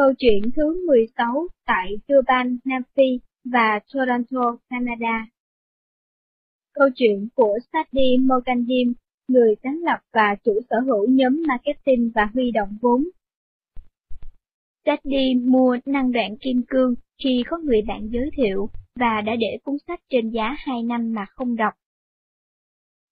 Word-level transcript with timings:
Câu 0.00 0.12
chuyện 0.18 0.42
thứ 0.56 0.86
16 0.86 1.48
tại 1.66 1.96
Durban, 2.08 2.58
Nam 2.64 2.82
Phi 2.96 3.20
và 3.44 3.80
Toronto, 3.94 4.56
Canada. 4.70 5.26
Câu 6.74 6.88
chuyện 6.94 7.28
của 7.34 7.58
Sadie 7.72 8.16
Morgandim, 8.20 8.92
người 9.28 9.54
sáng 9.62 9.78
lập 9.82 9.98
và 10.12 10.36
chủ 10.44 10.52
sở 10.70 10.76
hữu 10.80 11.06
nhóm 11.10 11.42
marketing 11.48 12.10
và 12.14 12.28
huy 12.34 12.50
động 12.50 12.76
vốn. 12.82 13.04
Sadie 14.86 15.34
mua 15.34 15.76
năng 15.86 16.12
đoạn 16.12 16.36
kim 16.36 16.62
cương 16.68 16.94
khi 17.22 17.42
có 17.50 17.58
người 17.58 17.82
bạn 17.82 18.08
giới 18.10 18.30
thiệu 18.36 18.68
và 19.00 19.20
đã 19.20 19.36
để 19.36 19.58
cuốn 19.64 19.76
sách 19.86 20.00
trên 20.10 20.30
giá 20.30 20.54
2 20.58 20.82
năm 20.82 21.12
mà 21.12 21.26
không 21.28 21.56
đọc. 21.56 21.74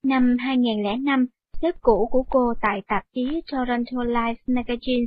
Năm 0.05 0.37
2005, 0.39 1.27
sếp 1.63 1.81
cũ 1.81 2.09
của 2.11 2.23
cô 2.31 2.55
tại 2.63 2.83
tạp 2.87 3.03
chí 3.15 3.41
Toronto 3.53 4.05
Life 4.05 4.35
Magazine 4.47 5.07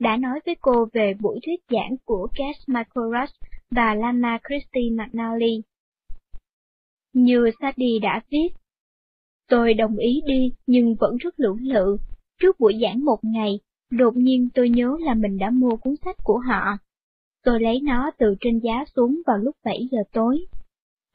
đã 0.00 0.16
nói 0.16 0.40
với 0.46 0.54
cô 0.60 0.88
về 0.92 1.14
buổi 1.20 1.40
thuyết 1.46 1.60
giảng 1.70 1.96
của 2.04 2.28
Cass 2.34 2.68
Michael 2.68 3.30
và 3.70 3.94
Lana 3.94 4.38
Christie 4.48 4.90
McNally. 4.90 5.62
Như 7.12 7.50
Sadie 7.60 7.98
đã 7.98 8.20
viết, 8.30 8.48
tôi 9.48 9.74
đồng 9.74 9.96
ý 9.96 10.20
đi 10.26 10.52
nhưng 10.66 10.94
vẫn 10.94 11.16
rất 11.16 11.40
lưỡng 11.40 11.60
lự. 11.60 11.96
Trước 12.40 12.60
buổi 12.60 12.78
giảng 12.82 13.04
một 13.04 13.18
ngày, 13.22 13.60
đột 13.90 14.16
nhiên 14.16 14.48
tôi 14.54 14.68
nhớ 14.68 14.96
là 15.00 15.14
mình 15.14 15.38
đã 15.38 15.50
mua 15.50 15.76
cuốn 15.76 15.94
sách 16.04 16.16
của 16.24 16.38
họ. 16.38 16.76
Tôi 17.44 17.60
lấy 17.60 17.80
nó 17.80 18.10
từ 18.18 18.34
trên 18.40 18.58
giá 18.58 18.84
xuống 18.96 19.22
vào 19.26 19.38
lúc 19.38 19.56
7 19.64 19.88
giờ 19.90 19.98
tối. 20.12 20.46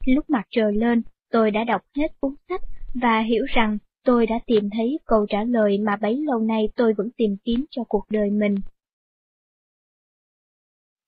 Lúc 0.06 0.30
mặt 0.30 0.46
trời 0.50 0.76
lên, 0.76 1.02
tôi 1.30 1.50
đã 1.50 1.64
đọc 1.64 1.82
hết 1.96 2.20
cuốn 2.20 2.34
sách 2.48 2.60
và 2.94 3.20
hiểu 3.20 3.44
rằng 3.48 3.78
tôi 4.04 4.26
đã 4.26 4.38
tìm 4.46 4.70
thấy 4.70 4.98
câu 5.06 5.26
trả 5.28 5.44
lời 5.44 5.78
mà 5.78 5.96
bấy 5.96 6.16
lâu 6.16 6.40
nay 6.40 6.68
tôi 6.76 6.94
vẫn 6.94 7.10
tìm 7.16 7.36
kiếm 7.44 7.64
cho 7.70 7.84
cuộc 7.88 8.04
đời 8.10 8.30
mình. 8.30 8.54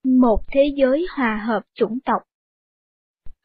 Một 0.04 0.40
thế 0.48 0.74
giới 0.76 1.06
hòa 1.16 1.44
hợp 1.46 1.62
chủng 1.74 1.98
tộc 2.04 2.22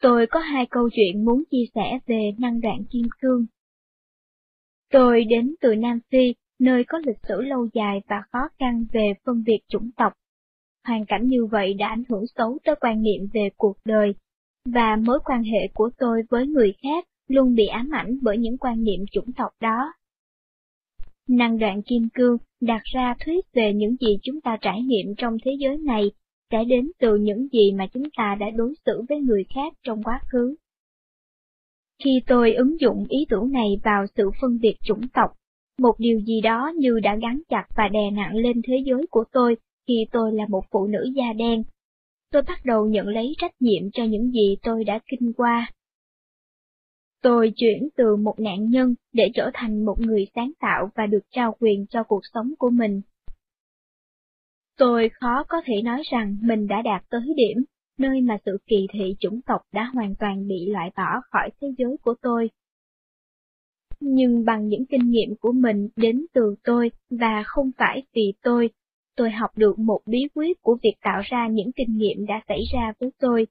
Tôi 0.04 0.26
có 0.26 0.40
hai 0.40 0.66
câu 0.70 0.88
chuyện 0.92 1.24
muốn 1.24 1.42
chia 1.50 1.64
sẻ 1.74 1.98
về 2.06 2.32
năng 2.38 2.60
đoạn 2.60 2.84
kim 2.90 3.08
cương. 3.20 3.46
Tôi 4.90 5.24
đến 5.24 5.54
từ 5.60 5.74
Nam 5.74 6.00
Phi, 6.10 6.34
nơi 6.58 6.84
có 6.88 6.98
lịch 7.06 7.18
sử 7.28 7.40
lâu 7.40 7.68
dài 7.74 8.00
và 8.08 8.16
khó 8.32 8.38
khăn 8.58 8.86
về 8.92 9.12
phân 9.24 9.42
biệt 9.46 9.58
chủng 9.68 9.90
tộc. 9.96 10.12
Hoàn 10.84 11.06
cảnh 11.06 11.26
như 11.26 11.46
vậy 11.46 11.74
đã 11.74 11.88
ảnh 11.88 12.02
hưởng 12.08 12.24
xấu 12.36 12.58
tới 12.64 12.74
quan 12.80 13.02
niệm 13.02 13.28
về 13.32 13.48
cuộc 13.56 13.76
đời, 13.84 14.14
và 14.64 14.96
mối 14.96 15.18
quan 15.24 15.42
hệ 15.42 15.68
của 15.74 15.90
tôi 15.98 16.22
với 16.30 16.46
người 16.46 16.74
khác 16.82 17.04
luôn 17.28 17.54
bị 17.54 17.66
ám 17.66 17.90
ảnh 17.90 18.18
bởi 18.22 18.38
những 18.38 18.58
quan 18.58 18.82
niệm 18.82 19.00
chủng 19.12 19.32
tộc 19.32 19.50
đó. 19.60 19.92
Năng 21.28 21.58
đoạn 21.58 21.82
kim 21.82 22.08
cương 22.14 22.36
đặt 22.60 22.82
ra 22.84 23.14
thuyết 23.24 23.44
về 23.52 23.72
những 23.74 23.96
gì 23.96 24.18
chúng 24.22 24.40
ta 24.40 24.58
trải 24.60 24.82
nghiệm 24.82 25.14
trong 25.18 25.36
thế 25.44 25.52
giới 25.58 25.78
này 25.78 26.10
sẽ 26.50 26.64
đến 26.64 26.90
từ 26.98 27.16
những 27.16 27.48
gì 27.48 27.72
mà 27.72 27.86
chúng 27.86 28.10
ta 28.16 28.36
đã 28.40 28.50
đối 28.50 28.74
xử 28.86 29.02
với 29.08 29.20
người 29.20 29.44
khác 29.54 29.72
trong 29.82 30.02
quá 30.02 30.20
khứ. 30.32 30.54
Khi 32.04 32.20
tôi 32.26 32.54
ứng 32.54 32.80
dụng 32.80 33.06
ý 33.08 33.26
tưởng 33.28 33.52
này 33.52 33.80
vào 33.84 34.04
sự 34.16 34.30
phân 34.40 34.58
biệt 34.60 34.74
chủng 34.82 35.08
tộc, 35.08 35.30
một 35.78 35.94
điều 35.98 36.20
gì 36.20 36.40
đó 36.40 36.72
như 36.76 37.00
đã 37.00 37.16
gắn 37.16 37.40
chặt 37.48 37.66
và 37.76 37.88
đè 37.88 38.10
nặng 38.10 38.36
lên 38.36 38.60
thế 38.64 38.82
giới 38.86 39.06
của 39.10 39.24
tôi 39.32 39.56
khi 39.86 40.06
tôi 40.12 40.32
là 40.32 40.46
một 40.48 40.64
phụ 40.70 40.86
nữ 40.86 41.12
da 41.14 41.32
đen. 41.32 41.62
Tôi 42.32 42.42
bắt 42.42 42.64
đầu 42.64 42.86
nhận 42.86 43.08
lấy 43.08 43.34
trách 43.38 43.54
nhiệm 43.60 43.90
cho 43.92 44.04
những 44.04 44.30
gì 44.30 44.56
tôi 44.62 44.84
đã 44.84 44.98
kinh 45.06 45.32
qua. 45.32 45.72
Tôi 47.22 47.52
chuyển 47.56 47.88
từ 47.96 48.16
một 48.16 48.40
nạn 48.40 48.70
nhân 48.70 48.94
để 49.12 49.30
trở 49.34 49.50
thành 49.54 49.84
một 49.84 50.00
người 50.00 50.26
sáng 50.34 50.52
tạo 50.60 50.90
và 50.94 51.06
được 51.06 51.22
trao 51.30 51.56
quyền 51.60 51.86
cho 51.86 52.02
cuộc 52.02 52.20
sống 52.34 52.54
của 52.58 52.70
mình. 52.70 53.00
Tôi 54.78 55.10
khó 55.20 55.44
có 55.48 55.56
thể 55.64 55.82
nói 55.82 56.02
rằng 56.10 56.36
mình 56.42 56.66
đã 56.66 56.82
đạt 56.82 57.04
tới 57.10 57.34
điểm, 57.36 57.64
nơi 57.98 58.20
mà 58.20 58.38
sự 58.46 58.58
kỳ 58.66 58.86
thị 58.92 59.16
chủng 59.18 59.40
tộc 59.42 59.60
đã 59.72 59.84
hoàn 59.94 60.14
toàn 60.14 60.48
bị 60.48 60.66
loại 60.66 60.90
bỏ 60.96 61.20
khỏi 61.30 61.50
thế 61.60 61.68
giới 61.78 61.96
của 62.02 62.14
tôi. 62.22 62.50
Nhưng 64.00 64.44
bằng 64.44 64.68
những 64.68 64.86
kinh 64.86 65.10
nghiệm 65.10 65.36
của 65.40 65.52
mình 65.52 65.88
đến 65.96 66.26
từ 66.32 66.54
tôi 66.64 66.90
và 67.10 67.42
không 67.46 67.70
phải 67.78 68.02
vì 68.14 68.32
tôi, 68.42 68.70
tôi 69.16 69.30
học 69.30 69.50
được 69.56 69.78
một 69.78 70.00
bí 70.06 70.28
quyết 70.34 70.62
của 70.62 70.78
việc 70.82 70.94
tạo 71.02 71.20
ra 71.24 71.48
những 71.48 71.72
kinh 71.76 71.96
nghiệm 71.96 72.26
đã 72.26 72.40
xảy 72.48 72.60
ra 72.72 72.92
với 73.00 73.10
tôi. 73.18 73.46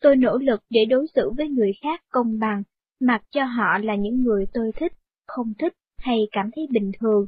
Tôi 0.00 0.16
nỗ 0.16 0.38
lực 0.38 0.60
để 0.70 0.84
đối 0.84 1.06
xử 1.14 1.30
với 1.36 1.48
người 1.48 1.72
khác 1.82 2.00
công 2.10 2.38
bằng, 2.38 2.62
mặc 3.00 3.22
cho 3.30 3.44
họ 3.44 3.78
là 3.78 3.94
những 3.94 4.22
người 4.22 4.46
tôi 4.52 4.72
thích, 4.76 4.92
không 5.26 5.52
thích 5.58 5.72
hay 5.98 6.28
cảm 6.32 6.50
thấy 6.56 6.66
bình 6.70 6.92
thường, 7.00 7.26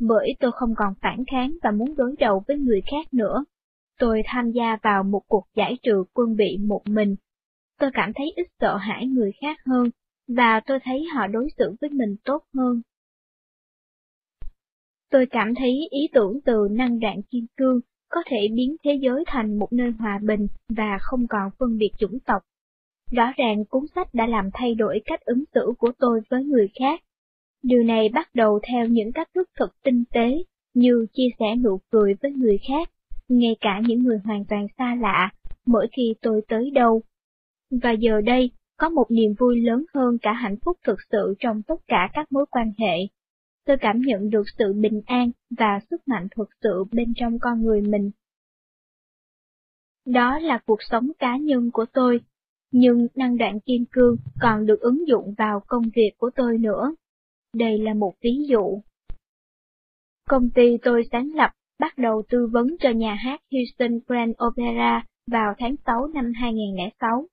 bởi 0.00 0.36
tôi 0.40 0.52
không 0.52 0.74
còn 0.76 0.94
phản 1.02 1.24
kháng 1.30 1.56
và 1.62 1.70
muốn 1.70 1.94
đối 1.96 2.14
đầu 2.18 2.44
với 2.48 2.58
người 2.58 2.82
khác 2.90 3.14
nữa. 3.14 3.44
Tôi 3.98 4.22
tham 4.26 4.50
gia 4.50 4.76
vào 4.82 5.02
một 5.02 5.22
cuộc 5.28 5.46
giải 5.56 5.78
trừ 5.82 6.04
quân 6.14 6.36
bị 6.36 6.58
một 6.58 6.82
mình. 6.86 7.16
Tôi 7.78 7.90
cảm 7.94 8.12
thấy 8.12 8.32
ít 8.36 8.46
sợ 8.60 8.76
hãi 8.76 9.06
người 9.06 9.32
khác 9.40 9.58
hơn, 9.66 9.90
và 10.28 10.60
tôi 10.66 10.78
thấy 10.84 11.04
họ 11.14 11.26
đối 11.26 11.48
xử 11.58 11.74
với 11.80 11.90
mình 11.90 12.16
tốt 12.24 12.44
hơn. 12.54 12.80
Tôi 15.10 15.26
cảm 15.26 15.54
thấy 15.54 15.88
ý 15.90 16.08
tưởng 16.12 16.40
từ 16.44 16.68
năng 16.70 17.00
đạn 17.00 17.22
kim 17.22 17.46
cương 17.56 17.80
có 18.08 18.22
thể 18.26 18.48
biến 18.54 18.76
thế 18.84 18.98
giới 19.02 19.24
thành 19.26 19.58
một 19.58 19.72
nơi 19.72 19.90
hòa 19.90 20.20
bình 20.22 20.46
và 20.68 20.98
không 21.00 21.26
còn 21.28 21.50
phân 21.58 21.78
biệt 21.78 21.90
chủng 21.98 22.18
tộc. 22.20 22.42
Rõ 23.12 23.32
ràng 23.36 23.64
cuốn 23.64 23.84
sách 23.94 24.14
đã 24.14 24.26
làm 24.26 24.50
thay 24.54 24.74
đổi 24.74 25.00
cách 25.04 25.20
ứng 25.20 25.44
xử 25.54 25.72
của 25.78 25.92
tôi 25.98 26.20
với 26.30 26.44
người 26.44 26.68
khác. 26.78 27.00
Điều 27.62 27.82
này 27.82 28.08
bắt 28.08 28.30
đầu 28.34 28.60
theo 28.68 28.86
những 28.86 29.12
cách 29.12 29.28
thức 29.34 29.50
thật 29.56 29.70
tinh 29.84 30.04
tế, 30.12 30.44
như 30.74 31.06
chia 31.12 31.28
sẻ 31.38 31.56
nụ 31.56 31.80
cười 31.90 32.14
với 32.22 32.32
người 32.32 32.58
khác, 32.68 32.90
ngay 33.28 33.56
cả 33.60 33.80
những 33.86 34.02
người 34.02 34.18
hoàn 34.24 34.44
toàn 34.44 34.66
xa 34.78 34.94
lạ, 35.00 35.30
mỗi 35.66 35.88
khi 35.92 36.14
tôi 36.22 36.42
tới 36.48 36.70
đâu. 36.70 37.02
Và 37.70 37.90
giờ 37.90 38.20
đây, 38.20 38.50
có 38.76 38.88
một 38.88 39.10
niềm 39.10 39.34
vui 39.38 39.60
lớn 39.60 39.84
hơn 39.94 40.18
cả 40.22 40.32
hạnh 40.32 40.56
phúc 40.64 40.78
thực 40.86 40.98
sự 41.12 41.34
trong 41.38 41.62
tất 41.62 41.80
cả 41.88 42.10
các 42.12 42.32
mối 42.32 42.46
quan 42.50 42.72
hệ. 42.78 42.96
Tôi 43.66 43.76
cảm 43.80 44.00
nhận 44.00 44.30
được 44.30 44.42
sự 44.58 44.72
bình 44.72 45.02
an 45.06 45.30
và 45.58 45.80
sức 45.90 46.08
mạnh 46.08 46.28
thực 46.36 46.48
sự 46.62 46.84
bên 46.92 47.12
trong 47.16 47.38
con 47.38 47.62
người 47.62 47.80
mình. 47.80 48.10
Đó 50.06 50.38
là 50.38 50.60
cuộc 50.66 50.82
sống 50.82 51.10
cá 51.18 51.36
nhân 51.36 51.70
của 51.70 51.86
tôi, 51.92 52.20
nhưng 52.72 53.06
năng 53.14 53.36
đoạn 53.36 53.60
kim 53.60 53.84
cương 53.92 54.16
còn 54.40 54.66
được 54.66 54.80
ứng 54.80 55.08
dụng 55.08 55.34
vào 55.38 55.60
công 55.66 55.82
việc 55.94 56.10
của 56.18 56.30
tôi 56.36 56.58
nữa. 56.58 56.94
Đây 57.54 57.78
là 57.78 57.94
một 57.94 58.12
ví 58.22 58.46
dụ. 58.48 58.80
Công 60.28 60.50
ty 60.50 60.76
tôi 60.82 61.02
sáng 61.12 61.28
lập 61.34 61.50
bắt 61.78 61.98
đầu 61.98 62.22
tư 62.28 62.48
vấn 62.52 62.76
cho 62.80 62.90
nhà 62.90 63.14
hát 63.14 63.40
Houston 63.52 63.98
Grand 64.06 64.32
Opera 64.46 65.04
vào 65.26 65.54
tháng 65.58 65.74
6 65.86 66.06
năm 66.06 66.32
2006. 66.34 67.26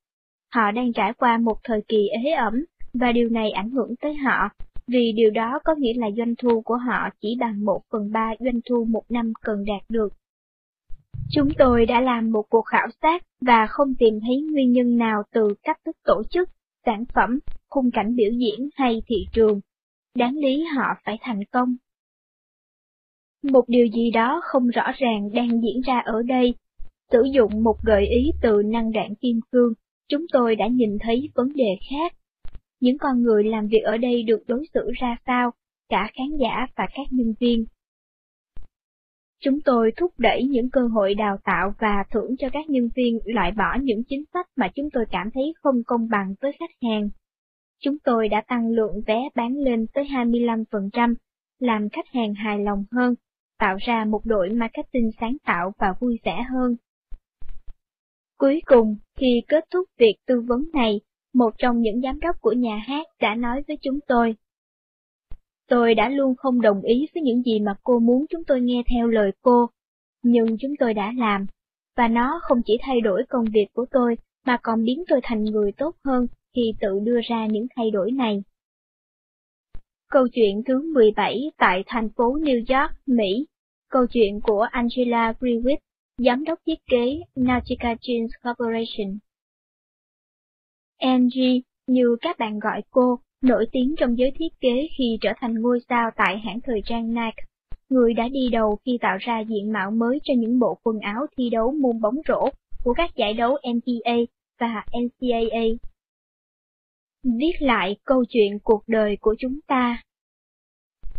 Họ 0.53 0.71
đang 0.71 0.93
trải 0.93 1.13
qua 1.13 1.37
một 1.37 1.57
thời 1.63 1.81
kỳ 1.87 2.07
ế 2.07 2.31
ẩm, 2.31 2.65
và 2.93 3.11
điều 3.11 3.29
này 3.29 3.51
ảnh 3.51 3.69
hưởng 3.69 3.95
tới 4.01 4.13
họ, 4.15 4.49
vì 4.87 5.11
điều 5.11 5.31
đó 5.31 5.59
có 5.63 5.75
nghĩa 5.77 5.93
là 5.95 6.07
doanh 6.17 6.35
thu 6.35 6.61
của 6.61 6.77
họ 6.77 7.09
chỉ 7.21 7.37
bằng 7.39 7.65
một 7.65 7.81
phần 7.91 8.11
ba 8.11 8.33
doanh 8.39 8.59
thu 8.69 8.85
một 8.89 9.03
năm 9.09 9.33
cần 9.41 9.65
đạt 9.65 9.81
được. 9.89 10.13
Chúng 11.31 11.49
tôi 11.57 11.85
đã 11.85 12.01
làm 12.01 12.31
một 12.31 12.45
cuộc 12.49 12.65
khảo 12.65 12.87
sát 13.01 13.23
và 13.41 13.67
không 13.67 13.95
tìm 13.99 14.19
thấy 14.19 14.41
nguyên 14.41 14.71
nhân 14.71 14.97
nào 14.97 15.23
từ 15.31 15.53
cách 15.63 15.77
thức 15.85 15.95
tổ 16.03 16.23
chức, 16.29 16.49
sản 16.85 17.03
phẩm, 17.15 17.39
khung 17.69 17.91
cảnh 17.91 18.15
biểu 18.15 18.31
diễn 18.31 18.69
hay 18.75 19.01
thị 19.07 19.25
trường 19.33 19.61
đáng 20.17 20.35
lý 20.37 20.63
họ 20.75 20.85
phải 21.05 21.17
thành 21.21 21.43
công. 21.51 21.75
Một 23.43 23.63
điều 23.67 23.87
gì 23.87 24.11
đó 24.11 24.41
không 24.43 24.67
rõ 24.67 24.91
ràng 24.97 25.29
đang 25.33 25.49
diễn 25.49 25.81
ra 25.85 25.99
ở 25.99 26.23
đây. 26.23 26.55
Sử 27.11 27.23
dụng 27.33 27.63
một 27.63 27.75
gợi 27.83 28.07
ý 28.07 28.31
từ 28.41 28.61
năng 28.65 28.91
đạn 28.91 29.15
kim 29.15 29.39
cương, 29.51 29.73
chúng 30.09 30.25
tôi 30.31 30.55
đã 30.55 30.67
nhìn 30.67 30.97
thấy 30.99 31.29
vấn 31.35 31.53
đề 31.55 31.77
khác. 31.89 32.13
Những 32.79 32.97
con 32.97 33.21
người 33.21 33.43
làm 33.43 33.67
việc 33.67 33.81
ở 33.83 33.97
đây 33.97 34.23
được 34.23 34.43
đối 34.47 34.65
xử 34.73 34.91
ra 34.99 35.17
sao, 35.25 35.51
cả 35.89 36.09
khán 36.13 36.37
giả 36.39 36.67
và 36.75 36.87
các 36.93 37.07
nhân 37.11 37.33
viên. 37.39 37.65
Chúng 39.39 39.61
tôi 39.61 39.91
thúc 39.97 40.11
đẩy 40.17 40.43
những 40.43 40.69
cơ 40.69 40.81
hội 40.87 41.13
đào 41.13 41.37
tạo 41.43 41.73
và 41.79 42.03
thưởng 42.11 42.35
cho 42.39 42.49
các 42.53 42.69
nhân 42.69 42.89
viên 42.95 43.19
loại 43.25 43.51
bỏ 43.51 43.77
những 43.81 44.03
chính 44.09 44.23
sách 44.33 44.47
mà 44.55 44.69
chúng 44.75 44.89
tôi 44.93 45.05
cảm 45.11 45.29
thấy 45.33 45.53
không 45.63 45.83
công 45.87 46.09
bằng 46.09 46.33
với 46.41 46.51
khách 46.59 46.87
hàng. 46.89 47.09
Chúng 47.79 47.97
tôi 48.03 48.27
đã 48.29 48.41
tăng 48.47 48.69
lượng 48.69 49.01
vé 49.07 49.29
bán 49.35 49.57
lên 49.57 49.85
tới 49.93 50.03
25%, 50.03 51.15
làm 51.59 51.89
khách 51.89 52.07
hàng 52.13 52.33
hài 52.33 52.59
lòng 52.59 52.83
hơn, 52.91 53.15
tạo 53.59 53.77
ra 53.79 54.05
một 54.05 54.21
đội 54.25 54.49
marketing 54.49 55.11
sáng 55.19 55.37
tạo 55.45 55.71
và 55.79 55.93
vui 55.99 56.19
vẻ 56.23 56.45
hơn. 56.49 56.75
Cuối 58.37 58.61
cùng, 58.65 58.97
khi 59.17 59.41
kết 59.47 59.65
thúc 59.71 59.89
việc 59.97 60.15
tư 60.27 60.41
vấn 60.41 60.69
này, 60.73 61.01
một 61.33 61.53
trong 61.57 61.81
những 61.81 62.01
giám 62.01 62.19
đốc 62.19 62.41
của 62.41 62.51
nhà 62.51 62.77
hát 62.87 63.07
đã 63.21 63.35
nói 63.35 63.63
với 63.67 63.77
chúng 63.81 63.99
tôi. 64.07 64.35
Tôi 65.69 65.95
đã 65.95 66.09
luôn 66.09 66.35
không 66.35 66.61
đồng 66.61 66.81
ý 66.81 67.07
với 67.13 67.23
những 67.23 67.43
gì 67.43 67.59
mà 67.59 67.75
cô 67.83 67.99
muốn 67.99 68.25
chúng 68.29 68.43
tôi 68.43 68.61
nghe 68.61 68.83
theo 68.91 69.07
lời 69.07 69.31
cô, 69.41 69.69
nhưng 70.23 70.57
chúng 70.59 70.73
tôi 70.79 70.93
đã 70.93 71.13
làm, 71.17 71.45
và 71.95 72.07
nó 72.07 72.39
không 72.43 72.61
chỉ 72.65 72.77
thay 72.81 73.01
đổi 73.01 73.23
công 73.29 73.45
việc 73.53 73.67
của 73.73 73.85
tôi, 73.91 74.15
mà 74.45 74.57
còn 74.63 74.83
biến 74.83 75.03
tôi 75.07 75.19
thành 75.23 75.43
người 75.43 75.71
tốt 75.71 75.95
hơn 76.05 76.27
khi 76.57 76.73
tự 76.79 76.99
đưa 77.03 77.19
ra 77.29 77.45
những 77.45 77.67
thay 77.75 77.91
đổi 77.91 78.11
này. 78.11 78.43
Câu 80.09 80.27
chuyện 80.27 80.63
thứ 80.65 80.93
17 80.93 81.51
tại 81.57 81.83
thành 81.87 82.09
phố 82.09 82.37
New 82.37 82.55
York, 82.57 82.91
Mỹ. 83.05 83.45
Câu 83.89 84.07
chuyện 84.07 84.39
của 84.43 84.61
Angela 84.71 85.33
Griffith, 85.39 85.77
giám 86.17 86.43
đốc 86.43 86.59
thiết 86.65 86.79
kế 86.85 87.19
Nautica 87.35 87.93
Jeans 87.93 88.27
Corporation. 88.43 89.17
Angie, 90.97 91.61
như 91.87 92.15
các 92.21 92.37
bạn 92.39 92.59
gọi 92.59 92.81
cô, 92.91 93.19
nổi 93.41 93.67
tiếng 93.71 93.95
trong 93.97 94.17
giới 94.17 94.31
thiết 94.31 94.59
kế 94.59 94.87
khi 94.97 95.17
trở 95.21 95.29
thành 95.37 95.61
ngôi 95.61 95.79
sao 95.89 96.11
tại 96.15 96.37
hãng 96.37 96.59
thời 96.63 96.81
trang 96.85 97.07
Nike, 97.07 97.43
người 97.89 98.13
đã 98.13 98.27
đi 98.27 98.49
đầu 98.51 98.77
khi 98.85 98.97
tạo 99.01 99.17
ra 99.19 99.39
diện 99.39 99.71
mạo 99.71 99.91
mới 99.91 100.19
cho 100.23 100.33
những 100.37 100.59
bộ 100.59 100.77
quần 100.83 100.99
áo 100.99 101.25
thi 101.37 101.49
đấu 101.49 101.71
môn 101.71 102.01
bóng 102.01 102.15
rổ 102.27 102.49
của 102.83 102.93
các 102.97 103.15
giải 103.15 103.33
đấu 103.33 103.57
NBA 103.73 104.15
và 104.59 104.85
NCAA. 105.01 105.87
Viết 107.23 107.53
lại 107.59 107.97
câu 108.03 108.25
chuyện 108.29 108.59
cuộc 108.63 108.83
đời 108.87 109.17
của 109.21 109.35
chúng 109.39 109.59
ta 109.67 110.03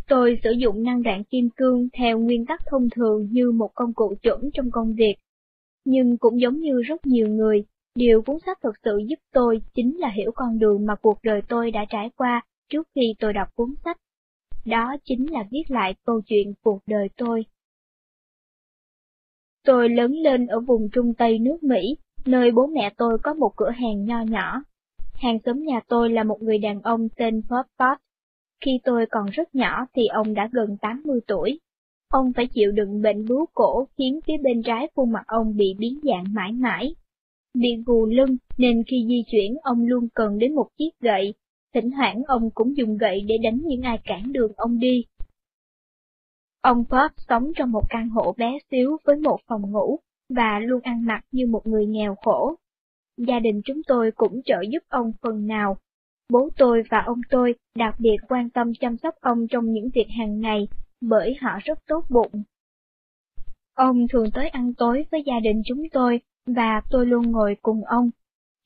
Tôi 0.08 0.38
sử 0.42 0.50
dụng 0.50 0.82
năng 0.82 1.02
đạn 1.02 1.24
kim 1.24 1.48
cương 1.56 1.88
theo 1.98 2.18
nguyên 2.18 2.46
tắc 2.46 2.60
thông 2.66 2.90
thường 2.90 3.28
như 3.30 3.50
một 3.50 3.70
công 3.74 3.94
cụ 3.94 4.14
chuẩn 4.22 4.50
trong 4.54 4.70
công 4.70 4.94
việc. 4.94 5.14
Nhưng 5.84 6.18
cũng 6.18 6.40
giống 6.40 6.58
như 6.58 6.82
rất 6.82 7.06
nhiều 7.06 7.28
người, 7.28 7.64
điều 7.94 8.22
cuốn 8.22 8.36
sách 8.46 8.58
thực 8.62 8.74
sự 8.84 8.98
giúp 9.08 9.18
tôi 9.32 9.62
chính 9.74 9.98
là 9.98 10.08
hiểu 10.08 10.32
con 10.34 10.58
đường 10.58 10.86
mà 10.86 10.94
cuộc 11.02 11.18
đời 11.22 11.42
tôi 11.48 11.70
đã 11.70 11.84
trải 11.90 12.10
qua 12.16 12.42
trước 12.68 12.88
khi 12.94 13.14
tôi 13.18 13.32
đọc 13.32 13.48
cuốn 13.54 13.74
sách. 13.84 13.96
Đó 14.64 14.96
chính 15.04 15.32
là 15.32 15.44
viết 15.50 15.64
lại 15.68 15.94
câu 16.04 16.20
chuyện 16.26 16.54
cuộc 16.62 16.80
đời 16.86 17.08
tôi. 17.16 17.46
Tôi 19.64 19.88
lớn 19.88 20.12
lên 20.12 20.46
ở 20.46 20.60
vùng 20.60 20.88
Trung 20.92 21.14
Tây 21.14 21.38
nước 21.38 21.62
Mỹ, 21.62 21.96
nơi 22.26 22.50
bố 22.50 22.66
mẹ 22.66 22.94
tôi 22.96 23.18
có 23.22 23.34
một 23.34 23.52
cửa 23.56 23.70
hàng 23.70 24.04
nho 24.04 24.22
nhỏ. 24.22 24.62
Hàng 25.18 25.38
xóm 25.44 25.62
nhà 25.62 25.80
tôi 25.88 26.10
là 26.10 26.24
một 26.24 26.42
người 26.42 26.58
đàn 26.58 26.80
ông 26.82 27.08
tên 27.16 27.42
Bob 27.50 27.66
Pot. 27.78 27.98
Khi 28.64 28.80
tôi 28.84 29.06
còn 29.10 29.26
rất 29.26 29.54
nhỏ 29.54 29.86
thì 29.94 30.06
ông 30.06 30.34
đã 30.34 30.48
gần 30.52 30.76
80 30.80 31.20
tuổi. 31.26 31.60
Ông 32.08 32.32
phải 32.36 32.46
chịu 32.46 32.72
đựng 32.72 33.02
bệnh 33.02 33.24
bướu 33.28 33.46
cổ 33.54 33.88
khiến 33.98 34.20
phía 34.26 34.36
bên 34.42 34.62
trái 34.62 34.88
khuôn 34.94 35.12
mặt 35.12 35.24
ông 35.26 35.56
bị 35.56 35.74
biến 35.78 36.00
dạng 36.02 36.24
mãi 36.34 36.52
mãi. 36.52 36.94
Bị 37.54 37.68
gù 37.86 38.06
lưng 38.06 38.36
nên 38.58 38.82
khi 38.86 39.04
di 39.08 39.24
chuyển 39.30 39.56
ông 39.62 39.86
luôn 39.86 40.08
cần 40.14 40.38
đến 40.38 40.54
một 40.54 40.68
chiếc 40.78 40.90
gậy, 41.00 41.34
thỉnh 41.74 41.90
thoảng 41.90 42.22
ông 42.26 42.50
cũng 42.54 42.76
dùng 42.76 42.96
gậy 42.96 43.20
để 43.20 43.38
đánh 43.38 43.60
những 43.64 43.82
ai 43.82 43.98
cản 44.04 44.32
đường 44.32 44.52
ông 44.56 44.78
đi. 44.78 45.04
Ông 46.60 46.84
Pop 46.84 47.12
sống 47.28 47.52
trong 47.56 47.72
một 47.72 47.84
căn 47.88 48.08
hộ 48.08 48.34
bé 48.36 48.58
xíu 48.70 48.96
với 49.04 49.16
một 49.16 49.38
phòng 49.46 49.70
ngủ, 49.70 49.98
và 50.28 50.58
luôn 50.58 50.80
ăn 50.82 51.04
mặc 51.04 51.20
như 51.32 51.46
một 51.46 51.66
người 51.66 51.86
nghèo 51.86 52.14
khổ. 52.14 52.56
Gia 53.26 53.38
đình 53.38 53.60
chúng 53.64 53.82
tôi 53.86 54.10
cũng 54.10 54.42
trợ 54.44 54.60
giúp 54.72 54.82
ông 54.88 55.12
phần 55.22 55.46
nào. 55.46 55.76
Bố 56.32 56.48
tôi 56.56 56.82
và 56.90 57.02
ông 57.06 57.20
tôi 57.30 57.54
đặc 57.76 57.94
biệt 57.98 58.16
quan 58.28 58.50
tâm 58.50 58.72
chăm 58.80 58.96
sóc 58.96 59.14
ông 59.20 59.46
trong 59.50 59.72
những 59.72 59.90
việc 59.94 60.06
hàng 60.18 60.40
ngày, 60.40 60.68
bởi 61.00 61.36
họ 61.40 61.58
rất 61.64 61.78
tốt 61.86 62.04
bụng. 62.10 62.42
Ông 63.74 64.08
thường 64.08 64.30
tới 64.34 64.48
ăn 64.48 64.74
tối 64.74 65.04
với 65.10 65.22
gia 65.26 65.40
đình 65.40 65.62
chúng 65.66 65.82
tôi, 65.92 66.20
và 66.46 66.82
tôi 66.90 67.06
luôn 67.06 67.30
ngồi 67.30 67.56
cùng 67.62 67.84
ông. 67.84 68.10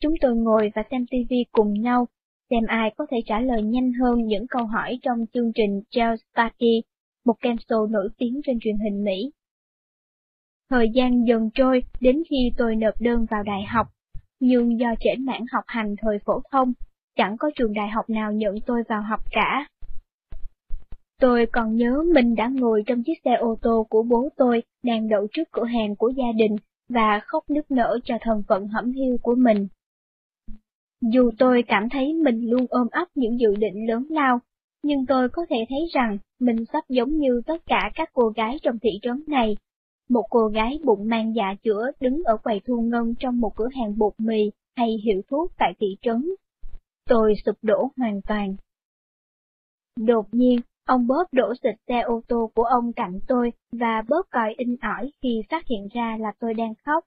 Chúng 0.01 0.15
tôi 0.21 0.37
ngồi 0.37 0.71
và 0.75 0.83
xem 0.91 1.07
TV 1.07 1.33
cùng 1.53 1.73
nhau, 1.73 2.09
xem 2.51 2.67
ai 2.67 2.91
có 2.97 3.07
thể 3.11 3.17
trả 3.27 3.41
lời 3.41 3.63
nhanh 3.63 3.93
hơn 3.93 4.27
những 4.27 4.47
câu 4.47 4.67
hỏi 4.67 4.99
trong 5.03 5.27
chương 5.33 5.53
trình 5.55 5.83
Charles 5.91 6.21
Starkey, 6.33 6.83
một 7.25 7.41
game 7.41 7.57
show 7.69 7.91
nổi 7.91 8.09
tiếng 8.19 8.41
trên 8.45 8.59
truyền 8.61 8.77
hình 8.79 9.05
Mỹ. 9.05 9.31
Thời 10.71 10.91
gian 10.95 11.25
dần 11.29 11.51
trôi 11.55 11.83
đến 12.01 12.23
khi 12.31 12.53
tôi 12.57 12.77
nộp 12.77 13.01
đơn 13.01 13.27
vào 13.31 13.43
đại 13.43 13.63
học, 13.63 13.87
nhưng 14.45 14.79
do 14.79 14.95
trễ 15.01 15.11
mãn 15.19 15.43
học 15.53 15.65
hành 15.67 15.95
thời 15.99 16.19
phổ 16.25 16.43
thông, 16.53 16.73
chẳng 17.17 17.37
có 17.37 17.51
trường 17.55 17.73
đại 17.73 17.89
học 17.89 18.11
nào 18.11 18.33
nhận 18.33 18.55
tôi 18.67 18.83
vào 18.89 19.03
học 19.03 19.21
cả. 19.31 19.67
Tôi 21.21 21.47
còn 21.53 21.77
nhớ 21.77 22.03
mình 22.15 22.35
đã 22.35 22.49
ngồi 22.49 22.83
trong 22.87 23.03
chiếc 23.03 23.19
xe 23.25 23.35
ô 23.35 23.59
tô 23.63 23.87
của 23.91 24.03
bố 24.03 24.29
tôi 24.37 24.63
đang 24.83 25.09
đậu 25.09 25.27
trước 25.33 25.49
cửa 25.51 25.65
hàng 25.65 25.97
của 25.97 26.09
gia 26.09 26.33
đình 26.37 26.57
và 26.89 27.21
khóc 27.27 27.51
nức 27.51 27.71
nở 27.71 27.99
cho 28.05 28.15
thân 28.21 28.43
phận 28.49 28.69
hẩm 28.69 28.93
hiu 28.93 29.17
của 29.23 29.35
mình. 29.35 29.69
Dù 31.01 31.31
tôi 31.39 31.63
cảm 31.63 31.89
thấy 31.89 32.15
mình 32.15 32.51
luôn 32.51 32.67
ôm 32.69 32.87
ấp 32.91 33.09
những 33.15 33.41
dự 33.41 33.55
định 33.57 33.87
lớn 33.89 34.07
lao, 34.11 34.41
nhưng 34.83 35.07
tôi 35.07 35.29
có 35.29 35.47
thể 35.51 35.67
thấy 35.69 35.89
rằng 35.93 36.19
mình 36.41 36.65
sắp 36.73 36.85
giống 36.89 37.19
như 37.19 37.43
tất 37.47 37.67
cả 37.67 37.91
các 37.95 38.11
cô 38.13 38.29
gái 38.29 38.59
trong 38.63 38.79
thị 38.79 38.91
trấn 39.03 39.23
này. 39.27 39.57
Một 40.09 40.25
cô 40.31 40.47
gái 40.49 40.79
bụng 40.85 41.09
mang 41.09 41.35
dạ 41.35 41.55
chữa 41.63 41.91
đứng 42.01 42.23
ở 42.25 42.37
quầy 42.37 42.61
thu 42.65 42.81
ngân 42.81 43.15
trong 43.19 43.41
một 43.41 43.57
cửa 43.57 43.69
hàng 43.75 43.99
bột 43.99 44.13
mì 44.19 44.51
hay 44.77 44.97
hiệu 45.05 45.23
thuốc 45.31 45.53
tại 45.59 45.75
thị 45.81 45.97
trấn. 46.03 46.31
Tôi 47.09 47.35
sụp 47.45 47.57
đổ 47.63 47.91
hoàn 47.97 48.21
toàn. 48.23 48.57
Đột 49.97 50.27
nhiên, 50.33 50.61
ông 50.87 51.07
bóp 51.07 51.25
đổ 51.33 51.55
xịt 51.63 51.75
xe 51.89 52.01
ô 52.01 52.21
tô 52.29 52.51
của 52.55 52.65
ông 52.65 52.93
cạnh 52.93 53.21
tôi 53.29 53.53
và 53.73 54.03
bóp 54.09 54.23
còi 54.31 54.55
in 54.57 54.77
ỏi 54.81 55.13
khi 55.23 55.43
phát 55.51 55.67
hiện 55.67 55.89
ra 55.95 56.17
là 56.21 56.33
tôi 56.39 56.55
đang 56.55 56.75
khóc. 56.85 57.05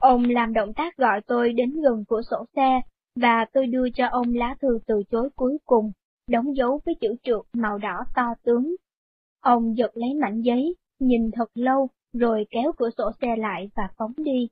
Ông 0.00 0.24
làm 0.24 0.52
động 0.52 0.74
tác 0.74 0.96
gọi 0.96 1.20
tôi 1.26 1.52
đến 1.52 1.80
gần 1.82 2.04
của 2.08 2.22
sổ 2.30 2.44
xe, 2.56 2.80
và 3.16 3.46
tôi 3.52 3.66
đưa 3.66 3.90
cho 3.94 4.06
ông 4.10 4.34
lá 4.34 4.56
thư 4.60 4.78
từ 4.86 5.02
chối 5.10 5.30
cuối 5.36 5.58
cùng, 5.66 5.92
đóng 6.28 6.56
dấu 6.56 6.80
với 6.84 6.94
chữ 7.00 7.14
trượt 7.22 7.40
màu 7.52 7.78
đỏ 7.78 8.04
to 8.14 8.34
tướng. 8.42 8.74
Ông 9.40 9.76
giật 9.76 9.90
lấy 9.94 10.14
mảnh 10.14 10.40
giấy, 10.42 10.74
nhìn 11.00 11.30
thật 11.30 11.50
lâu, 11.54 11.88
rồi 12.12 12.46
kéo 12.50 12.72
cửa 12.76 12.90
sổ 12.98 13.10
xe 13.20 13.36
lại 13.36 13.70
và 13.74 13.88
phóng 13.96 14.12
đi. 14.16 14.48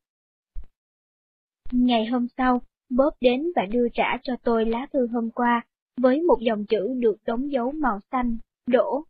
Ngày 1.72 2.06
hôm 2.06 2.26
sau, 2.36 2.62
Bob 2.90 3.14
đến 3.20 3.46
và 3.56 3.66
đưa 3.66 3.88
trả 3.88 4.18
cho 4.22 4.32
tôi 4.42 4.66
lá 4.66 4.86
thư 4.92 5.06
hôm 5.06 5.30
qua, 5.30 5.66
với 6.00 6.20
một 6.20 6.38
dòng 6.40 6.66
chữ 6.66 6.94
được 7.00 7.16
đóng 7.26 7.52
dấu 7.52 7.72
màu 7.72 8.00
xanh, 8.10 8.36
đổ. 8.66 9.04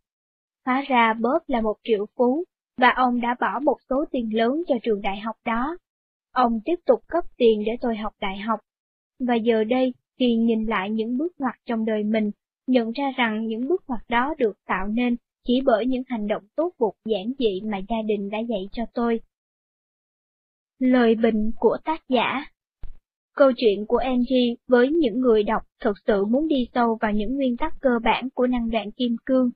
Hóa 0.65 0.83
ra 0.87 1.13
Bob 1.13 1.41
là 1.47 1.61
một 1.61 1.75
triệu 1.83 2.05
phú, 2.15 2.43
và 2.77 2.89
ông 2.89 3.21
đã 3.21 3.35
bỏ 3.39 3.59
một 3.59 3.77
số 3.89 4.05
tiền 4.11 4.35
lớn 4.35 4.63
cho 4.67 4.75
trường 4.83 5.01
đại 5.01 5.19
học 5.19 5.35
đó. 5.45 5.77
Ông 6.31 6.59
tiếp 6.65 6.75
tục 6.85 6.99
cấp 7.07 7.23
tiền 7.37 7.63
để 7.65 7.71
tôi 7.81 7.97
học 7.97 8.13
đại 8.21 8.37
học. 8.37 8.59
Và 9.19 9.35
giờ 9.35 9.63
đây, 9.63 9.93
khi 10.19 10.35
nhìn 10.35 10.65
lại 10.65 10.89
những 10.89 11.17
bước 11.17 11.33
ngoặt 11.39 11.55
trong 11.65 11.85
đời 11.85 12.03
mình, 12.03 12.31
nhận 12.67 12.91
ra 12.91 13.11
rằng 13.17 13.47
những 13.47 13.67
bước 13.67 13.83
ngoặt 13.87 14.01
đó 14.09 14.33
được 14.37 14.57
tạo 14.65 14.87
nên 14.87 15.15
chỉ 15.49 15.61
bởi 15.65 15.85
những 15.85 16.03
hành 16.07 16.27
động 16.27 16.43
tốt 16.55 16.73
bụng 16.79 16.95
giản 17.05 17.31
dị 17.39 17.61
mà 17.71 17.77
gia 17.89 18.01
đình 18.05 18.29
đã 18.29 18.37
dạy 18.39 18.69
cho 18.71 18.83
tôi. 18.93 19.19
Lời 20.79 21.15
bình 21.15 21.51
của 21.55 21.77
tác 21.85 22.01
giả 22.09 22.45
Câu 23.35 23.51
chuyện 23.57 23.85
của 23.85 23.97
Angie 23.97 24.55
với 24.67 24.89
những 24.89 25.19
người 25.19 25.43
đọc 25.43 25.61
thực 25.81 25.97
sự 26.07 26.25
muốn 26.25 26.47
đi 26.47 26.67
sâu 26.73 26.97
vào 27.01 27.11
những 27.11 27.35
nguyên 27.35 27.57
tắc 27.57 27.73
cơ 27.81 27.89
bản 28.03 28.29
của 28.33 28.47
năng 28.47 28.69
đoạn 28.69 28.91
kim 28.91 29.15
cương. 29.25 29.49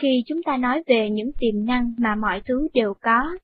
Khi 0.00 0.22
chúng 0.26 0.42
ta 0.42 0.56
nói 0.56 0.82
về 0.86 1.10
những 1.10 1.30
tiềm 1.38 1.64
năng 1.64 1.92
mà 1.98 2.14
mọi 2.14 2.42
thứ 2.44 2.68
đều 2.74 2.94
có, 3.00 3.38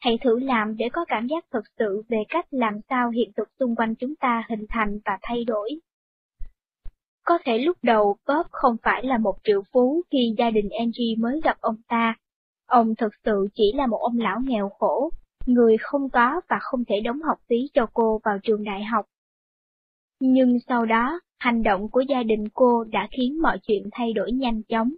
hãy 0.00 0.18
thử 0.24 0.38
làm 0.38 0.76
để 0.76 0.88
có 0.92 1.04
cảm 1.04 1.26
giác 1.26 1.44
thực 1.52 1.64
sự 1.78 2.02
về 2.08 2.18
cách 2.28 2.46
làm 2.50 2.74
sao 2.88 3.10
hiện 3.10 3.30
thực 3.36 3.48
xung 3.60 3.76
quanh 3.76 3.94
chúng 3.94 4.16
ta 4.16 4.44
hình 4.48 4.66
thành 4.68 4.98
và 5.04 5.18
thay 5.22 5.44
đổi. 5.44 5.70
Có 7.26 7.38
thể 7.44 7.58
lúc 7.58 7.76
đầu 7.82 8.16
Bob 8.26 8.46
không 8.50 8.76
phải 8.82 9.04
là 9.04 9.18
một 9.18 9.36
triệu 9.44 9.62
phú 9.72 10.02
khi 10.10 10.34
gia 10.38 10.50
đình 10.50 10.68
Angie 10.78 11.16
mới 11.18 11.40
gặp 11.44 11.56
ông 11.60 11.76
ta. 11.88 12.14
Ông 12.66 12.94
thực 12.94 13.12
sự 13.24 13.48
chỉ 13.54 13.72
là 13.74 13.86
một 13.86 13.98
ông 14.00 14.18
lão 14.18 14.40
nghèo 14.44 14.68
khổ, 14.68 15.10
người 15.46 15.76
không 15.80 16.10
có 16.10 16.40
và 16.48 16.58
không 16.60 16.84
thể 16.84 17.00
đóng 17.00 17.22
học 17.22 17.38
phí 17.48 17.56
cho 17.74 17.86
cô 17.94 18.20
vào 18.24 18.38
trường 18.42 18.64
đại 18.64 18.84
học. 18.84 19.06
Nhưng 20.20 20.58
sau 20.68 20.86
đó, 20.86 21.20
hành 21.38 21.62
động 21.62 21.88
của 21.90 22.00
gia 22.00 22.22
đình 22.22 22.48
cô 22.54 22.84
đã 22.84 23.08
khiến 23.10 23.42
mọi 23.42 23.58
chuyện 23.62 23.88
thay 23.92 24.12
đổi 24.12 24.32
nhanh 24.32 24.62
chóng. 24.62 24.90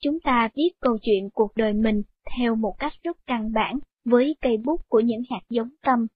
Chúng 0.00 0.20
ta 0.20 0.48
viết 0.54 0.70
câu 0.80 0.98
chuyện 1.02 1.30
cuộc 1.30 1.56
đời 1.56 1.72
mình 1.72 2.02
theo 2.36 2.56
một 2.56 2.74
cách 2.78 2.92
rất 3.02 3.16
căn 3.26 3.52
bản 3.52 3.78
với 4.04 4.36
cây 4.40 4.56
bút 4.56 4.80
của 4.88 5.00
những 5.00 5.22
hạt 5.30 5.42
giống 5.50 5.70
tâm. 5.82 6.06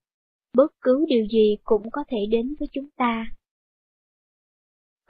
Bất 0.55 0.73
cứ 0.81 1.05
điều 1.09 1.25
gì 1.27 1.57
cũng 1.65 1.91
có 1.93 2.05
thể 2.09 2.19
đến 2.31 2.55
với 2.61 2.69
chúng 2.73 2.89
ta. 2.97 3.27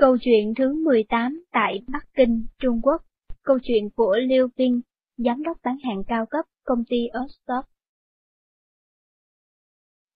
Câu 0.01 0.17
chuyện 0.21 0.55
thứ 0.55 0.85
18 0.85 1.45
tại 1.53 1.83
Bắc 1.89 2.07
Kinh, 2.15 2.47
Trung 2.59 2.81
Quốc. 2.83 3.03
Câu 3.43 3.59
chuyện 3.63 3.91
của 3.91 4.17
Liu 4.17 4.49
Vinh, 4.57 4.81
giám 5.17 5.43
đốc 5.43 5.59
bán 5.65 5.79
hàng 5.85 6.03
cao 6.07 6.27
cấp 6.27 6.45
công 6.65 6.85
ty 6.89 6.97
Ostop. 7.25 7.65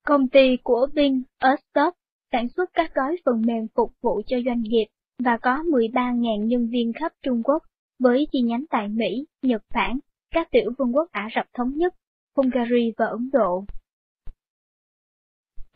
Công 0.07 0.29
ty 0.29 0.57
của 0.63 0.87
Vinh 0.95 1.23
Ostop 1.53 1.95
sản 2.33 2.49
xuất 2.57 2.71
các 2.73 2.95
gói 2.95 3.17
phần 3.25 3.43
mềm 3.47 3.67
phục 3.75 3.93
vụ 4.01 4.23
cho 4.27 4.37
doanh 4.47 4.61
nghiệp 4.61 4.87
và 5.19 5.39
có 5.43 5.57
13.000 5.57 6.45
nhân 6.45 6.69
viên 6.73 6.93
khắp 6.93 7.13
Trung 7.23 7.43
Quốc 7.43 7.63
với 7.99 8.27
chi 8.33 8.41
nhánh 8.41 8.65
tại 8.71 8.89
Mỹ, 8.89 9.27
Nhật 9.43 9.63
Bản, 9.75 9.99
các 10.31 10.49
tiểu 10.51 10.73
vương 10.79 10.97
quốc 10.97 11.11
Ả 11.13 11.29
Rập 11.37 11.47
Thống 11.55 11.77
Nhất, 11.77 11.95
Hungary 12.37 12.93
và 12.97 13.07
Ấn 13.07 13.31
Độ. 13.33 13.65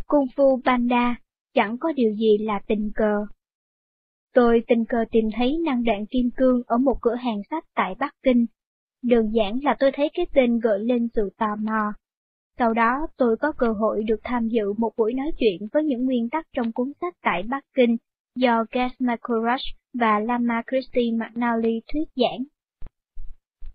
Kung 0.07 0.27
Fu 0.37 0.61
Panda 0.65 1.17
chẳng 1.55 1.79
có 1.79 1.93
điều 1.93 2.15
gì 2.15 2.39
là 2.39 2.61
tình 2.67 2.91
cờ. 2.95 3.27
Tôi 4.39 4.63
tình 4.69 4.85
cờ 4.85 5.05
tìm 5.11 5.25
thấy 5.37 5.59
năng 5.65 5.85
đoạn 5.85 6.07
kim 6.07 6.31
cương 6.37 6.63
ở 6.67 6.79
một 6.79 6.99
cửa 7.03 7.15
hàng 7.15 7.41
sách 7.51 7.65
tại 7.75 7.95
Bắc 7.99 8.15
Kinh. 8.23 8.47
Đơn 9.03 9.31
giản 9.35 9.59
là 9.63 9.77
tôi 9.79 9.91
thấy 9.95 10.11
cái 10.15 10.27
tên 10.35 10.59
gợi 10.59 10.79
lên 10.81 11.09
sự 11.15 11.31
tò 11.39 11.57
mò. 11.63 11.93
Sau 12.59 12.75
đó 12.75 13.07
tôi 13.17 13.37
có 13.37 13.53
cơ 13.53 13.73
hội 13.73 14.03
được 14.03 14.21
tham 14.25 14.49
dự 14.49 14.73
một 14.79 14.91
buổi 14.97 15.15
nói 15.15 15.33
chuyện 15.39 15.69
với 15.73 15.85
những 15.85 16.05
nguyên 16.05 16.29
tắc 16.31 16.47
trong 16.57 16.73
cuốn 16.73 16.93
sách 17.01 17.15
tại 17.23 17.43
Bắc 17.43 17.65
Kinh 17.75 17.97
do 18.37 18.65
Gas 18.71 18.93
McCourage 18.99 19.65
và 19.95 20.19
Lama 20.19 20.63
Christie 20.71 21.13
McNally 21.13 21.81
thuyết 21.93 22.09
giảng. 22.17 22.45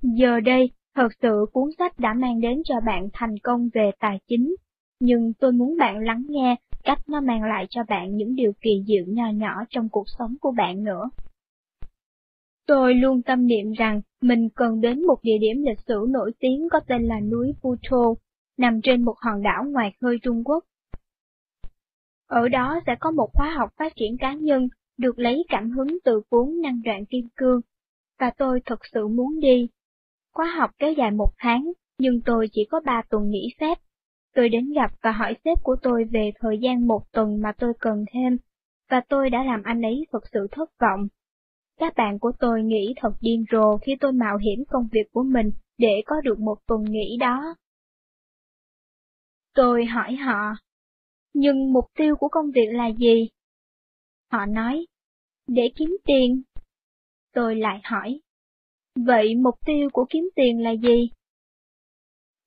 Giờ 0.02 0.40
đây, 0.40 0.72
Thật 0.96 1.10
sự 1.22 1.46
cuốn 1.54 1.70
sách 1.78 2.00
đã 2.00 2.14
mang 2.14 2.42
đến 2.42 2.62
cho 2.66 2.76
bạn 2.86 3.10
thành 3.14 3.40
công 3.44 3.70
về 3.74 3.92
tài 4.00 4.20
chính, 4.28 4.56
nhưng 5.00 5.34
tôi 5.40 5.52
muốn 5.52 5.78
bạn 5.78 6.00
lắng 6.00 6.24
nghe 6.30 6.56
cách 6.84 7.10
nó 7.10 7.22
mang 7.22 7.44
lại 7.44 7.68
cho 7.70 7.84
bạn 7.88 8.16
những 8.16 8.36
điều 8.36 8.52
kỳ 8.62 8.84
diệu 8.88 9.04
nho 9.08 9.30
nhỏ 9.30 9.64
trong 9.70 9.90
cuộc 9.90 10.06
sống 10.18 10.36
của 10.42 10.52
bạn 10.52 10.84
nữa. 10.84 11.10
Tôi 12.68 12.94
luôn 12.94 13.22
tâm 13.22 13.48
niệm 13.48 13.72
rằng 13.72 14.02
mình 14.22 14.50
cần 14.56 14.82
đến 14.82 15.08
một 15.08 15.18
địa 15.24 15.38
điểm 15.42 15.64
lịch 15.64 15.80
sử 15.88 16.06
nổi 16.10 16.32
tiếng 16.40 16.68
có 16.72 16.80
tên 16.88 17.04
là 17.04 17.20
núi 17.20 17.54
Puto, 17.62 18.14
nằm 18.58 18.82
trên 18.84 19.02
một 19.02 19.16
hòn 19.20 19.42
đảo 19.42 19.64
ngoài 19.64 19.94
khơi 20.02 20.20
Trung 20.24 20.44
Quốc. 20.44 20.64
Ở 22.28 22.48
đó 22.48 22.80
sẽ 22.86 22.96
có 23.00 23.12
một 23.12 23.30
khóa 23.34 23.50
học 23.50 23.70
phát 23.78 23.96
triển 23.96 24.18
cá 24.18 24.34
nhân 24.34 24.68
được 24.98 25.20
lấy 25.20 25.44
cảm 25.50 25.72
hứng 25.72 25.98
từ 26.04 26.22
cuốn 26.30 26.62
năng 26.62 26.82
đoạn 26.86 27.06
kim 27.06 27.28
cương, 27.36 27.62
và 28.20 28.32
tôi 28.38 28.62
thật 28.66 28.80
sự 28.94 29.08
muốn 29.08 29.40
đi. 29.40 29.70
Khóa 30.34 30.46
học 30.46 30.72
kéo 30.80 30.94
dài 30.94 31.12
một 31.12 31.30
tháng, 31.38 31.72
nhưng 31.98 32.22
tôi 32.26 32.50
chỉ 32.52 32.66
có 32.70 32.82
ba 32.86 33.02
tuần 33.10 33.30
nghỉ 33.30 33.56
phép. 33.60 33.78
Tôi 34.34 34.50
đến 34.50 34.74
gặp 34.74 34.92
và 35.02 35.12
hỏi 35.12 35.36
sếp 35.46 35.58
của 35.64 35.76
tôi 35.82 36.04
về 36.04 36.32
thời 36.40 36.58
gian 36.62 36.88
một 36.88 37.02
tuần 37.12 37.42
mà 37.42 37.52
tôi 37.58 37.74
cần 37.80 38.06
thêm, 38.14 38.38
và 38.90 39.02
tôi 39.10 39.30
đã 39.30 39.44
làm 39.44 39.64
anh 39.64 39.82
ấy 39.82 40.06
thật 40.12 40.24
sự 40.34 40.48
thất 40.52 40.70
vọng. 40.80 41.08
Các 41.80 41.94
bạn 41.96 42.20
của 42.20 42.32
tôi 42.40 42.64
nghĩ 42.64 42.94
thật 42.98 43.14
điên 43.22 43.46
rồ 43.52 43.78
khi 43.78 43.96
tôi 44.00 44.14
mạo 44.14 44.38
hiểm 44.38 44.64
công 44.70 44.88
việc 44.92 45.12
của 45.12 45.24
mình 45.24 45.52
để 45.78 46.02
có 46.06 46.16
được 46.24 46.40
một 46.40 46.58
tuần 46.68 46.84
nghỉ 46.90 47.18
đó. 47.20 47.56
Tôi 49.56 49.86
hỏi 49.86 50.16
họ, 50.16 50.56
nhưng 51.34 51.74
mục 51.74 51.86
tiêu 51.98 52.16
của 52.16 52.28
công 52.28 52.52
việc 52.52 52.68
là 52.72 52.88
gì? 52.88 53.30
Họ 54.32 54.46
nói, 54.46 54.86
để 55.48 55.72
kiếm 55.76 55.98
tiền. 56.06 56.42
Tôi 57.34 57.56
lại 57.56 57.82
hỏi, 57.84 58.20
vậy 58.96 59.36
mục 59.36 59.56
tiêu 59.66 59.90
của 59.94 60.06
kiếm 60.10 60.30
tiền 60.36 60.64
là 60.64 60.72
gì? 60.72 61.10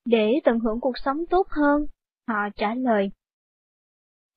Để 0.09 0.39
tận 0.43 0.59
hưởng 0.59 0.79
cuộc 0.79 0.97
sống 0.97 1.25
tốt 1.29 1.47
hơn, 1.49 1.85
họ 2.27 2.49
trả 2.55 2.75
lời. 2.75 3.11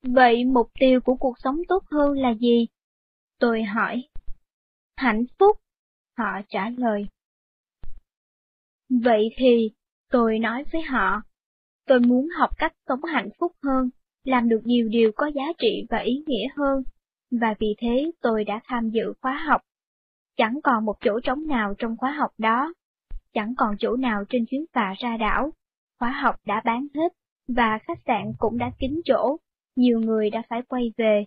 Vậy 0.03 0.45
mục 0.45 0.71
tiêu 0.79 0.99
của 1.01 1.15
cuộc 1.15 1.35
sống 1.39 1.57
tốt 1.67 1.83
hơn 1.91 2.11
là 2.17 2.33
gì? 2.33 2.67
Tôi 3.39 3.63
hỏi. 3.63 4.03
Hạnh 4.97 5.25
phúc, 5.39 5.57
họ 6.17 6.41
trả 6.49 6.69
lời. 6.69 7.07
Vậy 9.03 9.29
thì, 9.37 9.71
tôi 10.09 10.39
nói 10.39 10.63
với 10.71 10.81
họ, 10.81 11.21
tôi 11.87 11.99
muốn 11.99 12.27
học 12.39 12.49
cách 12.57 12.73
sống 12.87 13.03
hạnh 13.03 13.29
phúc 13.39 13.51
hơn, 13.63 13.89
làm 14.23 14.49
được 14.49 14.61
nhiều 14.63 14.87
điều 14.89 15.11
có 15.15 15.27
giá 15.35 15.43
trị 15.57 15.85
và 15.89 15.97
ý 15.97 16.23
nghĩa 16.27 16.47
hơn, 16.57 16.83
và 17.41 17.55
vì 17.59 17.75
thế 17.77 18.11
tôi 18.21 18.43
đã 18.43 18.61
tham 18.63 18.89
dự 18.89 19.13
khóa 19.21 19.43
học. 19.47 19.61
Chẳng 20.37 20.59
còn 20.63 20.85
một 20.85 20.95
chỗ 20.99 21.19
trống 21.23 21.47
nào 21.47 21.73
trong 21.77 21.97
khóa 21.97 22.11
học 22.11 22.31
đó, 22.37 22.73
chẳng 23.33 23.53
còn 23.57 23.75
chỗ 23.79 23.95
nào 23.95 24.23
trên 24.29 24.45
chuyến 24.49 24.65
phà 24.73 24.93
ra 24.99 25.17
đảo. 25.17 25.51
Khóa 26.01 26.11
học 26.11 26.35
đã 26.45 26.61
bán 26.65 26.87
hết, 26.95 27.13
và 27.47 27.79
khách 27.83 27.99
sạn 28.05 28.33
cũng 28.37 28.57
đã 28.57 28.71
kín 28.79 29.01
chỗ, 29.05 29.37
nhiều 29.75 29.99
người 29.99 30.29
đã 30.29 30.41
phải 30.49 30.61
quay 30.61 30.93
về. 30.97 31.25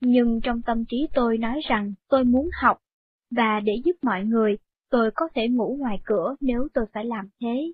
Nhưng 0.00 0.40
trong 0.40 0.62
tâm 0.62 0.84
trí 0.88 1.08
tôi 1.14 1.38
nói 1.38 1.60
rằng 1.68 1.94
tôi 2.08 2.24
muốn 2.24 2.48
học, 2.62 2.78
và 3.30 3.60
để 3.60 3.72
giúp 3.84 3.92
mọi 4.02 4.24
người, 4.24 4.58
tôi 4.90 5.10
có 5.14 5.28
thể 5.34 5.48
ngủ 5.48 5.76
ngoài 5.78 6.00
cửa 6.04 6.34
nếu 6.40 6.68
tôi 6.74 6.84
phải 6.92 7.04
làm 7.04 7.28
thế. 7.40 7.72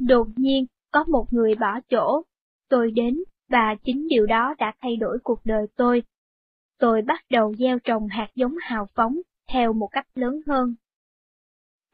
Đột 0.00 0.28
nhiên, 0.36 0.66
có 0.92 1.04
một 1.04 1.32
người 1.32 1.54
bỏ 1.54 1.80
chỗ, 1.88 2.22
tôi 2.68 2.90
đến, 2.90 3.18
và 3.48 3.74
chính 3.84 4.08
điều 4.08 4.26
đó 4.26 4.54
đã 4.58 4.74
thay 4.80 4.96
đổi 4.96 5.18
cuộc 5.22 5.40
đời 5.44 5.66
tôi. 5.76 6.02
Tôi 6.78 7.02
bắt 7.02 7.24
đầu 7.30 7.54
gieo 7.54 7.78
trồng 7.78 8.08
hạt 8.08 8.28
giống 8.34 8.54
hào 8.60 8.86
phóng, 8.94 9.18
theo 9.52 9.72
một 9.72 9.88
cách 9.92 10.06
lớn 10.14 10.40
hơn. 10.46 10.74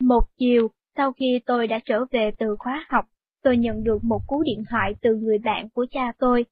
Một 0.01 0.25
chiều, 0.37 0.71
sau 0.99 1.13
khi 1.13 1.41
tôi 1.47 1.67
đã 1.67 1.79
trở 1.85 2.05
về 2.11 2.31
từ 2.39 2.57
khóa 2.59 2.87
học, 2.89 3.05
tôi 3.43 3.57
nhận 3.57 3.85
được 3.85 4.05
một 4.05 4.21
cú 4.27 4.43
điện 4.43 4.65
thoại 4.71 4.95
từ 5.03 5.17
người 5.17 5.39
bạn 5.39 5.69
của 5.69 5.87
cha 5.91 6.13
tôi. 6.19 6.45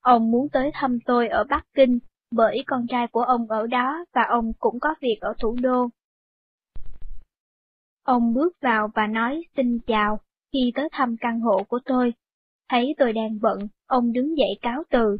Ông 0.00 0.30
muốn 0.30 0.48
tới 0.48 0.70
thăm 0.74 0.98
tôi 1.04 1.28
ở 1.28 1.44
Bắc 1.44 1.66
Kinh, 1.74 1.98
bởi 2.30 2.64
con 2.66 2.86
trai 2.86 3.06
của 3.06 3.22
ông 3.22 3.46
ở 3.50 3.66
đó 3.66 4.04
và 4.14 4.22
ông 4.28 4.52
cũng 4.58 4.80
có 4.80 4.94
việc 5.00 5.18
ở 5.20 5.34
thủ 5.38 5.56
đô. 5.62 5.88
Ông 8.02 8.34
bước 8.34 8.56
vào 8.60 8.90
và 8.94 9.06
nói 9.06 9.42
xin 9.56 9.78
chào 9.86 10.20
khi 10.52 10.72
tới 10.74 10.88
thăm 10.92 11.16
căn 11.20 11.40
hộ 11.40 11.62
của 11.68 11.80
tôi. 11.84 12.14
Thấy 12.70 12.94
tôi 12.98 13.12
đang 13.12 13.38
bận, 13.40 13.58
ông 13.86 14.12
đứng 14.12 14.38
dậy 14.38 14.58
cáo 14.60 14.82
từ. 14.90 15.16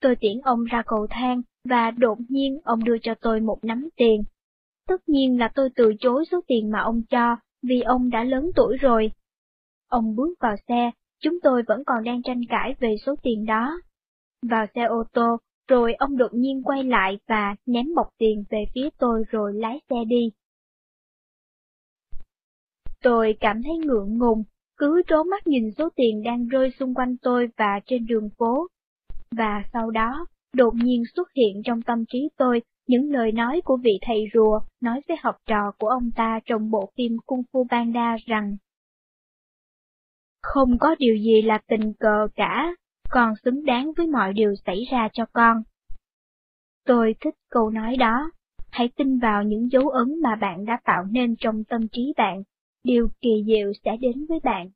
Tôi 0.00 0.16
tiễn 0.16 0.40
ông 0.44 0.64
ra 0.64 0.82
cầu 0.86 1.06
thang 1.10 1.42
và 1.68 1.90
đột 1.90 2.18
nhiên 2.28 2.58
ông 2.64 2.84
đưa 2.84 2.96
cho 3.02 3.14
tôi 3.20 3.40
một 3.40 3.58
nắm 3.62 3.88
tiền. 3.96 4.22
Tất 4.88 5.08
nhiên 5.08 5.38
là 5.38 5.50
tôi 5.54 5.70
từ 5.76 5.92
chối 6.00 6.24
số 6.30 6.40
tiền 6.46 6.70
mà 6.70 6.80
ông 6.80 7.02
cho, 7.10 7.36
vì 7.62 7.80
ông 7.80 8.10
đã 8.10 8.24
lớn 8.24 8.50
tuổi 8.56 8.76
rồi. 8.76 9.12
Ông 9.88 10.16
bước 10.16 10.34
vào 10.40 10.56
xe, 10.68 10.90
chúng 11.20 11.40
tôi 11.42 11.62
vẫn 11.68 11.82
còn 11.86 12.04
đang 12.04 12.22
tranh 12.22 12.40
cãi 12.48 12.74
về 12.80 12.96
số 13.06 13.14
tiền 13.22 13.46
đó. 13.46 13.80
Vào 14.42 14.66
xe 14.74 14.82
ô 14.82 15.04
tô, 15.12 15.36
rồi 15.68 15.94
ông 15.94 16.16
đột 16.16 16.34
nhiên 16.34 16.62
quay 16.62 16.84
lại 16.84 17.18
và 17.28 17.56
ném 17.66 17.94
bọc 17.96 18.08
tiền 18.18 18.44
về 18.50 18.64
phía 18.74 18.88
tôi 18.98 19.24
rồi 19.30 19.52
lái 19.54 19.80
xe 19.90 19.96
đi. 20.08 20.30
Tôi 23.02 23.36
cảm 23.40 23.62
thấy 23.62 23.78
ngượng 23.78 24.18
ngùng, 24.18 24.44
cứ 24.76 25.02
trố 25.06 25.24
mắt 25.24 25.46
nhìn 25.46 25.70
số 25.78 25.88
tiền 25.96 26.22
đang 26.22 26.48
rơi 26.48 26.70
xung 26.78 26.94
quanh 26.94 27.16
tôi 27.22 27.48
và 27.56 27.80
trên 27.86 28.06
đường 28.06 28.28
phố. 28.38 28.66
Và 29.36 29.62
sau 29.72 29.90
đó, 29.90 30.26
đột 30.52 30.74
nhiên 30.74 31.02
xuất 31.16 31.28
hiện 31.32 31.62
trong 31.64 31.82
tâm 31.82 32.04
trí 32.08 32.28
tôi 32.36 32.62
những 32.86 33.12
lời 33.12 33.32
nói 33.32 33.60
của 33.64 33.76
vị 33.76 33.98
thầy 34.02 34.24
rùa 34.34 34.60
nói 34.80 35.00
với 35.08 35.16
học 35.20 35.36
trò 35.46 35.72
của 35.78 35.88
ông 35.88 36.10
ta 36.16 36.40
trong 36.44 36.70
bộ 36.70 36.90
phim 36.96 37.16
Kung 37.26 37.42
Fu 37.52 37.68
Panda 37.68 38.16
rằng 38.26 38.56
Không 40.42 40.78
có 40.80 40.94
điều 40.98 41.16
gì 41.16 41.42
là 41.42 41.58
tình 41.66 41.92
cờ 42.00 42.28
cả, 42.34 42.74
con 43.10 43.34
xứng 43.44 43.64
đáng 43.64 43.92
với 43.96 44.06
mọi 44.06 44.32
điều 44.32 44.54
xảy 44.66 44.84
ra 44.90 45.08
cho 45.12 45.26
con. 45.32 45.62
Tôi 46.86 47.14
thích 47.20 47.34
câu 47.50 47.70
nói 47.70 47.96
đó, 47.96 48.30
hãy 48.70 48.88
tin 48.96 49.18
vào 49.18 49.42
những 49.42 49.68
dấu 49.72 49.88
ấn 49.88 50.20
mà 50.22 50.36
bạn 50.36 50.64
đã 50.64 50.80
tạo 50.84 51.04
nên 51.10 51.36
trong 51.36 51.64
tâm 51.64 51.88
trí 51.88 52.12
bạn, 52.16 52.42
điều 52.84 53.08
kỳ 53.20 53.44
diệu 53.46 53.72
sẽ 53.84 53.96
đến 53.96 54.26
với 54.28 54.40
bạn. 54.42 54.70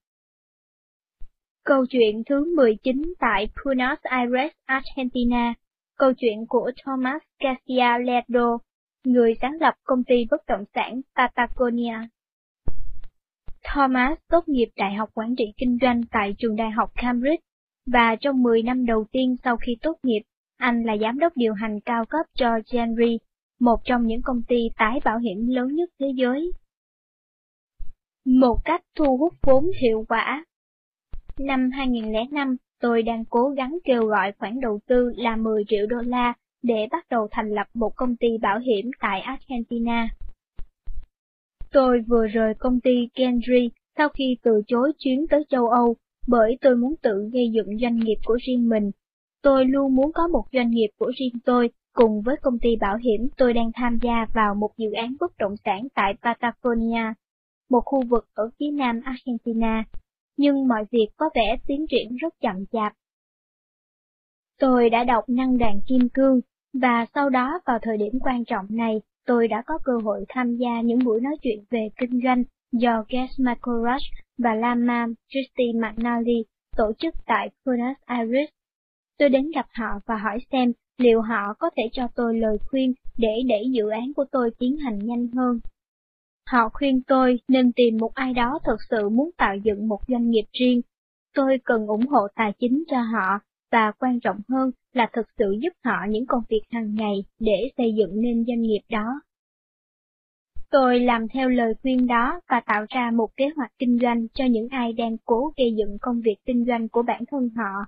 Câu 1.65 1.87
chuyện 1.87 2.23
thứ 2.27 2.57
19 2.57 3.15
tại 3.19 3.49
Buenos 3.65 3.99
Aires, 4.03 4.53
Argentina, 4.65 5.55
câu 5.97 6.13
chuyện 6.13 6.47
của 6.49 6.71
Thomas 6.85 7.23
Garcia 7.41 8.05
Lerdo, 8.05 8.59
người 9.05 9.35
sáng 9.41 9.57
lập 9.61 9.75
công 9.85 10.05
ty 10.05 10.27
bất 10.31 10.47
động 10.47 10.65
sản 10.75 11.01
Patagonia. 11.17 11.99
Thomas 13.65 14.19
tốt 14.29 14.49
nghiệp 14.49 14.69
Đại 14.77 14.95
học 14.95 15.11
Quản 15.15 15.35
trị 15.37 15.45
Kinh 15.57 15.79
doanh 15.83 16.03
tại 16.11 16.35
trường 16.39 16.57
đại 16.57 16.71
học 16.71 16.91
Cambridge 16.95 17.43
và 17.87 18.17
trong 18.21 18.43
10 18.43 18.63
năm 18.63 18.87
đầu 18.87 19.05
tiên 19.13 19.37
sau 19.45 19.57
khi 19.57 19.77
tốt 19.83 19.97
nghiệp, 20.03 20.23
anh 20.57 20.83
là 20.83 20.97
giám 21.01 21.19
đốc 21.19 21.37
điều 21.37 21.55
hành 21.55 21.81
cao 21.81 22.05
cấp 22.07 22.27
cho 22.35 22.49
Genry, 22.73 23.19
một 23.61 23.81
trong 23.85 24.07
những 24.07 24.23
công 24.23 24.43
ty 24.43 24.69
tái 24.77 25.01
bảo 25.05 25.19
hiểm 25.19 25.47
lớn 25.49 25.75
nhất 25.75 25.91
thế 26.01 26.07
giới. 26.17 26.53
Một 28.25 28.57
cách 28.65 28.83
thu 28.95 29.17
hút 29.17 29.35
vốn 29.43 29.71
hiệu 29.83 30.05
quả 30.09 30.45
Năm 31.39 31.71
2005, 31.71 32.57
tôi 32.81 33.03
đang 33.03 33.25
cố 33.25 33.49
gắng 33.49 33.79
kêu 33.85 34.03
gọi 34.05 34.33
khoản 34.39 34.61
đầu 34.61 34.81
tư 34.87 35.13
là 35.17 35.37
10 35.37 35.65
triệu 35.69 35.87
đô 35.87 35.97
la 35.97 36.35
để 36.63 36.89
bắt 36.91 37.07
đầu 37.11 37.29
thành 37.31 37.51
lập 37.51 37.67
một 37.75 37.93
công 37.97 38.17
ty 38.17 38.29
bảo 38.43 38.59
hiểm 38.59 38.91
tại 39.01 39.21
Argentina. 39.21 40.09
Tôi 41.73 42.01
vừa 42.09 42.27
rời 42.27 42.55
công 42.59 42.81
ty 42.81 43.09
Kendry 43.15 43.71
sau 43.97 44.09
khi 44.09 44.37
từ 44.43 44.63
chối 44.67 44.93
chuyến 44.99 45.27
tới 45.27 45.45
châu 45.49 45.69
Âu 45.69 45.97
bởi 46.27 46.59
tôi 46.61 46.77
muốn 46.77 46.95
tự 47.03 47.31
gây 47.33 47.51
dựng 47.51 47.79
doanh 47.79 47.97
nghiệp 47.97 48.17
của 48.25 48.39
riêng 48.47 48.69
mình. 48.69 48.91
Tôi 49.43 49.65
luôn 49.65 49.97
muốn 49.97 50.13
có 50.13 50.29
một 50.29 50.45
doanh 50.53 50.71
nghiệp 50.71 50.89
của 50.99 51.13
riêng 51.17 51.39
tôi, 51.45 51.71
cùng 51.93 52.23
với 52.23 52.37
công 52.43 52.59
ty 52.59 52.77
bảo 52.77 52.97
hiểm 52.97 53.29
tôi 53.37 53.53
đang 53.53 53.71
tham 53.75 53.99
gia 54.03 54.27
vào 54.35 54.55
một 54.55 54.71
dự 54.77 54.93
án 54.93 55.17
bất 55.21 55.39
động 55.39 55.55
sản 55.65 55.89
tại 55.95 56.15
Patagonia, 56.23 57.13
một 57.71 57.81
khu 57.85 58.03
vực 58.09 58.27
ở 58.35 58.51
phía 58.59 58.71
nam 58.71 59.01
Argentina, 59.05 59.85
nhưng 60.37 60.69
mọi 60.69 60.85
việc 60.91 61.09
có 61.17 61.31
vẻ 61.35 61.57
tiến 61.67 61.87
triển 61.91 62.17
rất 62.17 62.35
chậm 62.41 62.67
chạp. 62.73 62.93
Tôi 64.59 64.91
đã 64.91 65.05
đọc 65.05 65.25
Năng 65.29 65.59
đàn 65.59 65.81
Kim 65.89 66.09
Cương, 66.09 66.41
và 66.73 67.07
sau 67.15 67.31
đó 67.31 67.61
vào 67.67 67.79
thời 67.83 67.97
điểm 67.97 68.19
quan 68.21 68.45
trọng 68.45 68.67
này, 68.69 69.01
tôi 69.27 69.49
đã 69.49 69.63
có 69.67 69.79
cơ 69.85 69.93
hội 70.05 70.25
tham 70.29 70.57
gia 70.57 70.81
những 70.81 70.99
buổi 71.05 71.21
nói 71.21 71.37
chuyện 71.43 71.65
về 71.71 71.89
kinh 72.01 72.21
doanh 72.25 72.45
do 72.73 73.05
Gas 73.09 73.41
McCorush 73.41 74.05
và 74.39 74.55
Lama 74.55 75.07
Christy 75.29 75.73
McNally 75.73 76.45
tổ 76.77 76.93
chức 76.99 77.15
tại 77.27 77.51
Buenos 77.65 77.97
Aires. 78.05 78.49
Tôi 79.19 79.29
đến 79.29 79.51
gặp 79.55 79.67
họ 79.73 80.01
và 80.07 80.17
hỏi 80.17 80.39
xem 80.53 80.73
liệu 80.99 81.21
họ 81.21 81.55
có 81.59 81.71
thể 81.77 81.83
cho 81.93 82.09
tôi 82.15 82.39
lời 82.39 82.59
khuyên 82.71 82.93
để 83.19 83.43
đẩy 83.49 83.71
dự 83.71 83.89
án 83.89 84.13
của 84.15 84.25
tôi 84.33 84.51
tiến 84.59 84.77
hành 84.77 84.99
nhanh 84.99 85.29
hơn. 85.29 85.61
Họ 86.47 86.69
khuyên 86.73 87.03
tôi 87.03 87.41
nên 87.49 87.73
tìm 87.73 87.97
một 87.97 88.15
ai 88.15 88.35
đó 88.35 88.59
thật 88.65 88.77
sự 88.91 89.09
muốn 89.09 89.31
tạo 89.37 89.57
dựng 89.57 89.89
một 89.89 90.01
doanh 90.09 90.31
nghiệp 90.31 90.45
riêng. 90.53 90.81
Tôi 91.35 91.59
cần 91.65 91.87
ủng 91.87 92.07
hộ 92.07 92.29
tài 92.35 92.53
chính 92.59 92.85
cho 92.89 93.01
họ, 93.01 93.41
và 93.73 93.93
quan 93.99 94.21
trọng 94.21 94.41
hơn 94.49 94.71
là 94.93 95.11
thực 95.13 95.27
sự 95.39 95.57
giúp 95.63 95.73
họ 95.85 95.97
những 96.09 96.27
công 96.27 96.43
việc 96.49 96.63
hàng 96.71 96.95
ngày 96.95 97.25
để 97.39 97.71
xây 97.77 97.95
dựng 97.95 98.21
nên 98.21 98.45
doanh 98.45 98.61
nghiệp 98.61 98.81
đó. 98.91 99.21
Tôi 100.71 101.01
làm 101.01 101.29
theo 101.29 101.49
lời 101.49 101.75
khuyên 101.83 102.07
đó 102.07 102.41
và 102.49 102.61
tạo 102.67 102.85
ra 102.89 103.11
một 103.11 103.37
kế 103.37 103.49
hoạch 103.57 103.73
kinh 103.79 103.99
doanh 104.03 104.29
cho 104.35 104.45
những 104.45 104.69
ai 104.69 104.93
đang 104.93 105.17
cố 105.25 105.53
gây 105.57 105.75
dựng 105.77 105.99
công 106.01 106.21
việc 106.21 106.37
kinh 106.47 106.65
doanh 106.65 106.89
của 106.89 107.03
bản 107.03 107.25
thân 107.31 107.49
họ. 107.57 107.87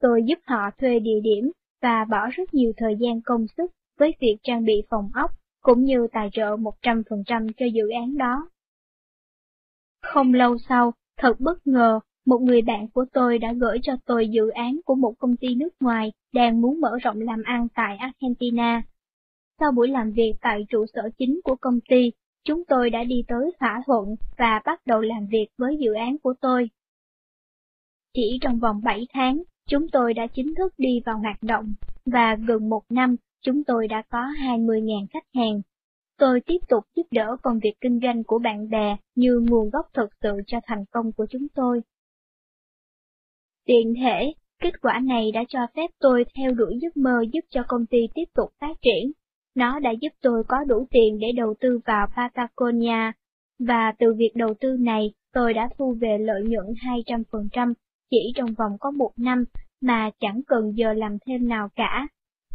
Tôi 0.00 0.22
giúp 0.26 0.38
họ 0.46 0.70
thuê 0.78 0.98
địa 0.98 1.20
điểm 1.22 1.52
và 1.82 2.04
bỏ 2.04 2.28
rất 2.32 2.54
nhiều 2.54 2.72
thời 2.76 2.96
gian 2.96 3.20
công 3.20 3.46
sức 3.56 3.70
với 3.98 4.14
việc 4.20 4.36
trang 4.42 4.64
bị 4.64 4.82
phòng 4.90 5.10
ốc, 5.14 5.30
cũng 5.66 5.84
như 5.84 6.06
tài 6.12 6.28
trợ 6.32 6.56
100% 6.56 7.48
cho 7.56 7.66
dự 7.66 7.88
án 8.00 8.16
đó. 8.16 8.50
Không 10.02 10.34
lâu 10.34 10.58
sau, 10.68 10.92
thật 11.18 11.40
bất 11.40 11.66
ngờ, 11.66 12.00
một 12.26 12.38
người 12.38 12.62
bạn 12.62 12.88
của 12.90 13.04
tôi 13.12 13.38
đã 13.38 13.52
gửi 13.52 13.78
cho 13.82 13.92
tôi 14.04 14.28
dự 14.28 14.48
án 14.48 14.80
của 14.84 14.94
một 14.94 15.14
công 15.18 15.36
ty 15.36 15.54
nước 15.54 15.68
ngoài 15.80 16.12
đang 16.32 16.60
muốn 16.60 16.80
mở 16.80 16.98
rộng 17.02 17.20
làm 17.20 17.42
ăn 17.42 17.68
tại 17.74 17.96
Argentina. 17.96 18.82
Sau 19.60 19.72
buổi 19.72 19.88
làm 19.88 20.12
việc 20.12 20.32
tại 20.40 20.66
trụ 20.68 20.86
sở 20.94 21.02
chính 21.18 21.40
của 21.44 21.56
công 21.60 21.78
ty, 21.88 22.12
chúng 22.44 22.64
tôi 22.64 22.90
đã 22.90 23.04
đi 23.04 23.22
tới 23.28 23.50
thỏa 23.60 23.82
thuận 23.86 24.04
và 24.38 24.60
bắt 24.64 24.80
đầu 24.86 25.00
làm 25.00 25.26
việc 25.26 25.46
với 25.58 25.76
dự 25.80 25.92
án 25.92 26.18
của 26.18 26.34
tôi. 26.40 26.70
Chỉ 28.14 28.38
trong 28.40 28.58
vòng 28.58 28.80
7 28.84 29.06
tháng, 29.12 29.42
chúng 29.68 29.88
tôi 29.88 30.14
đã 30.14 30.26
chính 30.34 30.54
thức 30.54 30.74
đi 30.78 31.00
vào 31.06 31.18
hoạt 31.18 31.42
động, 31.42 31.74
và 32.04 32.36
gần 32.48 32.68
một 32.68 32.82
năm, 32.88 33.16
chúng 33.46 33.64
tôi 33.64 33.88
đã 33.88 34.02
có 34.10 34.18
20.000 34.18 35.06
khách 35.10 35.26
hàng. 35.34 35.60
Tôi 36.18 36.40
tiếp 36.46 36.58
tục 36.68 36.84
giúp 36.96 37.06
đỡ 37.10 37.36
công 37.42 37.58
việc 37.58 37.74
kinh 37.80 38.00
doanh 38.02 38.24
của 38.24 38.38
bạn 38.38 38.68
bè 38.68 38.96
như 39.14 39.40
nguồn 39.48 39.70
gốc 39.70 39.86
thực 39.94 40.10
sự 40.22 40.40
cho 40.46 40.58
thành 40.66 40.84
công 40.90 41.12
của 41.12 41.26
chúng 41.30 41.46
tôi. 41.54 41.80
Tiện 43.66 43.94
thể, 44.02 44.32
kết 44.62 44.80
quả 44.82 45.00
này 45.04 45.32
đã 45.32 45.44
cho 45.48 45.66
phép 45.76 45.90
tôi 46.00 46.24
theo 46.36 46.52
đuổi 46.52 46.78
giấc 46.82 46.96
mơ 46.96 47.24
giúp 47.32 47.40
cho 47.50 47.62
công 47.68 47.86
ty 47.86 47.98
tiếp 48.14 48.24
tục 48.34 48.50
phát 48.60 48.76
triển. 48.82 49.12
Nó 49.54 49.78
đã 49.78 49.90
giúp 49.90 50.12
tôi 50.22 50.42
có 50.48 50.56
đủ 50.64 50.86
tiền 50.90 51.18
để 51.18 51.26
đầu 51.36 51.54
tư 51.60 51.80
vào 51.86 52.06
Patagonia, 52.16 53.12
và 53.58 53.92
từ 53.98 54.14
việc 54.14 54.30
đầu 54.34 54.54
tư 54.60 54.76
này, 54.80 55.12
tôi 55.32 55.54
đã 55.54 55.68
thu 55.78 55.96
về 56.00 56.18
lợi 56.18 56.42
nhuận 56.42 56.66
200% 56.66 57.72
chỉ 58.10 58.32
trong 58.34 58.54
vòng 58.58 58.72
có 58.80 58.90
một 58.90 59.12
năm 59.16 59.44
mà 59.80 60.10
chẳng 60.20 60.40
cần 60.46 60.72
giờ 60.76 60.92
làm 60.92 61.18
thêm 61.26 61.48
nào 61.48 61.68
cả. 61.76 62.08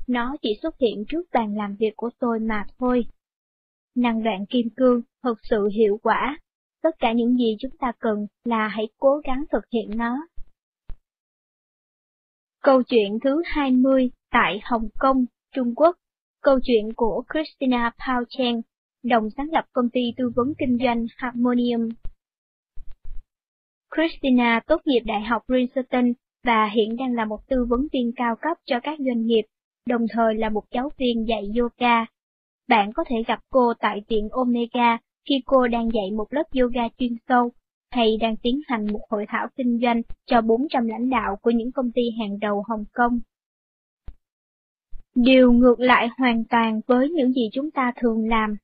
Nó 0.07 0.35
chỉ 0.41 0.59
xuất 0.61 0.75
hiện 0.79 1.05
trước 1.09 1.21
bàn 1.33 1.55
làm 1.57 1.75
việc 1.75 1.93
của 1.95 2.09
tôi 2.19 2.39
mà 2.39 2.65
thôi. 2.79 3.05
Năng 3.95 4.23
đoạn 4.23 4.45
kim 4.49 4.67
cương 4.75 5.01
thực 5.23 5.37
sự 5.43 5.67
hiệu 5.67 5.99
quả. 6.03 6.39
Tất 6.83 6.95
cả 6.99 7.11
những 7.11 7.37
gì 7.37 7.57
chúng 7.59 7.77
ta 7.79 7.91
cần 7.99 8.27
là 8.43 8.67
hãy 8.67 8.87
cố 8.97 9.21
gắng 9.23 9.43
thực 9.51 9.63
hiện 9.73 9.97
nó. 9.97 10.27
Câu 12.63 12.83
chuyện 12.83 13.19
thứ 13.23 13.41
20 13.45 14.11
tại 14.31 14.59
Hồng 14.63 14.89
Kông, 14.99 15.25
Trung 15.55 15.75
Quốc. 15.75 15.95
Câu 16.41 16.59
chuyện 16.63 16.93
của 16.93 17.23
Christina 17.33 17.91
Pao 18.07 18.21
Chen, 18.29 18.61
đồng 19.03 19.29
sáng 19.37 19.47
lập 19.51 19.65
công 19.73 19.89
ty 19.89 20.01
tư 20.17 20.31
vấn 20.35 20.53
kinh 20.57 20.77
doanh 20.83 21.05
Harmonium. 21.17 21.89
Christina 23.95 24.61
tốt 24.67 24.81
nghiệp 24.85 24.99
Đại 25.05 25.21
học 25.21 25.41
Princeton 25.45 26.13
và 26.43 26.65
hiện 26.65 26.95
đang 26.95 27.13
là 27.13 27.25
một 27.25 27.39
tư 27.47 27.65
vấn 27.69 27.87
viên 27.93 28.11
cao 28.15 28.35
cấp 28.41 28.57
cho 28.65 28.79
các 28.83 28.99
doanh 28.99 29.25
nghiệp, 29.25 29.43
đồng 29.85 30.05
thời 30.09 30.35
là 30.35 30.49
một 30.49 30.63
giáo 30.71 30.91
viên 30.97 31.27
dạy 31.27 31.51
yoga. 31.59 32.05
Bạn 32.67 32.93
có 32.93 33.03
thể 33.07 33.15
gặp 33.27 33.39
cô 33.49 33.73
tại 33.79 34.01
tiệm 34.07 34.29
Omega 34.29 34.97
khi 35.29 35.41
cô 35.45 35.67
đang 35.67 35.89
dạy 35.93 36.11
một 36.11 36.33
lớp 36.33 36.43
yoga 36.59 36.87
chuyên 36.97 37.15
sâu 37.27 37.51
hay 37.91 38.17
đang 38.17 38.35
tiến 38.37 38.61
hành 38.67 38.93
một 38.93 39.01
hội 39.09 39.25
thảo 39.27 39.47
kinh 39.55 39.79
doanh 39.81 40.01
cho 40.25 40.41
400 40.41 40.87
lãnh 40.87 41.09
đạo 41.09 41.35
của 41.41 41.51
những 41.51 41.71
công 41.71 41.91
ty 41.91 42.01
hàng 42.19 42.39
đầu 42.39 42.63
Hồng 42.67 42.85
Kông. 42.93 43.19
Điều 45.15 45.51
ngược 45.51 45.79
lại 45.79 46.09
hoàn 46.17 46.43
toàn 46.43 46.81
với 46.87 47.09
những 47.09 47.33
gì 47.33 47.49
chúng 47.53 47.71
ta 47.71 47.91
thường 48.01 48.29
làm. 48.29 48.55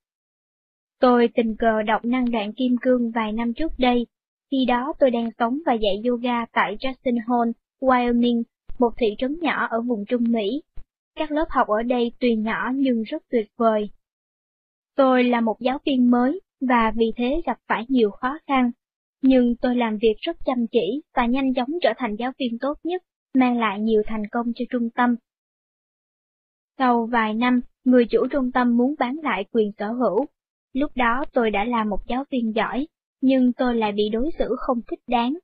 Tôi 0.99 1.29
tình 1.35 1.55
cờ 1.55 1.81
đọc 1.81 2.05
năng 2.05 2.31
đoạn 2.31 2.53
kim 2.53 2.75
cương 2.81 3.11
vài 3.11 3.31
năm 3.31 3.53
trước 3.53 3.71
đây, 3.77 4.07
khi 4.51 4.65
đó 4.67 4.93
tôi 4.99 5.11
đang 5.11 5.29
sống 5.39 5.59
và 5.65 5.73
dạy 5.73 6.01
yoga 6.07 6.45
tại 6.45 6.77
Jackson 6.79 7.19
Hole, 7.27 7.51
Wyoming, 7.81 8.43
một 8.79 8.93
thị 8.97 9.07
trấn 9.17 9.39
nhỏ 9.41 9.67
ở 9.69 9.81
vùng 9.81 10.05
Trung 10.05 10.23
Mỹ. 10.27 10.61
Các 11.17 11.31
lớp 11.31 11.45
học 11.49 11.67
ở 11.67 11.83
đây 11.83 12.11
tuy 12.19 12.35
nhỏ 12.35 12.71
nhưng 12.75 13.03
rất 13.03 13.23
tuyệt 13.31 13.47
vời. 13.57 13.89
Tôi 14.95 15.23
là 15.23 15.41
một 15.41 15.57
giáo 15.59 15.79
viên 15.85 16.11
mới 16.11 16.41
và 16.61 16.91
vì 16.95 17.11
thế 17.15 17.41
gặp 17.45 17.57
phải 17.67 17.85
nhiều 17.89 18.11
khó 18.11 18.37
khăn 18.47 18.71
nhưng 19.21 19.55
tôi 19.55 19.75
làm 19.75 19.97
việc 19.97 20.15
rất 20.21 20.37
chăm 20.45 20.67
chỉ 20.71 21.01
và 21.15 21.25
nhanh 21.25 21.53
chóng 21.53 21.69
trở 21.81 21.89
thành 21.97 22.15
giáo 22.15 22.31
viên 22.39 22.59
tốt 22.59 22.77
nhất, 22.83 23.03
mang 23.33 23.57
lại 23.59 23.79
nhiều 23.79 24.01
thành 24.05 24.27
công 24.31 24.45
cho 24.55 24.65
trung 24.69 24.89
tâm. 24.89 25.15
Sau 26.77 27.05
vài 27.05 27.33
năm, 27.33 27.61
người 27.83 28.05
chủ 28.05 28.27
trung 28.31 28.51
tâm 28.51 28.77
muốn 28.77 28.95
bán 28.99 29.15
lại 29.23 29.45
quyền 29.51 29.71
sở 29.77 29.91
hữu. 29.91 30.25
Lúc 30.73 30.91
đó 30.95 31.25
tôi 31.33 31.51
đã 31.51 31.63
là 31.63 31.83
một 31.83 31.99
giáo 32.07 32.23
viên 32.31 32.55
giỏi, 32.55 32.87
nhưng 33.21 33.53
tôi 33.53 33.75
lại 33.75 33.91
bị 33.91 34.09
đối 34.09 34.29
xử 34.39 34.55
không 34.59 34.81
thích 34.87 34.99
đáng. 35.07 35.37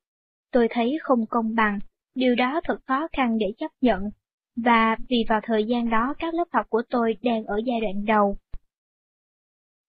Tôi 0.52 0.68
thấy 0.70 0.98
không 1.02 1.26
công 1.26 1.56
bằng, 1.56 1.80
điều 2.16 2.36
đó 2.36 2.62
thật 2.64 2.78
khó 2.88 3.08
khăn 3.12 3.38
để 3.38 3.54
chấp 3.58 3.72
nhận, 3.82 4.10
và 4.56 4.98
vì 5.10 5.26
vào 5.30 5.39
thời 5.44 5.63
gian 5.63 5.89
đó 5.89 6.13
các 6.20 6.34
lớp 6.34 6.48
học 6.52 6.66
của 6.70 6.82
tôi 6.89 7.18
đang 7.22 7.46
ở 7.46 7.62
giai 7.66 7.82
đoạn 7.82 8.06
đầu. 8.06 8.38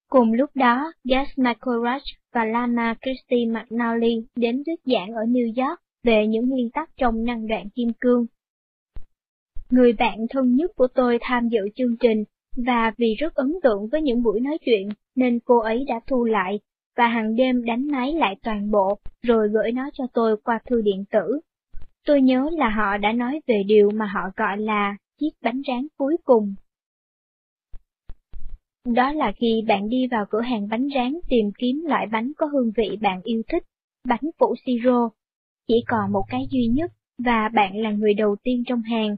Cùng 0.08 0.32
lúc 0.32 0.50
đó, 0.54 0.92
Gas 1.04 1.28
McCorach 1.36 2.02
và 2.32 2.44
Lana 2.44 2.94
Christie 3.02 3.46
McNally 3.46 4.26
đến 4.36 4.62
thuyết 4.66 4.80
giảng 4.84 5.12
ở 5.14 5.22
New 5.22 5.66
York 5.66 5.80
về 6.02 6.26
những 6.26 6.48
nguyên 6.48 6.70
tắc 6.70 6.90
trong 6.96 7.24
năng 7.24 7.46
đoạn 7.46 7.68
kim 7.70 7.92
cương. 8.00 8.26
Người 9.70 9.92
bạn 9.92 10.26
thân 10.30 10.56
nhất 10.56 10.70
của 10.76 10.88
tôi 10.94 11.18
tham 11.20 11.48
dự 11.48 11.60
chương 11.74 11.96
trình, 11.96 12.24
và 12.56 12.92
vì 12.96 13.14
rất 13.14 13.34
ấn 13.34 13.54
tượng 13.62 13.88
với 13.92 14.02
những 14.02 14.22
buổi 14.22 14.40
nói 14.40 14.58
chuyện, 14.64 14.88
nên 15.14 15.38
cô 15.44 15.58
ấy 15.58 15.84
đã 15.88 16.00
thu 16.06 16.24
lại, 16.24 16.60
và 16.96 17.08
hàng 17.08 17.36
đêm 17.36 17.64
đánh 17.64 17.90
máy 17.90 18.12
lại 18.12 18.36
toàn 18.42 18.70
bộ, 18.70 18.98
rồi 19.22 19.48
gửi 19.48 19.72
nó 19.72 19.90
cho 19.92 20.04
tôi 20.12 20.36
qua 20.44 20.60
thư 20.66 20.82
điện 20.82 21.04
tử. 21.10 21.40
Tôi 22.06 22.22
nhớ 22.22 22.50
là 22.52 22.68
họ 22.68 22.96
đã 22.96 23.12
nói 23.12 23.40
về 23.46 23.62
điều 23.66 23.90
mà 23.90 24.06
họ 24.06 24.20
gọi 24.36 24.58
là 24.58 24.96
chiếc 25.20 25.30
bánh 25.42 25.62
rán 25.66 25.86
cuối 25.96 26.16
cùng. 26.24 26.54
Đó 28.84 29.12
là 29.12 29.32
khi 29.36 29.64
bạn 29.68 29.88
đi 29.88 30.06
vào 30.10 30.26
cửa 30.30 30.40
hàng 30.40 30.68
bánh 30.68 30.88
rán 30.94 31.14
tìm 31.28 31.50
kiếm 31.58 31.82
loại 31.86 32.06
bánh 32.06 32.32
có 32.36 32.46
hương 32.46 32.72
vị 32.76 32.98
bạn 33.00 33.20
yêu 33.22 33.42
thích, 33.48 33.62
bánh 34.08 34.30
phủ 34.38 34.54
siro. 34.66 35.10
Chỉ 35.68 35.84
còn 35.86 36.12
một 36.12 36.24
cái 36.28 36.46
duy 36.50 36.66
nhất, 36.66 36.92
và 37.18 37.48
bạn 37.48 37.76
là 37.76 37.90
người 37.90 38.14
đầu 38.14 38.36
tiên 38.42 38.62
trong 38.66 38.82
hàng. 38.82 39.16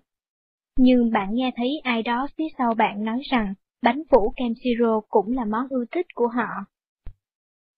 Nhưng 0.79 1.11
bạn 1.13 1.35
nghe 1.35 1.51
thấy 1.57 1.81
ai 1.85 2.03
đó 2.03 2.29
phía 2.39 2.49
sau 2.59 2.75
bạn 2.75 3.05
nói 3.05 3.21
rằng 3.31 3.55
bánh 3.83 4.03
phủ 4.11 4.33
kem 4.37 4.53
siro 4.65 5.01
cũng 5.09 5.33
là 5.33 5.45
món 5.45 5.69
ưa 5.71 5.85
thích 5.91 6.07
của 6.15 6.27
họ. 6.27 6.49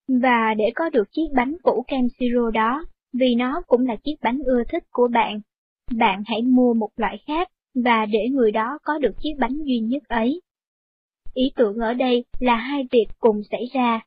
Và 0.08 0.54
để 0.54 0.64
có 0.74 0.90
được 0.90 1.08
chiếc 1.12 1.26
bánh 1.34 1.56
phủ 1.64 1.84
kem 1.88 2.08
siro 2.18 2.50
đó, 2.50 2.84
vì 3.12 3.34
nó 3.34 3.62
cũng 3.66 3.86
là 3.86 3.96
chiếc 3.96 4.14
bánh 4.22 4.38
ưa 4.44 4.62
thích 4.72 4.84
của 4.90 5.08
bạn, 5.08 5.40
bạn 5.96 6.22
hãy 6.26 6.42
mua 6.42 6.74
một 6.74 6.90
loại 6.96 7.18
khác 7.26 7.48
và 7.84 8.06
để 8.06 8.28
người 8.28 8.52
đó 8.52 8.78
có 8.82 8.98
được 8.98 9.12
chiếc 9.22 9.34
bánh 9.38 9.56
duy 9.64 9.78
nhất 9.78 10.02
ấy. 10.08 10.40
Ý 11.34 11.52
tưởng 11.56 11.76
ở 11.76 11.94
đây 11.94 12.24
là 12.38 12.56
hai 12.56 12.88
việc 12.90 13.06
cùng 13.18 13.42
xảy 13.50 13.68
ra. 13.74 14.00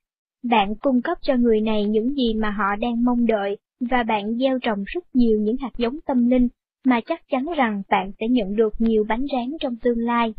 Bạn 0.43 0.75
cung 0.75 1.01
cấp 1.01 1.17
cho 1.21 1.35
người 1.35 1.61
này 1.61 1.85
những 1.85 2.13
gì 2.13 2.33
mà 2.33 2.51
họ 2.51 2.75
đang 2.79 3.03
mong 3.03 3.25
đợi, 3.25 3.57
và 3.89 4.03
bạn 4.03 4.37
gieo 4.37 4.59
trồng 4.59 4.83
rất 4.87 5.03
nhiều 5.15 5.39
những 5.39 5.57
hạt 5.57 5.71
giống 5.77 6.01
tâm 6.01 6.29
linh, 6.29 6.47
mà 6.85 7.01
chắc 7.05 7.21
chắn 7.29 7.45
rằng 7.57 7.81
bạn 7.89 8.11
sẽ 8.19 8.27
nhận 8.27 8.55
được 8.55 8.73
nhiều 8.79 9.05
bánh 9.09 9.25
rán 9.31 9.57
trong 9.59 9.75
tương 9.75 9.99
lai. 9.99 10.33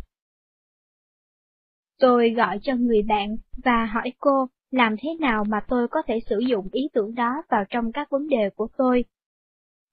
Tôi 1.99 2.31
gọi 2.31 2.59
cho 2.63 2.77
người 2.77 3.03
bạn 3.03 3.37
và 3.65 3.87
hỏi 3.87 4.13
cô 4.19 4.47
làm 4.73 4.97
thế 4.99 5.09
nào 5.21 5.45
mà 5.45 5.61
tôi 5.69 5.89
có 5.89 6.03
thể 6.07 6.21
sử 6.27 6.39
dụng 6.39 6.69
ý 6.73 6.89
tưởng 6.93 7.15
đó 7.15 7.43
vào 7.49 7.65
trong 7.71 7.93
các 7.93 8.11
vấn 8.11 8.29
đề 8.29 8.51
của 8.57 8.69
tôi. 8.77 9.05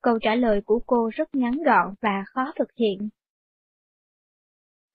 Câu 0.01 0.19
trả 0.19 0.35
lời 0.35 0.61
của 0.65 0.79
cô 0.87 1.09
rất 1.13 1.35
ngắn 1.35 1.63
gọn 1.65 1.93
và 2.01 2.23
khó 2.25 2.51
thực 2.55 2.69
hiện. 2.75 3.09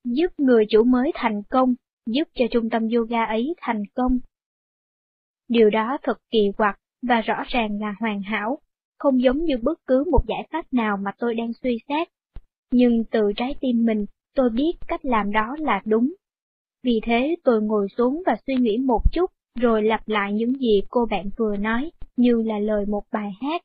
Giúp 0.04 0.32
người 0.38 0.64
chủ 0.68 0.84
mới 0.84 1.12
thành 1.14 1.42
công 1.50 1.74
giúp 2.06 2.28
cho 2.34 2.44
trung 2.50 2.70
tâm 2.70 2.88
yoga 2.88 3.24
ấy 3.24 3.54
thành 3.60 3.82
công. 3.94 4.18
Điều 5.48 5.70
đó 5.70 5.98
thật 6.02 6.18
kỳ 6.30 6.52
quặc 6.56 6.78
và 7.02 7.20
rõ 7.20 7.44
ràng 7.48 7.80
là 7.80 7.94
hoàn 8.00 8.22
hảo, 8.22 8.58
không 8.98 9.22
giống 9.22 9.44
như 9.44 9.56
bất 9.62 9.78
cứ 9.86 10.04
một 10.10 10.20
giải 10.28 10.48
pháp 10.52 10.72
nào 10.72 10.96
mà 10.96 11.10
tôi 11.18 11.34
đang 11.34 11.52
suy 11.52 11.78
xét. 11.88 12.08
Nhưng 12.70 13.04
từ 13.10 13.32
trái 13.36 13.54
tim 13.60 13.84
mình, 13.84 14.06
tôi 14.34 14.50
biết 14.50 14.72
cách 14.88 15.04
làm 15.04 15.32
đó 15.32 15.56
là 15.58 15.82
đúng. 15.84 16.14
Vì 16.82 17.00
thế 17.02 17.36
tôi 17.44 17.62
ngồi 17.62 17.88
xuống 17.96 18.22
và 18.26 18.36
suy 18.46 18.54
nghĩ 18.54 18.78
một 18.78 19.12
chút, 19.12 19.30
rồi 19.60 19.82
lặp 19.82 20.08
lại 20.08 20.32
những 20.32 20.52
gì 20.54 20.82
cô 20.90 21.06
bạn 21.06 21.30
vừa 21.36 21.56
nói, 21.56 21.90
như 22.16 22.42
là 22.42 22.58
lời 22.58 22.86
một 22.86 23.02
bài 23.12 23.30
hát. 23.42 23.62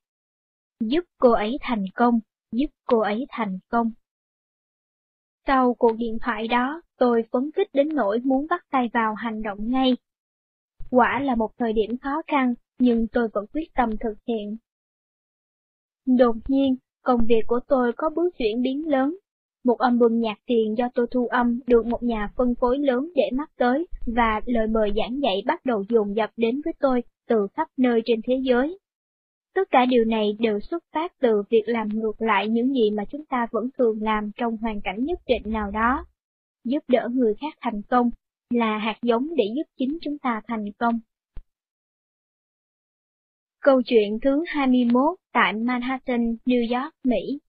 Giúp 0.80 1.06
cô 1.18 1.32
ấy 1.32 1.58
thành 1.62 1.86
công, 1.96 2.20
giúp 2.52 2.70
cô 2.86 3.00
ấy 3.00 3.26
thành 3.30 3.60
công. 3.70 3.92
Sau 5.48 5.74
cuộc 5.74 5.98
điện 5.98 6.18
thoại 6.22 6.48
đó, 6.48 6.82
tôi 6.98 7.24
phấn 7.32 7.52
khích 7.56 7.70
đến 7.74 7.90
nỗi 7.94 8.20
muốn 8.24 8.48
bắt 8.50 8.66
tay 8.72 8.90
vào 8.94 9.16
hành 9.16 9.42
động 9.42 9.72
ngay. 9.72 9.98
Quả 10.92 11.20
là 11.20 11.36
một 11.36 11.52
thời 11.58 11.74
điểm 11.74 11.98
khó 11.98 12.22
khăn, 12.28 12.54
nhưng 12.80 13.08
tôi 13.08 13.28
vẫn 13.34 13.46
quyết 13.54 13.74
tâm 13.76 13.90
thực 14.00 14.16
hiện. 14.28 14.58
Đột 16.06 16.36
nhiên, 16.48 16.78
công 17.04 17.26
việc 17.28 17.42
của 17.48 17.60
tôi 17.68 17.94
có 17.98 18.10
bước 18.10 18.30
chuyển 18.38 18.62
biến 18.62 18.88
lớn 18.88 19.18
một 19.64 19.80
album 19.80 20.20
nhạc 20.20 20.38
tiền 20.46 20.78
do 20.78 20.90
tôi 20.96 21.08
thu 21.12 21.28
âm 21.28 21.60
được 21.68 21.86
một 21.86 22.04
nhà 22.04 22.30
phân 22.38 22.56
phối 22.62 22.78
lớn 22.78 23.10
để 23.16 23.30
mắt 23.34 23.50
tới 23.58 23.88
và 24.16 24.42
lời 24.46 24.68
mời 24.68 24.92
giảng 24.96 25.22
dạy 25.22 25.44
bắt 25.46 25.66
đầu 25.66 25.84
dồn 25.90 26.16
dập 26.16 26.30
đến 26.38 26.62
với 26.66 26.74
tôi 26.80 27.04
từ 27.28 27.48
khắp 27.54 27.68
nơi 27.78 28.02
trên 28.06 28.22
thế 28.28 28.34
giới. 28.44 28.80
Tất 29.56 29.68
cả 29.72 29.86
điều 29.86 30.06
này 30.06 30.36
đều 30.40 30.60
xuất 30.60 30.84
phát 30.94 31.14
từ 31.20 31.44
việc 31.50 31.64
làm 31.66 31.88
ngược 31.90 32.22
lại 32.22 32.48
những 32.48 32.74
gì 32.74 32.92
mà 32.92 33.04
chúng 33.12 33.26
ta 33.26 33.48
vẫn 33.52 33.70
thường 33.78 34.02
làm 34.02 34.32
trong 34.38 34.58
hoàn 34.58 34.82
cảnh 34.82 35.04
nhất 35.04 35.20
định 35.28 35.54
nào 35.54 35.72
đó. 35.72 36.06
Giúp 36.64 36.84
đỡ 36.88 37.10
người 37.12 37.34
khác 37.42 37.54
thành 37.62 37.82
công 37.90 38.10
là 38.50 38.78
hạt 38.78 38.98
giống 39.02 39.36
để 39.36 39.44
giúp 39.56 39.64
chính 39.78 39.98
chúng 40.02 40.18
ta 40.18 40.42
thành 40.48 40.66
công. 40.78 41.00
Câu 43.62 43.82
chuyện 43.86 44.20
thứ 44.22 44.44
21 44.48 45.04
tại 45.34 45.54
Manhattan, 45.54 46.36
New 46.46 46.82
York, 46.82 46.94
Mỹ 47.04 47.40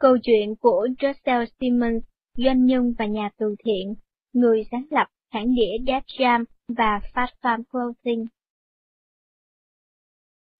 Câu 0.00 0.18
chuyện 0.22 0.56
của 0.56 0.88
Russell 1.02 1.44
Simmons, 1.60 2.02
doanh 2.36 2.66
nhân 2.66 2.94
và 2.98 3.06
nhà 3.06 3.30
từ 3.38 3.54
thiện, 3.64 3.94
người 4.32 4.64
sáng 4.70 4.84
lập 4.90 5.06
hãng 5.30 5.54
đĩa 5.54 5.84
Def 5.86 6.00
Jam 6.18 6.44
và 6.68 7.00
Fast 7.14 7.28
Farm 7.42 7.62
Clothing. 7.70 8.26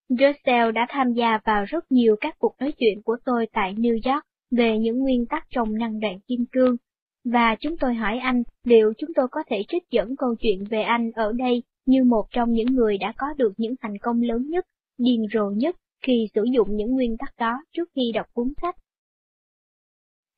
Russell 0.08 0.72
đã 0.72 0.86
tham 0.88 1.12
gia 1.12 1.38
vào 1.44 1.64
rất 1.64 1.92
nhiều 1.92 2.16
các 2.20 2.38
cuộc 2.38 2.54
nói 2.60 2.72
chuyện 2.78 3.02
của 3.02 3.16
tôi 3.24 3.46
tại 3.52 3.74
New 3.74 4.12
York 4.12 4.24
về 4.50 4.78
những 4.78 4.98
nguyên 4.98 5.26
tắc 5.26 5.46
trong 5.50 5.74
năng 5.78 6.00
đoạn 6.00 6.20
kim 6.20 6.44
cương, 6.52 6.76
và 7.24 7.56
chúng 7.60 7.76
tôi 7.76 7.94
hỏi 7.94 8.18
anh 8.18 8.42
liệu 8.64 8.92
chúng 8.98 9.10
tôi 9.14 9.28
có 9.30 9.40
thể 9.46 9.64
trích 9.68 9.90
dẫn 9.90 10.16
câu 10.16 10.34
chuyện 10.40 10.64
về 10.70 10.82
anh 10.82 11.10
ở 11.14 11.32
đây 11.32 11.62
như 11.86 12.04
một 12.04 12.24
trong 12.30 12.52
những 12.52 12.74
người 12.74 12.98
đã 12.98 13.12
có 13.16 13.26
được 13.36 13.52
những 13.56 13.74
thành 13.80 13.98
công 13.98 14.22
lớn 14.22 14.46
nhất, 14.48 14.66
điên 14.98 15.26
rồ 15.34 15.50
nhất 15.50 15.76
khi 16.02 16.28
sử 16.34 16.44
dụng 16.44 16.76
những 16.76 16.90
nguyên 16.90 17.16
tắc 17.16 17.34
đó 17.38 17.62
trước 17.72 17.88
khi 17.94 18.12
đọc 18.14 18.26
cuốn 18.32 18.52
sách. 18.62 18.76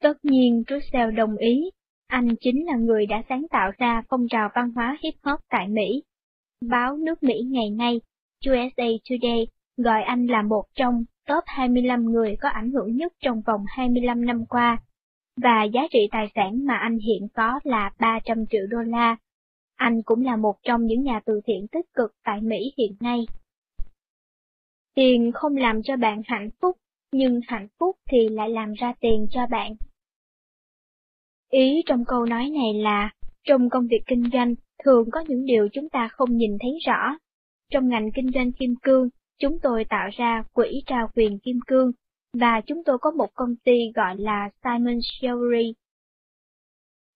Tất 0.02 0.24
nhiên 0.24 0.62
Russell 0.68 1.12
đồng 1.12 1.36
ý, 1.36 1.70
anh 2.06 2.28
chính 2.40 2.66
là 2.66 2.76
người 2.76 3.06
đã 3.06 3.22
sáng 3.28 3.46
tạo 3.50 3.70
ra 3.78 4.02
phong 4.08 4.28
trào 4.28 4.48
văn 4.54 4.70
hóa 4.74 4.98
hip 5.02 5.14
hop 5.22 5.40
tại 5.48 5.68
Mỹ. 5.68 6.02
Báo 6.68 6.96
nước 6.96 7.22
Mỹ 7.22 7.34
ngày 7.46 7.70
nay, 7.70 8.00
USA 8.50 8.86
Today, 9.10 9.46
gọi 9.76 10.02
anh 10.02 10.26
là 10.26 10.42
một 10.42 10.64
trong 10.74 11.04
top 11.26 11.44
25 11.46 12.04
người 12.04 12.36
có 12.40 12.48
ảnh 12.48 12.70
hưởng 12.70 12.96
nhất 12.96 13.12
trong 13.20 13.42
vòng 13.46 13.64
25 13.68 14.26
năm 14.26 14.46
qua, 14.46 14.82
và 15.42 15.64
giá 15.64 15.82
trị 15.90 16.08
tài 16.10 16.32
sản 16.34 16.66
mà 16.66 16.76
anh 16.76 16.98
hiện 16.98 17.28
có 17.34 17.60
là 17.64 17.90
300 17.98 18.46
triệu 18.50 18.66
đô 18.70 18.78
la. 18.78 19.16
Anh 19.76 20.02
cũng 20.02 20.24
là 20.24 20.36
một 20.36 20.54
trong 20.62 20.86
những 20.86 21.02
nhà 21.02 21.20
từ 21.24 21.40
thiện 21.44 21.66
tích 21.72 21.86
cực 21.94 22.10
tại 22.24 22.40
Mỹ 22.40 22.72
hiện 22.78 22.96
nay. 23.00 23.26
Tiền 24.94 25.32
không 25.34 25.56
làm 25.56 25.82
cho 25.82 25.96
bạn 25.96 26.22
hạnh 26.26 26.50
phúc, 26.60 26.76
nhưng 27.12 27.40
hạnh 27.46 27.68
phúc 27.78 27.96
thì 28.10 28.28
lại 28.28 28.50
làm 28.50 28.72
ra 28.72 28.94
tiền 29.00 29.26
cho 29.30 29.46
bạn. 29.46 29.74
Ý 31.50 31.82
trong 31.86 32.04
câu 32.04 32.24
nói 32.24 32.50
này 32.50 32.74
là, 32.74 33.10
trong 33.44 33.70
công 33.70 33.86
việc 33.86 34.02
kinh 34.06 34.22
doanh, 34.32 34.54
thường 34.84 35.10
có 35.10 35.20
những 35.28 35.44
điều 35.44 35.68
chúng 35.72 35.88
ta 35.88 36.08
không 36.08 36.36
nhìn 36.36 36.56
thấy 36.60 36.70
rõ. 36.86 37.16
Trong 37.70 37.88
ngành 37.88 38.12
kinh 38.14 38.30
doanh 38.34 38.52
kim 38.52 38.74
cương, 38.82 39.08
chúng 39.38 39.58
tôi 39.62 39.84
tạo 39.84 40.08
ra 40.12 40.44
quỹ 40.52 40.82
trao 40.86 41.08
quyền 41.14 41.38
kim 41.38 41.58
cương, 41.66 41.92
và 42.32 42.60
chúng 42.66 42.84
tôi 42.84 42.98
có 42.98 43.10
một 43.10 43.34
công 43.34 43.56
ty 43.56 43.92
gọi 43.94 44.16
là 44.18 44.50
Simon 44.64 44.98
Jewelry. 44.98 45.72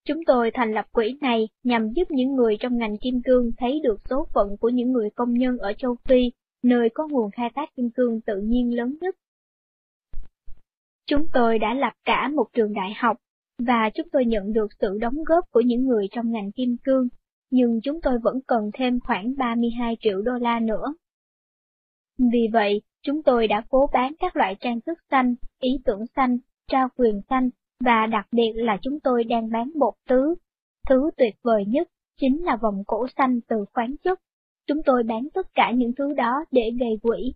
Chúng 0.04 0.24
tôi 0.26 0.50
thành 0.54 0.72
lập 0.72 0.86
quỹ 0.92 1.16
này 1.20 1.48
nhằm 1.64 1.90
giúp 1.92 2.10
những 2.10 2.34
người 2.34 2.56
trong 2.60 2.78
ngành 2.78 2.98
kim 2.98 3.22
cương 3.24 3.50
thấy 3.58 3.80
được 3.82 4.00
số 4.10 4.26
phận 4.34 4.56
của 4.60 4.68
những 4.68 4.92
người 4.92 5.10
công 5.10 5.32
nhân 5.32 5.58
ở 5.58 5.72
châu 5.72 5.96
Phi, 6.04 6.30
nơi 6.62 6.88
có 6.94 7.08
nguồn 7.08 7.30
khai 7.30 7.50
thác 7.54 7.76
kim 7.76 7.90
cương 7.90 8.20
tự 8.20 8.40
nhiên 8.40 8.76
lớn 8.76 8.96
nhất. 9.00 9.16
Chúng 11.06 11.26
tôi 11.32 11.58
đã 11.58 11.74
lập 11.74 11.92
cả 12.04 12.28
một 12.28 12.46
trường 12.52 12.72
đại 12.72 12.92
học 12.96 13.16
và 13.58 13.90
chúng 13.94 14.08
tôi 14.12 14.24
nhận 14.24 14.52
được 14.52 14.66
sự 14.80 14.98
đóng 15.00 15.24
góp 15.26 15.44
của 15.50 15.60
những 15.60 15.86
người 15.86 16.08
trong 16.10 16.30
ngành 16.30 16.52
kim 16.52 16.76
cương, 16.84 17.08
nhưng 17.50 17.80
chúng 17.82 18.00
tôi 18.00 18.18
vẫn 18.22 18.40
cần 18.46 18.70
thêm 18.74 19.00
khoảng 19.00 19.34
32 19.36 19.96
triệu 20.00 20.22
đô 20.22 20.32
la 20.32 20.60
nữa. 20.60 20.94
Vì 22.18 22.48
vậy, 22.52 22.82
chúng 23.02 23.22
tôi 23.22 23.48
đã 23.48 23.62
cố 23.68 23.86
bán 23.92 24.14
các 24.18 24.36
loại 24.36 24.56
trang 24.60 24.80
sức 24.86 24.98
xanh, 25.10 25.34
ý 25.60 25.70
tưởng 25.84 26.06
xanh, 26.16 26.38
trao 26.68 26.88
quyền 26.96 27.20
xanh, 27.28 27.50
và 27.80 28.06
đặc 28.06 28.26
biệt 28.32 28.52
là 28.54 28.78
chúng 28.82 29.00
tôi 29.00 29.24
đang 29.24 29.50
bán 29.50 29.70
bột 29.78 29.94
tứ. 30.08 30.34
Thứ 30.88 31.10
tuyệt 31.16 31.34
vời 31.42 31.64
nhất 31.66 31.88
chính 32.20 32.44
là 32.44 32.56
vòng 32.56 32.82
cổ 32.86 33.06
xanh 33.16 33.40
từ 33.48 33.56
khoáng 33.72 33.96
chất. 34.04 34.20
Chúng 34.66 34.82
tôi 34.86 35.02
bán 35.02 35.28
tất 35.34 35.46
cả 35.54 35.70
những 35.70 35.92
thứ 35.98 36.12
đó 36.12 36.44
để 36.50 36.70
gây 36.80 36.98
quỹ. 37.02 37.32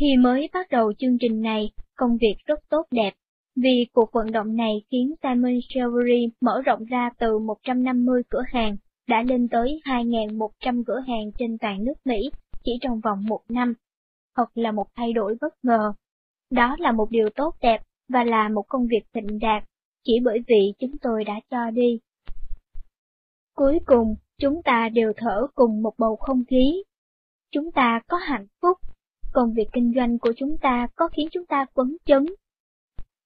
Khi 0.00 0.16
mới 0.20 0.48
bắt 0.52 0.68
đầu 0.70 0.92
chương 0.98 1.18
trình 1.20 1.40
này, 1.40 1.70
công 1.96 2.16
việc 2.20 2.36
rất 2.46 2.58
tốt 2.68 2.86
đẹp 2.90 3.14
vì 3.56 3.86
cuộc 3.92 4.12
vận 4.12 4.32
động 4.32 4.56
này 4.56 4.82
khiến 4.90 5.14
Simon 5.22 5.52
Jewelry 5.52 6.28
mở 6.40 6.62
rộng 6.64 6.84
ra 6.84 7.10
từ 7.18 7.38
150 7.38 8.22
cửa 8.28 8.42
hàng, 8.46 8.76
đã 9.08 9.22
lên 9.22 9.48
tới 9.48 9.80
2.100 9.84 10.84
cửa 10.86 11.00
hàng 11.06 11.30
trên 11.38 11.58
toàn 11.58 11.84
nước 11.84 11.94
Mỹ 12.04 12.30
chỉ 12.64 12.72
trong 12.80 13.00
vòng 13.00 13.24
một 13.28 13.40
năm. 13.48 13.74
Thật 14.36 14.46
là 14.54 14.72
một 14.72 14.86
thay 14.96 15.12
đổi 15.12 15.36
bất 15.40 15.54
ngờ. 15.62 15.92
Đó 16.50 16.76
là 16.78 16.92
một 16.92 17.10
điều 17.10 17.28
tốt 17.34 17.54
đẹp 17.60 17.82
và 18.08 18.24
là 18.24 18.48
một 18.48 18.64
công 18.68 18.86
việc 18.86 19.02
thịnh 19.14 19.38
đạt, 19.38 19.64
chỉ 20.04 20.20
bởi 20.24 20.38
vì 20.46 20.72
chúng 20.78 20.98
tôi 21.02 21.24
đã 21.24 21.40
cho 21.50 21.70
đi. 21.70 22.00
Cuối 23.56 23.78
cùng, 23.86 24.14
chúng 24.38 24.62
ta 24.62 24.88
đều 24.88 25.12
thở 25.16 25.46
cùng 25.54 25.82
một 25.82 25.94
bầu 25.98 26.16
không 26.16 26.44
khí. 26.44 26.82
Chúng 27.52 27.72
ta 27.72 28.00
có 28.08 28.16
hạnh 28.16 28.46
phúc. 28.62 28.78
Công 29.32 29.52
việc 29.52 29.68
kinh 29.72 29.92
doanh 29.96 30.18
của 30.18 30.32
chúng 30.36 30.58
ta 30.58 30.86
có 30.94 31.08
khiến 31.08 31.28
chúng 31.32 31.46
ta 31.46 31.66
quấn 31.74 31.96
chấn 32.04 32.26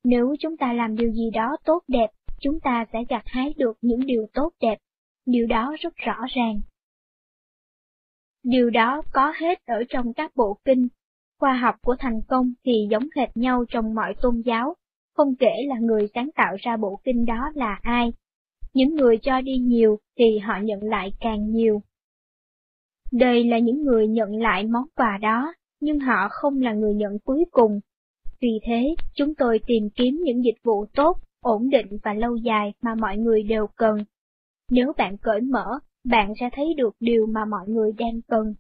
nếu 0.09 0.35
chúng 0.41 0.57
ta 0.57 0.73
làm 0.73 0.97
điều 0.97 1.11
gì 1.11 1.31
đó 1.31 1.57
tốt 1.65 1.83
đẹp, 1.89 2.07
chúng 2.41 2.61
ta 2.61 2.85
sẽ 2.93 2.99
gặt 3.09 3.23
hái 3.27 3.55
được 3.57 3.79
những 3.81 4.07
điều 4.07 4.27
tốt 4.33 4.53
đẹp. 4.61 4.79
Điều 5.27 5.47
đó 5.47 5.77
rất 5.81 5.97
rõ 5.97 6.17
ràng. 6.35 6.61
Điều 8.43 8.71
đó 8.71 9.03
có 9.13 9.33
hết 9.41 9.67
ở 9.67 9.85
trong 9.89 10.13
các 10.13 10.37
bộ 10.37 10.59
kinh. 10.65 10.89
Khoa 11.41 11.53
học 11.53 11.75
của 11.83 11.97
thành 11.99 12.23
công 12.29 12.53
thì 12.65 12.73
giống 12.91 13.09
hệt 13.17 13.37
nhau 13.37 13.65
trong 13.69 13.95
mọi 13.95 14.15
tôn 14.23 14.43
giáo, 14.45 14.77
không 15.17 15.37
kể 15.37 15.53
là 15.67 15.77
người 15.81 16.09
sáng 16.15 16.31
tạo 16.35 16.57
ra 16.59 16.77
bộ 16.77 17.01
kinh 17.05 17.25
đó 17.25 17.51
là 17.55 17.79
ai. 17.83 18.13
Những 18.75 18.95
người 18.95 19.19
cho 19.23 19.41
đi 19.41 19.59
nhiều 19.59 19.99
thì 20.19 20.39
họ 20.39 20.59
nhận 20.63 20.83
lại 20.83 21.13
càng 21.21 21.51
nhiều. 21.51 21.83
Đây 23.13 23.45
là 23.45 23.59
những 23.59 23.85
người 23.85 24.09
nhận 24.09 24.37
lại 24.37 24.65
món 24.65 24.85
quà 24.97 25.19
đó, 25.23 25.55
nhưng 25.81 25.99
họ 26.01 26.29
không 26.31 26.61
là 26.61 26.73
người 26.73 26.95
nhận 26.95 27.19
cuối 27.19 27.45
cùng, 27.51 27.81
vì 28.41 28.61
thế, 28.63 28.95
chúng 29.15 29.35
tôi 29.35 29.61
tìm 29.67 29.91
kiếm 29.91 30.21
những 30.23 30.45
dịch 30.45 30.59
vụ 30.65 30.87
tốt, 30.95 31.19
ổn 31.41 31.71
định 31.71 31.99
và 32.03 32.15
lâu 32.15 32.37
dài 32.37 32.73
mà 32.83 32.95
mọi 32.95 33.17
người 33.17 33.43
đều 33.43 33.67
cần. 33.77 34.05
Nếu 34.71 34.93
bạn 34.97 35.17
cởi 35.19 35.41
mở, 35.41 35.79
bạn 36.05 36.33
sẽ 36.41 36.51
thấy 36.53 36.75
được 36.75 36.97
điều 37.01 37.27
mà 37.27 37.45
mọi 37.45 37.69
người 37.69 37.93
đang 37.93 38.23
cần. 38.23 38.55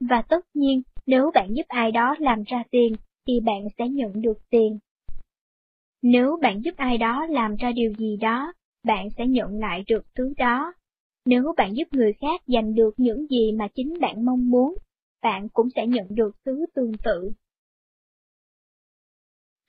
Và 0.00 0.22
tất 0.22 0.46
nhiên, 0.54 0.82
nếu 1.06 1.30
bạn 1.34 1.54
giúp 1.54 1.66
ai 1.68 1.92
đó 1.92 2.16
làm 2.18 2.42
ra 2.42 2.62
tiền, 2.70 2.94
thì 3.26 3.40
bạn 3.40 3.62
sẽ 3.78 3.88
nhận 3.88 4.22
được 4.22 4.38
tiền. 4.50 4.78
Nếu 6.02 6.38
bạn 6.42 6.60
giúp 6.64 6.76
ai 6.76 6.98
đó 6.98 7.26
làm 7.26 7.56
ra 7.56 7.72
điều 7.72 7.92
gì 7.98 8.16
đó, 8.16 8.52
bạn 8.86 9.08
sẽ 9.18 9.26
nhận 9.26 9.58
lại 9.58 9.84
được 9.86 10.04
thứ 10.14 10.34
đó. 10.36 10.72
Nếu 11.26 11.54
bạn 11.56 11.76
giúp 11.76 11.88
người 11.92 12.12
khác 12.12 12.42
giành 12.46 12.74
được 12.74 12.94
những 12.96 13.26
gì 13.26 13.52
mà 13.52 13.68
chính 13.74 14.00
bạn 14.00 14.24
mong 14.24 14.50
muốn, 14.50 14.74
bạn 15.22 15.48
cũng 15.48 15.68
sẽ 15.76 15.86
nhận 15.86 16.06
được 16.10 16.36
thứ 16.44 16.66
tương 16.74 16.92
tự. 17.04 17.30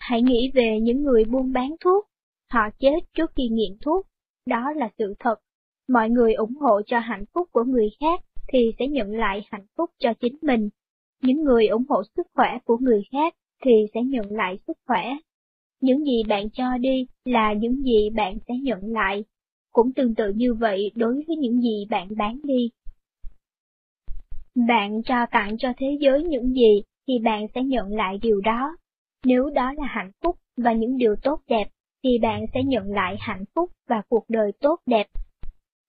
Hãy 0.07 0.21
nghĩ 0.21 0.51
về 0.53 0.79
những 0.81 1.03
người 1.03 1.25
buôn 1.25 1.53
bán 1.53 1.75
thuốc, 1.79 2.05
họ 2.51 2.69
chết 2.79 2.99
trước 3.13 3.31
khi 3.35 3.47
nghiện 3.47 3.77
thuốc, 3.81 4.07
đó 4.45 4.71
là 4.75 4.89
sự 4.97 5.13
thật. 5.19 5.35
Mọi 5.89 6.09
người 6.09 6.33
ủng 6.33 6.55
hộ 6.55 6.81
cho 6.85 6.99
hạnh 6.99 7.25
phúc 7.33 7.49
của 7.51 7.63
người 7.63 7.89
khác 7.99 8.21
thì 8.47 8.71
sẽ 8.79 8.87
nhận 8.87 9.11
lại 9.11 9.45
hạnh 9.51 9.65
phúc 9.77 9.89
cho 9.99 10.13
chính 10.13 10.35
mình. 10.41 10.69
Những 11.21 11.43
người 11.43 11.67
ủng 11.67 11.83
hộ 11.89 12.03
sức 12.15 12.27
khỏe 12.33 12.57
của 12.65 12.77
người 12.77 13.03
khác 13.11 13.33
thì 13.63 13.71
sẽ 13.93 14.01
nhận 14.03 14.31
lại 14.31 14.59
sức 14.67 14.77
khỏe. 14.87 15.17
Những 15.81 16.05
gì 16.05 16.23
bạn 16.27 16.49
cho 16.49 16.77
đi 16.77 17.07
là 17.25 17.53
những 17.53 17.83
gì 17.83 18.09
bạn 18.09 18.37
sẽ 18.47 18.53
nhận 18.61 18.79
lại. 18.83 19.23
Cũng 19.71 19.93
tương 19.93 20.15
tự 20.15 20.31
như 20.35 20.53
vậy 20.53 20.91
đối 20.95 21.13
với 21.27 21.37
những 21.37 21.61
gì 21.61 21.85
bạn 21.89 22.07
bán 22.17 22.39
đi. 22.43 22.69
Bạn 24.67 25.03
trao 25.03 25.25
tặng 25.31 25.57
cho 25.57 25.73
thế 25.77 25.97
giới 25.99 26.23
những 26.23 26.53
gì 26.53 26.83
thì 27.07 27.13
bạn 27.19 27.47
sẽ 27.55 27.63
nhận 27.63 27.87
lại 27.95 28.19
điều 28.21 28.41
đó. 28.41 28.77
Nếu 29.25 29.49
đó 29.49 29.73
là 29.77 29.85
hạnh 29.87 30.11
phúc 30.23 30.35
và 30.57 30.73
những 30.73 30.97
điều 30.97 31.15
tốt 31.21 31.41
đẹp, 31.47 31.67
thì 32.03 32.19
bạn 32.21 32.45
sẽ 32.53 32.63
nhận 32.63 32.91
lại 32.91 33.15
hạnh 33.19 33.43
phúc 33.55 33.71
và 33.89 34.01
cuộc 34.09 34.25
đời 34.27 34.51
tốt 34.59 34.79
đẹp. 34.85 35.07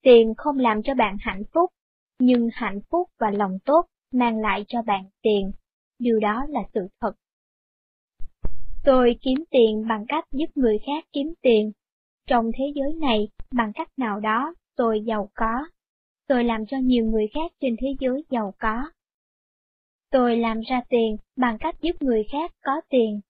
Tiền 0.02 0.34
không 0.36 0.58
làm 0.58 0.82
cho 0.82 0.94
bạn 0.94 1.16
hạnh 1.20 1.42
phúc, 1.54 1.70
nhưng 2.18 2.48
hạnh 2.52 2.80
phúc 2.90 3.08
và 3.18 3.30
lòng 3.30 3.58
tốt 3.64 3.86
mang 4.12 4.38
lại 4.38 4.64
cho 4.68 4.82
bạn 4.82 5.04
tiền. 5.22 5.52
Điều 5.98 6.20
đó 6.20 6.46
là 6.48 6.60
sự 6.74 6.88
thật. 7.00 7.12
Tôi 8.84 9.16
kiếm 9.20 9.44
tiền 9.50 9.86
bằng 9.88 10.04
cách 10.08 10.24
giúp 10.32 10.50
người 10.54 10.78
khác 10.86 11.04
kiếm 11.12 11.34
tiền. 11.42 11.72
Trong 12.26 12.50
thế 12.58 12.64
giới 12.74 12.92
này, 13.00 13.28
bằng 13.52 13.72
cách 13.74 13.88
nào 13.96 14.20
đó, 14.20 14.54
tôi 14.76 15.00
giàu 15.00 15.30
có. 15.34 15.68
Tôi 16.28 16.44
làm 16.44 16.66
cho 16.66 16.76
nhiều 16.78 17.04
người 17.04 17.26
khác 17.34 17.52
trên 17.60 17.76
thế 17.80 17.88
giới 18.00 18.24
giàu 18.30 18.54
có. 18.58 18.90
Tôi 20.10 20.36
làm 20.36 20.60
ra 20.60 20.82
tiền 20.88 21.16
bằng 21.36 21.58
cách 21.58 21.74
giúp 21.80 22.02
người 22.02 22.24
khác 22.32 22.52
có 22.62 22.80
tiền 22.88 23.20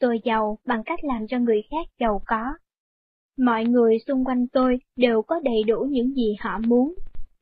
tôi 0.00 0.20
giàu 0.24 0.58
bằng 0.64 0.82
cách 0.86 1.04
làm 1.04 1.26
cho 1.26 1.38
người 1.38 1.62
khác 1.70 1.88
giàu 2.00 2.22
có. 2.26 2.54
Mọi 3.38 3.64
người 3.64 3.98
xung 4.06 4.24
quanh 4.24 4.48
tôi 4.48 4.78
đều 4.96 5.22
có 5.22 5.40
đầy 5.40 5.62
đủ 5.66 5.86
những 5.90 6.14
gì 6.14 6.36
họ 6.40 6.58
muốn. 6.66 6.94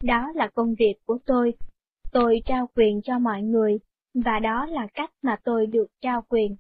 Đó 0.02 0.32
là 0.34 0.48
công 0.54 0.74
việc 0.74 0.94
của 1.06 1.18
tôi. 1.26 1.54
Tôi 2.12 2.42
trao 2.46 2.68
quyền 2.76 3.02
cho 3.02 3.18
mọi 3.18 3.42
người, 3.42 3.78
và 4.14 4.38
đó 4.38 4.66
là 4.66 4.86
cách 4.94 5.10
mà 5.22 5.36
tôi 5.44 5.66
được 5.66 5.86
trao 6.00 6.22
quyền. 6.28 6.56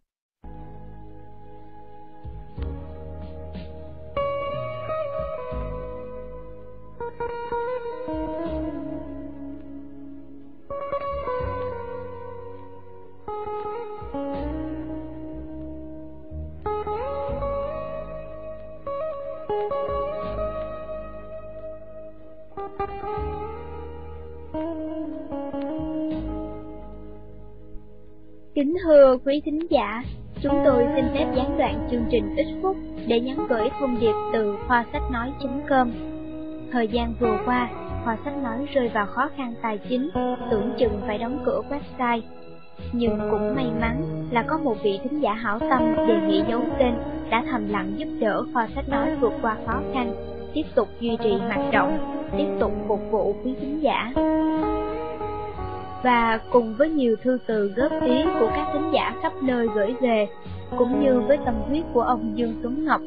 Kính 28.54 28.76
thưa 28.84 29.16
quý 29.24 29.40
thính 29.44 29.58
giả, 29.70 30.02
chúng 30.42 30.62
tôi 30.64 30.86
xin 30.94 31.04
phép 31.14 31.26
gián 31.36 31.58
đoạn 31.58 31.88
chương 31.90 32.04
trình 32.10 32.36
ít 32.36 32.46
phút 32.62 32.76
để 33.06 33.20
nhắn 33.20 33.46
gửi 33.48 33.68
thông 33.80 34.00
điệp 34.00 34.12
từ 34.32 34.56
khoa 34.68 34.84
sách 34.92 35.02
nói.com. 35.12 35.90
Thời 36.72 36.88
gian 36.88 37.14
vừa 37.20 37.38
qua, 37.46 37.68
khoa 38.04 38.18
sách 38.24 38.42
nói 38.42 38.66
rơi 38.74 38.88
vào 38.88 39.06
khó 39.06 39.28
khăn 39.36 39.54
tài 39.62 39.78
chính, 39.78 40.10
tưởng 40.50 40.72
chừng 40.78 41.00
phải 41.06 41.18
đóng 41.18 41.42
cửa 41.44 41.60
website. 41.70 42.20
Nhưng 42.92 43.18
cũng 43.30 43.54
may 43.54 43.66
mắn 43.80 44.02
là 44.30 44.42
có 44.42 44.58
một 44.58 44.76
vị 44.82 45.00
thính 45.02 45.20
giả 45.20 45.32
hảo 45.32 45.58
tâm 45.58 45.94
đề 46.08 46.14
nghị 46.28 46.42
giấu 46.48 46.60
tên 46.78 46.94
đã 47.30 47.44
thầm 47.50 47.68
lặng 47.68 47.92
giúp 47.96 48.08
đỡ 48.20 48.44
khoa 48.52 48.68
sách 48.74 48.88
nói 48.88 49.16
vượt 49.20 49.32
qua 49.42 49.56
khó 49.66 49.80
khăn, 49.94 50.14
tiếp 50.54 50.66
tục 50.74 50.88
duy 51.00 51.16
trì 51.22 51.34
hoạt 51.34 51.72
động, 51.72 52.23
tiếp 52.38 52.48
tục 52.60 52.72
phục 52.88 53.00
vụ 53.10 53.34
quý 53.44 53.54
khán 53.60 53.80
giả 53.80 54.12
và 56.04 56.40
cùng 56.52 56.74
với 56.74 56.90
nhiều 56.90 57.16
thư 57.22 57.38
từ 57.46 57.72
góp 57.76 57.92
ý 58.02 58.22
của 58.40 58.50
các 58.56 58.66
khán 58.72 58.90
giả 58.92 59.14
khắp 59.22 59.32
nơi 59.42 59.68
gửi 59.74 59.94
về, 60.00 60.26
cũng 60.78 61.04
như 61.04 61.20
với 61.20 61.38
tâm 61.44 61.54
huyết 61.68 61.84
của 61.92 62.02
ông 62.02 62.32
Dương 62.34 62.54
Tuấn 62.62 62.84
Ngọc, 62.84 63.00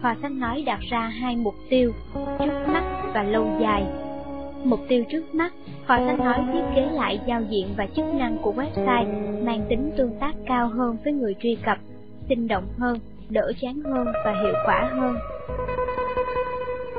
Hòa 0.00 0.16
Thanh 0.22 0.40
nói 0.40 0.62
đặt 0.66 0.80
ra 0.90 1.00
hai 1.00 1.36
mục 1.36 1.54
tiêu, 1.70 1.92
trước 2.38 2.66
mắt 2.66 2.84
và 3.14 3.22
lâu 3.22 3.46
dài. 3.60 3.84
Mục 4.64 4.80
tiêu 4.88 5.04
trước 5.10 5.34
mắt, 5.34 5.52
Hòa 5.86 5.98
Thanh 5.98 6.18
nói 6.18 6.38
thiết 6.52 6.62
kế 6.74 6.88
lại 6.92 7.20
giao 7.26 7.42
diện 7.50 7.68
và 7.76 7.86
chức 7.96 8.04
năng 8.14 8.38
của 8.42 8.52
website 8.56 9.06
mang 9.44 9.64
tính 9.68 9.90
tương 9.96 10.14
tác 10.20 10.32
cao 10.46 10.68
hơn 10.68 10.96
với 11.04 11.12
người 11.12 11.34
truy 11.40 11.56
cập, 11.66 11.78
sinh 12.28 12.48
động 12.48 12.64
hơn, 12.78 12.98
đỡ 13.28 13.52
chán 13.60 13.82
hơn 13.84 14.06
và 14.24 14.34
hiệu 14.42 14.54
quả 14.66 14.90
hơn. 14.92 15.16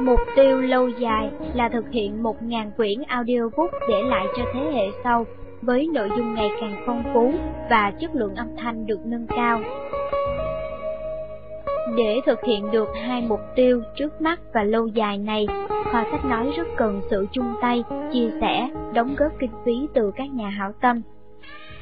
Mục 0.06 0.20
tiêu 0.36 0.62
lâu 0.62 0.90
dài 0.90 1.30
là 1.54 1.70
thực 1.70 1.92
hiện 1.92 2.24
1.000 2.24 2.72
quyển 2.78 3.02
audiobook 3.08 3.72
để 3.90 4.02
lại 4.04 4.26
cho 4.38 4.44
thế 4.54 4.72
hệ 4.74 4.86
sau, 5.04 5.26
với 5.62 5.88
nội 5.94 6.10
dung 6.18 6.34
ngày 6.34 6.50
càng 6.62 6.84
phong 6.88 7.04
phú 7.14 7.34
và 7.70 7.92
chất 8.00 8.16
lượng 8.16 8.36
âm 8.36 8.48
thanh 8.58 8.86
được 8.86 9.00
nâng 9.06 9.28
cao. 9.28 9.62
Để 11.98 12.22
thực 12.26 12.44
hiện 12.44 12.72
được 12.72 12.88
hai 13.08 13.22
mục 13.28 13.40
tiêu 13.56 13.82
trước 13.96 14.22
mắt 14.22 14.40
và 14.54 14.64
lâu 14.64 14.88
dài 14.88 15.18
này, 15.18 15.48
Khoa 15.92 16.06
Sách 16.12 16.26
Nói 16.26 16.52
rất 16.58 16.68
cần 16.78 17.02
sự 17.10 17.28
chung 17.32 17.54
tay, 17.62 17.84
chia 18.14 18.30
sẻ, 18.42 18.70
đóng 18.94 19.16
góp 19.18 19.32
kinh 19.40 19.52
phí 19.66 19.74
từ 19.94 20.12
các 20.16 20.34
nhà 20.34 20.50
hảo 20.50 20.74
tâm. 20.82 21.02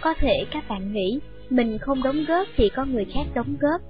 Có 0.01 0.13
thể 0.13 0.45
các 0.51 0.63
bạn 0.69 0.93
nghĩ, 0.93 1.19
mình 1.49 1.77
không 1.77 2.03
đóng 2.03 2.23
góp 2.27 2.47
thì 2.55 2.69
có 2.69 2.85
người 2.85 3.05
khác 3.13 3.23
đóng 3.33 3.55
góp. 3.59 3.81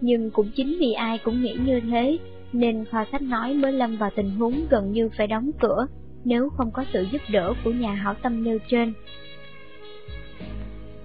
Nhưng 0.00 0.30
cũng 0.30 0.50
chính 0.56 0.76
vì 0.80 0.92
ai 0.92 1.18
cũng 1.24 1.42
nghĩ 1.42 1.56
như 1.66 1.80
thế, 1.90 2.18
nên 2.52 2.84
kho 2.84 3.04
sách 3.12 3.22
nói 3.22 3.54
mới 3.54 3.72
lâm 3.72 3.96
vào 3.96 4.10
tình 4.16 4.30
huống 4.30 4.66
gần 4.70 4.92
như 4.92 5.08
phải 5.16 5.26
đóng 5.26 5.50
cửa 5.60 5.86
nếu 6.24 6.48
không 6.56 6.70
có 6.70 6.84
sự 6.92 7.06
giúp 7.12 7.22
đỡ 7.32 7.54
của 7.64 7.70
nhà 7.70 7.92
hảo 7.92 8.14
tâm 8.22 8.44
nêu 8.44 8.58
trên. 8.68 8.92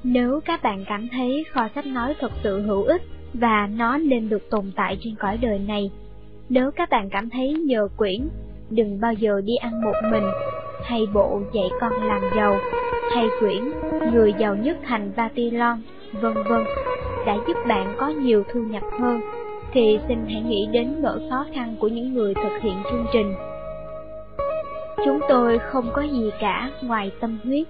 Nếu 0.03 0.39
các 0.45 0.63
bạn 0.63 0.85
cảm 0.87 1.07
thấy 1.11 1.45
kho 1.51 1.67
sách 1.75 1.85
nói 1.85 2.15
thật 2.19 2.31
sự 2.43 2.61
hữu 2.61 2.83
ích 2.83 3.01
và 3.33 3.67
nó 3.67 3.97
nên 3.97 4.29
được 4.29 4.49
tồn 4.49 4.71
tại 4.75 4.97
trên 5.01 5.15
cõi 5.15 5.37
đời 5.37 5.59
này, 5.59 5.91
nếu 6.49 6.71
các 6.71 6.89
bạn 6.89 7.09
cảm 7.09 7.29
thấy 7.29 7.53
nhờ 7.53 7.87
quyển, 7.97 8.27
đừng 8.69 8.99
bao 8.99 9.13
giờ 9.13 9.41
đi 9.45 9.55
ăn 9.55 9.81
một 9.81 9.95
mình, 10.11 10.23
hay 10.83 11.05
bộ 11.13 11.41
dạy 11.53 11.69
con 11.81 11.93
làm 12.03 12.21
giàu, 12.35 12.57
hay 13.15 13.27
quyển 13.39 13.61
Người 14.13 14.33
giàu 14.39 14.55
nhất 14.55 14.77
thành 14.83 15.11
Babylon, 15.15 15.81
vân 16.11 16.33
vân, 16.33 16.63
đã 17.25 17.37
giúp 17.47 17.57
bạn 17.67 17.95
có 17.97 18.07
nhiều 18.07 18.43
thu 18.53 18.59
nhập 18.59 18.83
hơn 18.99 19.21
thì 19.75 19.99
xin 20.07 20.25
hãy 20.27 20.41
nghĩ 20.41 20.67
đến 20.71 20.95
nỗi 21.01 21.19
khó 21.29 21.45
khăn 21.53 21.75
của 21.79 21.87
những 21.87 22.13
người 22.13 22.33
thực 22.33 22.61
hiện 22.61 22.73
chương 22.91 23.05
trình. 23.13 23.33
Chúng 25.05 25.19
tôi 25.29 25.59
không 25.59 25.85
có 25.93 26.01
gì 26.01 26.31
cả 26.39 26.69
ngoài 26.81 27.11
tâm 27.21 27.39
huyết. 27.43 27.67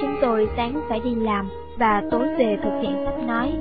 Chúng 0.00 0.14
tôi 0.22 0.48
sáng 0.56 0.80
phải 0.88 1.00
đi 1.04 1.14
làm 1.14 1.48
và 1.78 2.02
tối 2.10 2.26
về 2.38 2.56
thực 2.64 2.80
hiện 2.82 2.96
sách 3.04 3.26
nói. 3.26 3.52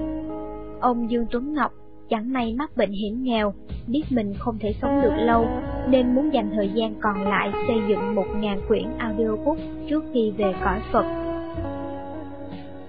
Ông 0.80 1.12
Dương 1.12 1.26
Tuấn 1.32 1.54
Ngọc 1.54 1.72
chẳng 2.10 2.34
may 2.34 2.54
mắc 2.54 2.78
bệnh 2.78 2.92
hiểm 2.92 3.24
nghèo, 3.24 3.54
biết 3.88 4.04
mình 4.10 4.34
không 4.40 4.58
thể 4.60 4.74
sống 4.82 5.02
được 5.02 5.14
lâu, 5.18 5.48
nên 5.90 6.16
muốn 6.16 6.34
dành 6.34 6.52
thời 6.56 6.70
gian 6.74 6.94
còn 7.02 7.30
lại 7.30 7.52
xây 7.68 7.78
dựng 7.90 8.16
một 8.16 8.26
ngàn 8.36 8.62
quyển 8.68 8.86
audiobook 8.98 9.58
trước 9.90 10.04
khi 10.14 10.32
về 10.38 10.54
cõi 10.64 10.80
Phật. 10.92 11.06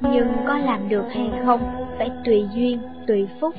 Nhưng 0.00 0.28
có 0.46 0.58
làm 0.58 0.88
được 0.88 1.04
hay 1.10 1.30
không, 1.44 1.60
phải 1.98 2.10
tùy 2.24 2.44
duyên, 2.54 2.78
tùy 3.06 3.28
phúc 3.40 3.54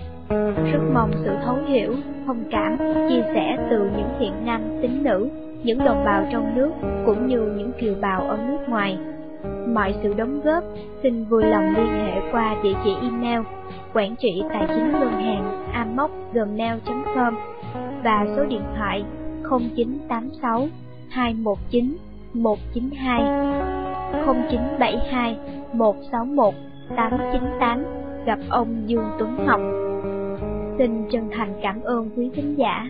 rất 0.71 0.79
mong 0.93 1.11
sự 1.23 1.31
thấu 1.45 1.57
hiểu, 1.67 1.95
thông 2.25 2.43
cảm, 2.51 2.77
chia 3.09 3.21
sẻ 3.33 3.57
từ 3.69 3.77
những 3.97 4.09
thiện 4.19 4.33
nam, 4.45 4.61
tín 4.81 5.03
nữ, 5.03 5.29
những 5.63 5.79
đồng 5.85 6.05
bào 6.05 6.25
trong 6.31 6.55
nước 6.55 6.71
cũng 7.05 7.27
như 7.27 7.39
những 7.57 7.71
kiều 7.79 7.95
bào 8.01 8.21
ở 8.21 8.37
nước 8.47 8.57
ngoài. 8.67 8.97
Mọi 9.73 9.95
sự 10.03 10.13
đóng 10.13 10.41
góp 10.43 10.63
xin 11.03 11.23
vui 11.23 11.43
lòng 11.43 11.73
liên 11.75 11.87
hệ 11.87 12.21
qua 12.31 12.55
địa 12.63 12.73
chỉ 12.83 12.95
email 13.01 13.41
quản 13.93 14.15
trị 14.15 14.43
tài 14.49 14.67
chính 14.67 14.91
ngân 14.91 15.11
hàng 15.11 15.71
amoc.gmail.com 15.73 17.35
và 18.03 18.25
số 18.35 18.43
điện 18.45 18.63
thoại 18.77 19.03
0986 19.49 20.67
219 21.09 21.97
192 22.33 23.21
0972 24.25 25.37
161 25.73 26.53
898 26.95 28.02
gặp 28.25 28.39
ông 28.49 28.83
Dương 28.85 29.05
Tuấn 29.19 29.45
Ngọc 29.45 29.61
Xin 30.77 31.05
chân 31.11 31.29
thành 31.31 31.53
cảm 31.63 31.81
ơn 31.81 32.09
quý 32.15 32.29
khán 32.35 32.55
giả. 32.55 32.89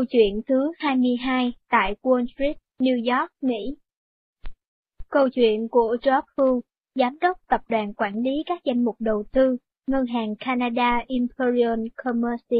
Câu 0.00 0.06
chuyện 0.10 0.40
thứ 0.48 0.72
22 0.78 1.52
tại 1.70 1.96
Wall 2.02 2.26
Street, 2.34 2.56
New 2.78 2.96
York, 2.96 3.30
Mỹ 3.42 3.76
Câu 5.10 5.28
chuyện 5.28 5.68
của 5.68 5.96
George 6.02 6.26
Hu, 6.36 6.60
Giám 6.94 7.18
đốc 7.20 7.36
Tập 7.48 7.60
đoàn 7.68 7.94
Quản 7.94 8.22
lý 8.22 8.30
các 8.46 8.64
danh 8.64 8.84
mục 8.84 8.96
đầu 8.98 9.24
tư, 9.32 9.56
Ngân 9.86 10.06
hàng 10.06 10.34
Canada 10.36 11.02
Imperial 11.06 11.80
Commerce. 11.96 12.56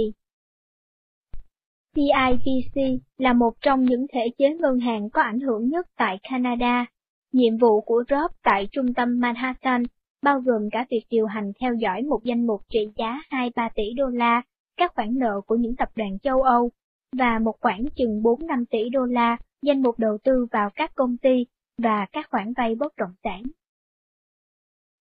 CIBC 1.94 3.00
là 3.18 3.32
một 3.32 3.52
trong 3.60 3.84
những 3.84 4.06
thể 4.12 4.30
chế 4.38 4.56
ngân 4.60 4.78
hàng 4.78 5.10
có 5.10 5.22
ảnh 5.22 5.40
hưởng 5.40 5.68
nhất 5.68 5.86
tại 5.96 6.18
Canada. 6.30 6.86
Nhiệm 7.32 7.56
vụ 7.56 7.80
của 7.80 8.04
Rob 8.10 8.30
tại 8.42 8.68
trung 8.72 8.94
tâm 8.94 9.20
Manhattan 9.20 9.82
bao 10.22 10.40
gồm 10.40 10.68
cả 10.72 10.86
việc 10.90 11.02
điều 11.10 11.26
hành 11.26 11.52
theo 11.60 11.74
dõi 11.74 12.02
một 12.02 12.20
danh 12.24 12.46
mục 12.46 12.60
trị 12.68 12.88
giá 12.96 13.20
2-3 13.30 13.70
tỷ 13.74 13.94
đô 13.96 14.06
la, 14.06 14.42
các 14.76 14.92
khoản 14.94 15.18
nợ 15.18 15.40
của 15.46 15.56
những 15.56 15.76
tập 15.76 15.88
đoàn 15.96 16.18
châu 16.18 16.42
Âu, 16.42 16.70
và 17.16 17.38
một 17.38 17.54
khoản 17.60 17.84
chừng 17.96 18.22
4-5 18.22 18.64
tỷ 18.70 18.88
đô 18.88 19.04
la 19.04 19.36
danh 19.62 19.82
mục 19.82 19.98
đầu 19.98 20.18
tư 20.24 20.46
vào 20.50 20.70
các 20.74 20.94
công 20.94 21.16
ty 21.16 21.46
và 21.78 22.06
các 22.12 22.26
khoản 22.30 22.52
vay 22.56 22.74
bất 22.74 22.96
động 22.96 23.14
sản. 23.24 23.42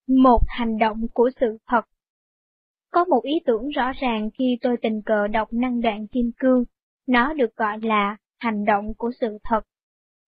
Một 0.07 0.39
hành 0.47 0.77
động 0.77 1.07
của 1.13 1.29
sự 1.39 1.57
thật 1.67 1.81
Có 2.91 3.05
một 3.05 3.23
ý 3.23 3.33
tưởng 3.45 3.69
rõ 3.69 3.91
ràng 4.01 4.29
khi 4.37 4.57
tôi 4.61 4.77
tình 4.81 5.01
cờ 5.01 5.27
đọc 5.27 5.53
năng 5.53 5.81
đoạn 5.81 6.07
kim 6.07 6.31
cương, 6.39 6.63
nó 7.07 7.33
được 7.33 7.55
gọi 7.55 7.79
là 7.81 8.17
hành 8.39 8.65
động 8.65 8.93
của 8.97 9.11
sự 9.21 9.37
thật. 9.43 9.61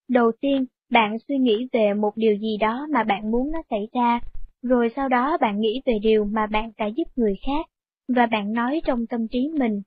Đầu 0.07 0.31
tiên, 0.41 0.65
bạn 0.89 1.17
suy 1.27 1.37
nghĩ 1.37 1.67
về 1.71 1.93
một 1.93 2.11
điều 2.15 2.35
gì 2.35 2.57
đó 2.57 2.87
mà 2.89 3.03
bạn 3.03 3.31
muốn 3.31 3.51
nó 3.51 3.61
xảy 3.69 3.87
ra, 3.93 4.19
rồi 4.61 4.89
sau 4.95 5.09
đó 5.09 5.37
bạn 5.41 5.59
nghĩ 5.59 5.81
về 5.85 5.99
điều 6.01 6.25
mà 6.25 6.47
bạn 6.47 6.71
đã 6.77 6.85
giúp 6.85 7.07
người 7.15 7.35
khác, 7.45 7.65
và 8.07 8.25
bạn 8.25 8.53
nói 8.53 8.81
trong 8.85 9.07
tâm 9.07 9.27
trí 9.27 9.49
mình. 9.59 9.81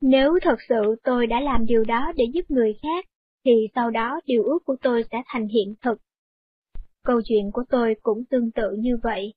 Nếu 0.00 0.38
thật 0.42 0.56
sự 0.68 0.96
tôi 1.04 1.26
đã 1.26 1.40
làm 1.40 1.66
điều 1.66 1.84
đó 1.84 2.12
để 2.16 2.24
giúp 2.34 2.50
người 2.50 2.74
khác, 2.82 3.04
thì 3.44 3.52
sau 3.74 3.90
đó 3.90 4.20
điều 4.26 4.42
ước 4.42 4.58
của 4.64 4.76
tôi 4.82 5.04
sẽ 5.12 5.22
thành 5.26 5.48
hiện 5.48 5.74
thực. 5.82 5.98
Câu 7.04 7.20
chuyện 7.24 7.50
của 7.52 7.64
tôi 7.68 7.94
cũng 8.02 8.24
tương 8.24 8.50
tự 8.50 8.76
như 8.78 8.96
vậy. 9.02 9.34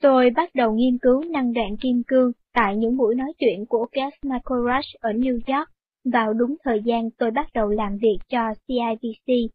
Tôi 0.00 0.30
bắt 0.30 0.50
đầu 0.54 0.72
nghiên 0.74 0.98
cứu 0.98 1.24
năng 1.24 1.52
đoạn 1.52 1.76
kim 1.80 2.02
cương 2.06 2.32
tại 2.52 2.76
những 2.76 2.96
buổi 2.96 3.14
nói 3.14 3.32
chuyện 3.38 3.66
của 3.66 3.86
Gas 3.92 4.12
Michael 4.22 4.82
ở 5.00 5.12
New 5.12 5.32
York 5.32 5.68
vào 6.12 6.32
đúng 6.32 6.56
thời 6.64 6.82
gian 6.84 7.10
tôi 7.10 7.30
bắt 7.30 7.48
đầu 7.54 7.68
làm 7.68 7.96
việc 8.02 8.18
cho 8.28 8.40
CIBC. 8.66 9.52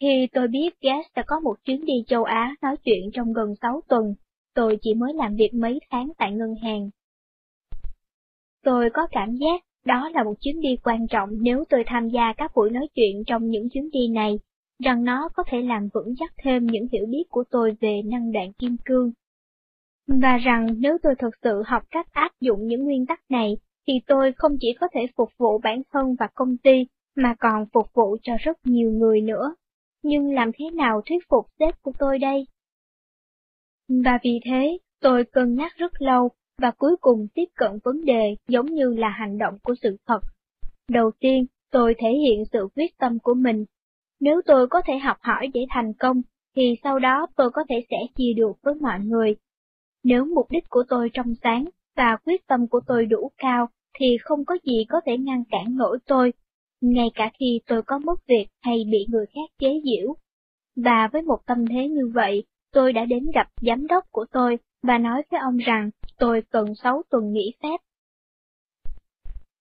Khi 0.00 0.28
tôi 0.32 0.48
biết 0.48 0.80
Gas 0.80 1.06
đã 1.16 1.22
có 1.26 1.40
một 1.40 1.54
chuyến 1.64 1.84
đi 1.84 1.94
châu 2.06 2.24
Á 2.24 2.54
nói 2.62 2.76
chuyện 2.84 3.10
trong 3.12 3.32
gần 3.32 3.54
6 3.62 3.80
tuần, 3.88 4.14
tôi 4.54 4.78
chỉ 4.82 4.94
mới 4.94 5.14
làm 5.14 5.36
việc 5.36 5.54
mấy 5.54 5.80
tháng 5.90 6.12
tại 6.18 6.32
ngân 6.32 6.54
hàng. 6.62 6.90
Tôi 8.66 8.90
có 8.90 9.06
cảm 9.10 9.36
giác 9.36 9.62
đó 9.84 10.10
là 10.14 10.24
một 10.24 10.34
chuyến 10.40 10.60
đi 10.60 10.76
quan 10.84 11.06
trọng 11.06 11.28
nếu 11.42 11.64
tôi 11.68 11.84
tham 11.86 12.08
gia 12.08 12.32
các 12.36 12.52
buổi 12.54 12.70
nói 12.70 12.88
chuyện 12.94 13.24
trong 13.26 13.48
những 13.48 13.68
chuyến 13.70 13.90
đi 13.90 14.08
này, 14.08 14.38
rằng 14.84 15.04
nó 15.04 15.28
có 15.34 15.42
thể 15.46 15.62
làm 15.62 15.88
vững 15.94 16.14
chắc 16.18 16.32
thêm 16.44 16.66
những 16.66 16.86
hiểu 16.92 17.06
biết 17.08 17.24
của 17.30 17.44
tôi 17.50 17.76
về 17.80 18.02
năng 18.04 18.32
đoạn 18.32 18.52
kim 18.52 18.76
cương. 18.84 19.12
Và 20.06 20.36
rằng 20.36 20.66
nếu 20.78 20.98
tôi 21.02 21.14
thực 21.18 21.30
sự 21.42 21.62
học 21.66 21.82
cách 21.90 22.06
áp 22.12 22.30
dụng 22.40 22.66
những 22.66 22.84
nguyên 22.84 23.06
tắc 23.06 23.20
này, 23.28 23.56
thì 23.86 23.92
tôi 24.06 24.32
không 24.36 24.52
chỉ 24.60 24.68
có 24.80 24.88
thể 24.94 25.00
phục 25.16 25.28
vụ 25.38 25.58
bản 25.58 25.82
thân 25.92 26.14
và 26.18 26.28
công 26.34 26.56
ty, 26.58 26.86
mà 27.16 27.34
còn 27.38 27.66
phục 27.72 27.86
vụ 27.94 28.16
cho 28.22 28.32
rất 28.40 28.56
nhiều 28.64 28.90
người 28.90 29.20
nữa. 29.20 29.54
Nhưng 30.02 30.34
làm 30.34 30.50
thế 30.58 30.70
nào 30.70 31.02
thuyết 31.06 31.28
phục 31.28 31.46
sếp 31.58 31.82
của 31.82 31.92
tôi 31.98 32.18
đây? 32.18 32.46
Và 33.88 34.18
vì 34.22 34.40
thế, 34.44 34.78
tôi 35.00 35.24
cân 35.24 35.54
nhắc 35.54 35.72
rất 35.76 36.02
lâu, 36.02 36.30
và 36.58 36.70
cuối 36.78 36.96
cùng 37.00 37.26
tiếp 37.34 37.44
cận 37.54 37.70
vấn 37.84 38.04
đề 38.04 38.36
giống 38.48 38.66
như 38.66 38.94
là 38.94 39.08
hành 39.08 39.38
động 39.38 39.58
của 39.62 39.74
sự 39.82 39.96
thật. 40.06 40.20
Đầu 40.88 41.10
tiên, 41.18 41.46
tôi 41.70 41.94
thể 41.98 42.08
hiện 42.10 42.44
sự 42.52 42.68
quyết 42.76 42.98
tâm 42.98 43.18
của 43.18 43.34
mình. 43.34 43.64
Nếu 44.20 44.40
tôi 44.46 44.68
có 44.68 44.82
thể 44.86 44.98
học 44.98 45.16
hỏi 45.20 45.48
để 45.54 45.66
thành 45.70 45.92
công, 45.92 46.22
thì 46.56 46.76
sau 46.82 46.98
đó 46.98 47.26
tôi 47.36 47.50
có 47.50 47.64
thể 47.68 47.84
sẽ 47.90 47.96
chia 48.16 48.32
được 48.36 48.52
với 48.62 48.74
mọi 48.74 49.00
người. 49.00 49.36
Nếu 50.04 50.24
mục 50.24 50.50
đích 50.50 50.64
của 50.68 50.84
tôi 50.88 51.10
trong 51.12 51.34
sáng 51.42 51.64
và 51.96 52.16
quyết 52.24 52.46
tâm 52.46 52.68
của 52.68 52.80
tôi 52.86 53.06
đủ 53.06 53.30
cao, 53.38 53.68
thì 53.98 54.16
không 54.20 54.44
có 54.44 54.58
gì 54.64 54.84
có 54.88 55.00
thể 55.06 55.18
ngăn 55.18 55.44
cản 55.50 55.76
nổi 55.76 55.98
tôi, 56.06 56.32
ngay 56.80 57.10
cả 57.14 57.30
khi 57.38 57.60
tôi 57.66 57.82
có 57.82 57.98
mất 57.98 58.26
việc 58.28 58.46
hay 58.60 58.84
bị 58.92 59.06
người 59.08 59.26
khác 59.26 59.50
chế 59.58 59.80
giễu. 59.84 60.14
Và 60.76 61.08
với 61.12 61.22
một 61.22 61.38
tâm 61.46 61.66
thế 61.66 61.88
như 61.88 62.10
vậy, 62.14 62.44
tôi 62.76 62.92
đã 62.92 63.04
đến 63.04 63.30
gặp 63.34 63.48
giám 63.60 63.86
đốc 63.86 64.04
của 64.10 64.26
tôi 64.32 64.58
và 64.82 64.98
nói 64.98 65.22
với 65.30 65.40
ông 65.40 65.56
rằng 65.56 65.90
tôi 66.18 66.42
cần 66.50 66.74
6 66.74 67.02
tuần 67.10 67.32
nghỉ 67.32 67.54
phép. 67.62 67.76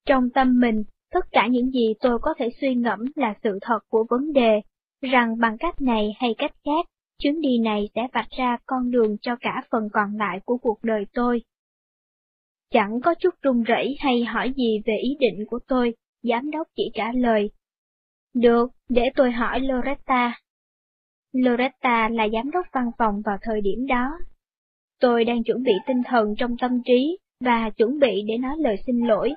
Trong 0.06 0.30
tâm 0.30 0.60
mình, 0.60 0.84
tất 1.12 1.26
cả 1.32 1.48
những 1.48 1.72
gì 1.72 1.94
tôi 2.00 2.20
có 2.22 2.34
thể 2.38 2.50
suy 2.62 2.76
ngẫm 2.76 3.00
là 3.16 3.34
sự 3.44 3.60
thật 3.62 3.80
của 3.90 4.06
vấn 4.10 4.34
đề, 4.34 4.62
rằng 5.02 5.38
bằng 5.40 5.58
cách 5.58 5.82
này 5.82 6.14
hay 6.20 6.36
cách 6.38 6.52
khác, 6.66 6.86
chuyến 7.20 7.42
đi 7.42 7.58
này 7.58 7.90
sẽ 7.96 8.08
vạch 8.14 8.30
ra 8.38 8.58
con 8.66 8.92
đường 8.92 9.18
cho 9.22 9.36
cả 9.42 9.64
phần 9.72 9.90
còn 9.94 10.18
lại 10.18 10.40
của 10.46 10.58
cuộc 10.58 10.84
đời 10.84 11.06
tôi. 11.14 11.42
Chẳng 12.72 13.02
có 13.02 13.14
chút 13.20 13.34
run 13.42 13.64
rẩy 13.64 13.96
hay 14.00 14.24
hỏi 14.24 14.54
gì 14.58 14.82
về 14.86 14.98
ý 15.04 15.18
định 15.20 15.46
của 15.48 15.60
tôi, 15.68 15.96
giám 16.24 16.52
đốc 16.52 16.68
chỉ 16.76 16.92
trả 16.94 17.12
lời. 17.12 17.50
Được, 18.34 18.72
để 18.90 19.10
tôi 19.16 19.32
hỏi 19.32 19.60
Loretta. 19.60 20.45
Loretta 21.36 22.10
là 22.10 22.28
giám 22.34 22.52
đốc 22.52 22.66
văn 22.72 22.92
phòng 22.98 23.22
vào 23.26 23.38
thời 23.42 23.62
điểm 23.62 23.86
đó. 23.88 24.20
Tôi 25.00 25.26
đang 25.26 25.44
chuẩn 25.44 25.64
bị 25.64 25.72
tinh 25.88 26.02
thần 26.06 26.36
trong 26.38 26.58
tâm 26.58 26.82
trí 26.86 27.18
và 27.40 27.70
chuẩn 27.70 28.00
bị 28.00 28.22
để 28.28 28.38
nói 28.38 28.56
lời 28.60 28.76
xin 28.86 29.00
lỗi, 29.00 29.34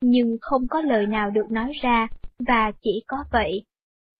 nhưng 0.00 0.36
không 0.40 0.62
có 0.70 0.80
lời 0.80 1.06
nào 1.06 1.30
được 1.30 1.50
nói 1.50 1.72
ra, 1.82 2.08
và 2.38 2.72
chỉ 2.82 3.04
có 3.06 3.24
vậy. 3.32 3.64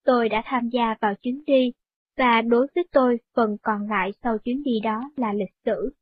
Tôi 0.05 0.29
đã 0.29 0.43
tham 0.45 0.69
gia 0.69 0.95
vào 1.01 1.15
chuyến 1.23 1.45
đi, 1.47 1.73
và 2.17 2.43
đối 2.43 2.67
với 2.75 2.85
tôi 2.93 3.19
phần 3.37 3.57
còn 3.63 3.89
lại 3.91 4.11
sau 4.23 4.39
chuyến 4.39 4.63
đi 4.63 4.81
đó 4.81 5.11
là 5.17 5.33
lịch 5.33 5.55
sử. 5.65 5.95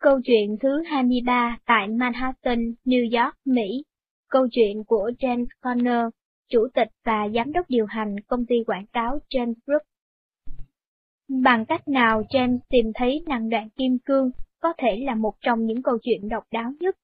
Câu 0.00 0.20
chuyện 0.24 0.56
thứ 0.60 0.82
23 0.82 1.58
tại 1.66 1.88
Manhattan, 1.88 2.74
New 2.84 3.22
York, 3.22 3.36
Mỹ. 3.44 3.84
Câu 4.28 4.48
chuyện 4.52 4.84
của 4.84 5.10
James 5.18 5.46
Conner, 5.60 6.04
chủ 6.50 6.68
tịch 6.74 6.88
và 7.04 7.28
giám 7.34 7.52
đốc 7.52 7.68
điều 7.68 7.86
hành 7.86 8.20
công 8.20 8.46
ty 8.46 8.56
quảng 8.66 8.86
cáo 8.92 9.18
James 9.28 9.54
Group. 9.66 9.82
Bằng 11.28 11.66
cách 11.66 11.88
nào 11.88 12.22
James 12.22 12.58
tìm 12.68 12.92
thấy 12.94 13.24
năng 13.26 13.48
đoạn 13.48 13.68
kim 13.76 13.98
cương 13.98 14.30
có 14.60 14.72
thể 14.78 14.96
là 15.06 15.14
một 15.14 15.34
trong 15.40 15.66
những 15.66 15.82
câu 15.82 15.98
chuyện 16.02 16.28
độc 16.28 16.44
đáo 16.50 16.72
nhất. 16.80 16.96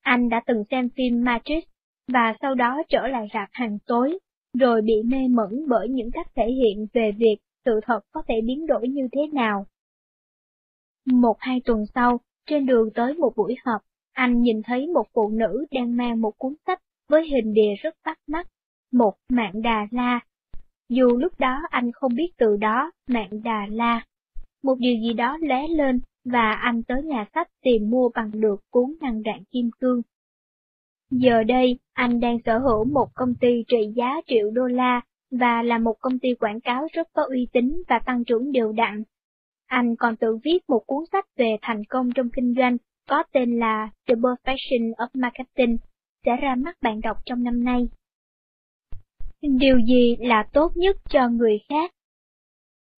Anh 0.00 0.28
đã 0.28 0.42
từng 0.46 0.64
xem 0.70 0.88
phim 0.96 1.24
Matrix 1.24 1.64
và 2.08 2.34
sau 2.40 2.54
đó 2.54 2.82
trở 2.88 3.06
lại 3.06 3.28
rạp 3.34 3.48
hàng 3.52 3.78
tối, 3.86 4.18
rồi 4.58 4.82
bị 4.82 5.02
mê 5.04 5.28
mẩn 5.28 5.68
bởi 5.68 5.88
những 5.88 6.10
cách 6.10 6.26
thể 6.34 6.46
hiện 6.46 6.86
về 6.92 7.12
việc 7.12 7.36
sự 7.64 7.80
thật 7.86 8.00
có 8.12 8.22
thể 8.28 8.34
biến 8.44 8.66
đổi 8.66 8.88
như 8.88 9.08
thế 9.12 9.20
nào. 9.32 9.66
Một 11.06 11.36
hai 11.38 11.60
tuần 11.64 11.84
sau, 11.94 12.20
trên 12.46 12.66
đường 12.66 12.90
tới 12.94 13.14
một 13.14 13.32
buổi 13.36 13.56
họp, 13.64 13.80
anh 14.12 14.42
nhìn 14.42 14.62
thấy 14.62 14.86
một 14.86 15.06
phụ 15.14 15.28
nữ 15.28 15.66
đang 15.70 15.96
mang 15.96 16.20
một 16.20 16.38
cuốn 16.38 16.54
sách 16.66 16.82
với 17.08 17.28
hình 17.28 17.52
bìa 17.54 17.74
rất 17.82 17.94
bắt 18.04 18.18
mắt, 18.26 18.48
một 18.94 19.14
mạng 19.28 19.62
đà 19.62 19.86
la. 19.90 20.20
Dù 20.88 21.18
lúc 21.18 21.32
đó 21.38 21.62
anh 21.70 21.92
không 21.92 22.14
biết 22.14 22.28
từ 22.38 22.56
đó 22.56 22.90
mạng 23.08 23.42
đà 23.44 23.66
la. 23.70 24.04
Một 24.62 24.74
điều 24.78 24.96
gì 25.00 25.12
đó 25.12 25.38
lé 25.40 25.68
lên 25.68 26.00
và 26.24 26.52
anh 26.52 26.82
tới 26.82 27.02
nhà 27.02 27.26
sách 27.34 27.48
tìm 27.62 27.90
mua 27.90 28.10
bằng 28.14 28.30
được 28.40 28.60
cuốn 28.70 28.94
năng 29.00 29.22
đạn 29.22 29.44
kim 29.50 29.70
cương. 29.80 30.02
Giờ 31.10 31.42
đây, 31.42 31.78
anh 31.92 32.20
đang 32.20 32.38
sở 32.44 32.58
hữu 32.58 32.84
một 32.84 33.08
công 33.14 33.34
ty 33.34 33.64
trị 33.68 33.92
giá 33.96 34.20
triệu 34.26 34.50
đô 34.50 34.66
la 34.66 35.00
và 35.30 35.62
là 35.62 35.78
một 35.78 35.96
công 36.00 36.18
ty 36.18 36.34
quảng 36.34 36.60
cáo 36.60 36.86
rất 36.92 37.08
có 37.12 37.24
uy 37.28 37.48
tín 37.52 37.82
và 37.88 37.98
tăng 37.98 38.24
trưởng 38.24 38.52
đều 38.52 38.72
đặn 38.72 39.02
anh 39.74 39.96
còn 39.96 40.16
tự 40.16 40.38
viết 40.44 40.58
một 40.68 40.82
cuốn 40.86 41.04
sách 41.12 41.24
về 41.36 41.56
thành 41.62 41.84
công 41.84 42.12
trong 42.14 42.28
kinh 42.36 42.54
doanh 42.56 42.76
có 43.08 43.22
tên 43.32 43.58
là 43.58 43.90
The 44.08 44.14
Perfection 44.14 44.92
of 44.94 45.08
Marketing, 45.14 45.76
sẽ 46.24 46.36
ra 46.36 46.54
mắt 46.54 46.76
bạn 46.82 47.00
đọc 47.00 47.16
trong 47.26 47.42
năm 47.42 47.64
nay. 47.64 47.88
Điều 49.42 49.78
gì 49.78 50.16
là 50.20 50.48
tốt 50.52 50.76
nhất 50.76 50.96
cho 51.08 51.28
người 51.28 51.58
khác? 51.68 51.90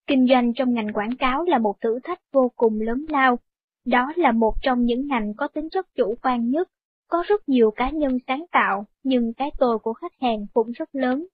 Kinh 0.07 0.27
doanh 0.29 0.55
trong 0.55 0.75
ngành 0.75 0.93
quảng 0.93 1.17
cáo 1.17 1.45
là 1.45 1.59
một 1.59 1.81
thử 1.81 1.99
thách 2.05 2.21
vô 2.33 2.53
cùng 2.57 2.81
lớn 2.81 3.05
lao. 3.09 3.39
Đó 3.85 4.13
là 4.17 4.33
một 4.33 4.55
trong 4.63 4.85
những 4.85 5.07
ngành 5.07 5.35
có 5.35 5.49
tính 5.49 5.69
chất 5.71 5.87
chủ 5.95 6.15
quan 6.23 6.51
nhất, 6.51 6.69
có 7.09 7.25
rất 7.27 7.49
nhiều 7.49 7.71
cá 7.71 7.91
nhân 7.91 8.19
sáng 8.27 8.45
tạo, 8.53 8.87
nhưng 9.03 9.35
cái 9.35 9.51
tôi 9.59 9.79
của 9.79 9.93
khách 9.93 10.13
hàng 10.21 10.47
cũng 10.55 10.73
rất 10.73 10.95
lớn. 10.95 11.27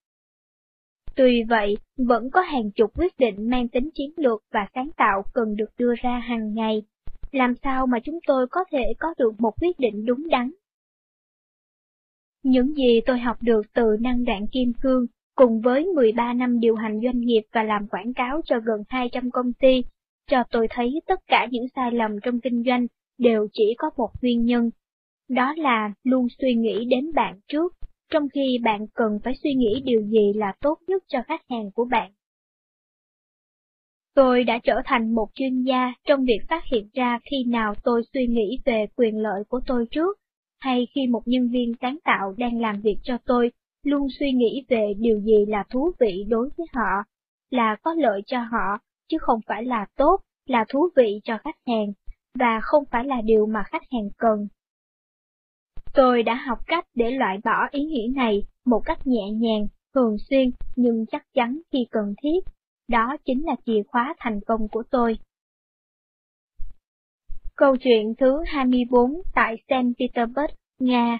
Tuy 1.14 1.42
vậy, 1.42 1.76
vẫn 1.96 2.30
có 2.30 2.40
hàng 2.40 2.70
chục 2.70 2.90
quyết 2.98 3.18
định 3.18 3.50
mang 3.50 3.68
tính 3.68 3.90
chiến 3.94 4.10
lược 4.16 4.44
và 4.52 4.66
sáng 4.74 4.90
tạo 4.96 5.22
cần 5.34 5.56
được 5.56 5.70
đưa 5.78 5.94
ra 6.02 6.18
hàng 6.18 6.54
ngày. 6.54 6.82
Làm 7.30 7.54
sao 7.62 7.86
mà 7.86 7.98
chúng 8.04 8.18
tôi 8.26 8.46
có 8.50 8.64
thể 8.70 8.84
có 8.98 9.14
được 9.18 9.40
một 9.40 9.54
quyết 9.60 9.78
định 9.78 10.04
đúng 10.06 10.28
đắn? 10.28 10.50
Những 12.42 12.74
gì 12.74 13.00
tôi 13.06 13.18
học 13.18 13.36
được 13.40 13.62
từ 13.74 13.96
năng 14.00 14.24
đạn 14.24 14.46
kim 14.46 14.72
cương, 14.82 15.06
cùng 15.34 15.60
với 15.60 15.84
13 15.84 16.32
năm 16.32 16.60
điều 16.60 16.74
hành 16.74 17.00
doanh 17.04 17.20
nghiệp 17.20 17.42
và 17.52 17.62
làm 17.62 17.86
quảng 17.88 18.14
cáo 18.14 18.40
cho 18.44 18.60
gần 18.60 18.82
200 18.88 19.30
công 19.30 19.52
ty, 19.52 19.84
cho 20.30 20.44
tôi 20.50 20.66
thấy 20.70 21.00
tất 21.06 21.20
cả 21.26 21.48
những 21.50 21.66
sai 21.76 21.92
lầm 21.92 22.10
trong 22.22 22.40
kinh 22.40 22.62
doanh 22.66 22.86
đều 23.18 23.48
chỉ 23.52 23.74
có 23.78 23.90
một 23.96 24.10
nguyên 24.22 24.44
nhân. 24.44 24.70
Đó 25.28 25.54
là 25.56 25.92
luôn 26.04 26.26
suy 26.38 26.54
nghĩ 26.54 26.84
đến 26.84 27.12
bạn 27.14 27.40
trước 27.48 27.72
trong 28.10 28.28
khi 28.34 28.58
bạn 28.62 28.86
cần 28.94 29.18
phải 29.24 29.34
suy 29.42 29.54
nghĩ 29.54 29.82
điều 29.84 30.02
gì 30.02 30.32
là 30.34 30.54
tốt 30.60 30.78
nhất 30.86 31.02
cho 31.08 31.18
khách 31.28 31.40
hàng 31.50 31.70
của 31.74 31.84
bạn. 31.84 32.12
Tôi 34.14 34.44
đã 34.44 34.58
trở 34.64 34.80
thành 34.84 35.14
một 35.14 35.28
chuyên 35.34 35.62
gia 35.62 35.92
trong 36.08 36.24
việc 36.24 36.40
phát 36.48 36.64
hiện 36.72 36.88
ra 36.94 37.18
khi 37.30 37.44
nào 37.44 37.74
tôi 37.84 38.02
suy 38.14 38.26
nghĩ 38.26 38.58
về 38.64 38.86
quyền 38.96 39.18
lợi 39.18 39.44
của 39.48 39.60
tôi 39.66 39.86
trước, 39.90 40.18
hay 40.62 40.86
khi 40.94 41.06
một 41.06 41.22
nhân 41.26 41.48
viên 41.48 41.72
sáng 41.80 41.96
tạo 42.04 42.34
đang 42.38 42.60
làm 42.60 42.80
việc 42.80 42.96
cho 43.02 43.18
tôi 43.24 43.50
luôn 43.82 44.08
suy 44.18 44.32
nghĩ 44.32 44.64
về 44.68 44.94
điều 44.98 45.20
gì 45.20 45.46
là 45.48 45.64
thú 45.70 45.92
vị 46.00 46.24
đối 46.28 46.48
với 46.56 46.66
họ, 46.74 47.04
là 47.50 47.76
có 47.82 47.94
lợi 47.94 48.22
cho 48.26 48.38
họ, 48.38 48.78
chứ 49.08 49.18
không 49.20 49.40
phải 49.46 49.64
là 49.64 49.86
tốt, 49.96 50.20
là 50.46 50.64
thú 50.68 50.88
vị 50.96 51.20
cho 51.24 51.38
khách 51.38 51.56
hàng, 51.66 51.92
và 52.38 52.60
không 52.62 52.84
phải 52.90 53.04
là 53.04 53.20
điều 53.20 53.46
mà 53.46 53.62
khách 53.66 53.82
hàng 53.92 54.08
cần. 54.16 54.48
Tôi 55.94 56.22
đã 56.22 56.34
học 56.34 56.58
cách 56.66 56.84
để 56.94 57.10
loại 57.10 57.38
bỏ 57.44 57.68
ý 57.70 57.84
nghĩ 57.84 58.12
này 58.16 58.42
một 58.66 58.82
cách 58.84 59.06
nhẹ 59.06 59.30
nhàng, 59.30 59.66
thường 59.94 60.16
xuyên 60.30 60.50
nhưng 60.76 61.06
chắc 61.06 61.26
chắn 61.34 61.60
khi 61.72 61.86
cần 61.90 62.14
thiết. 62.22 62.40
Đó 62.88 63.16
chính 63.24 63.44
là 63.44 63.56
chìa 63.66 63.82
khóa 63.88 64.14
thành 64.18 64.40
công 64.46 64.68
của 64.68 64.82
tôi. 64.90 65.18
Câu 67.56 67.76
chuyện 67.76 68.14
thứ 68.18 68.42
24 68.46 69.10
tại 69.34 69.56
St. 69.68 69.98
Petersburg, 69.98 70.50
Nga 70.78 71.18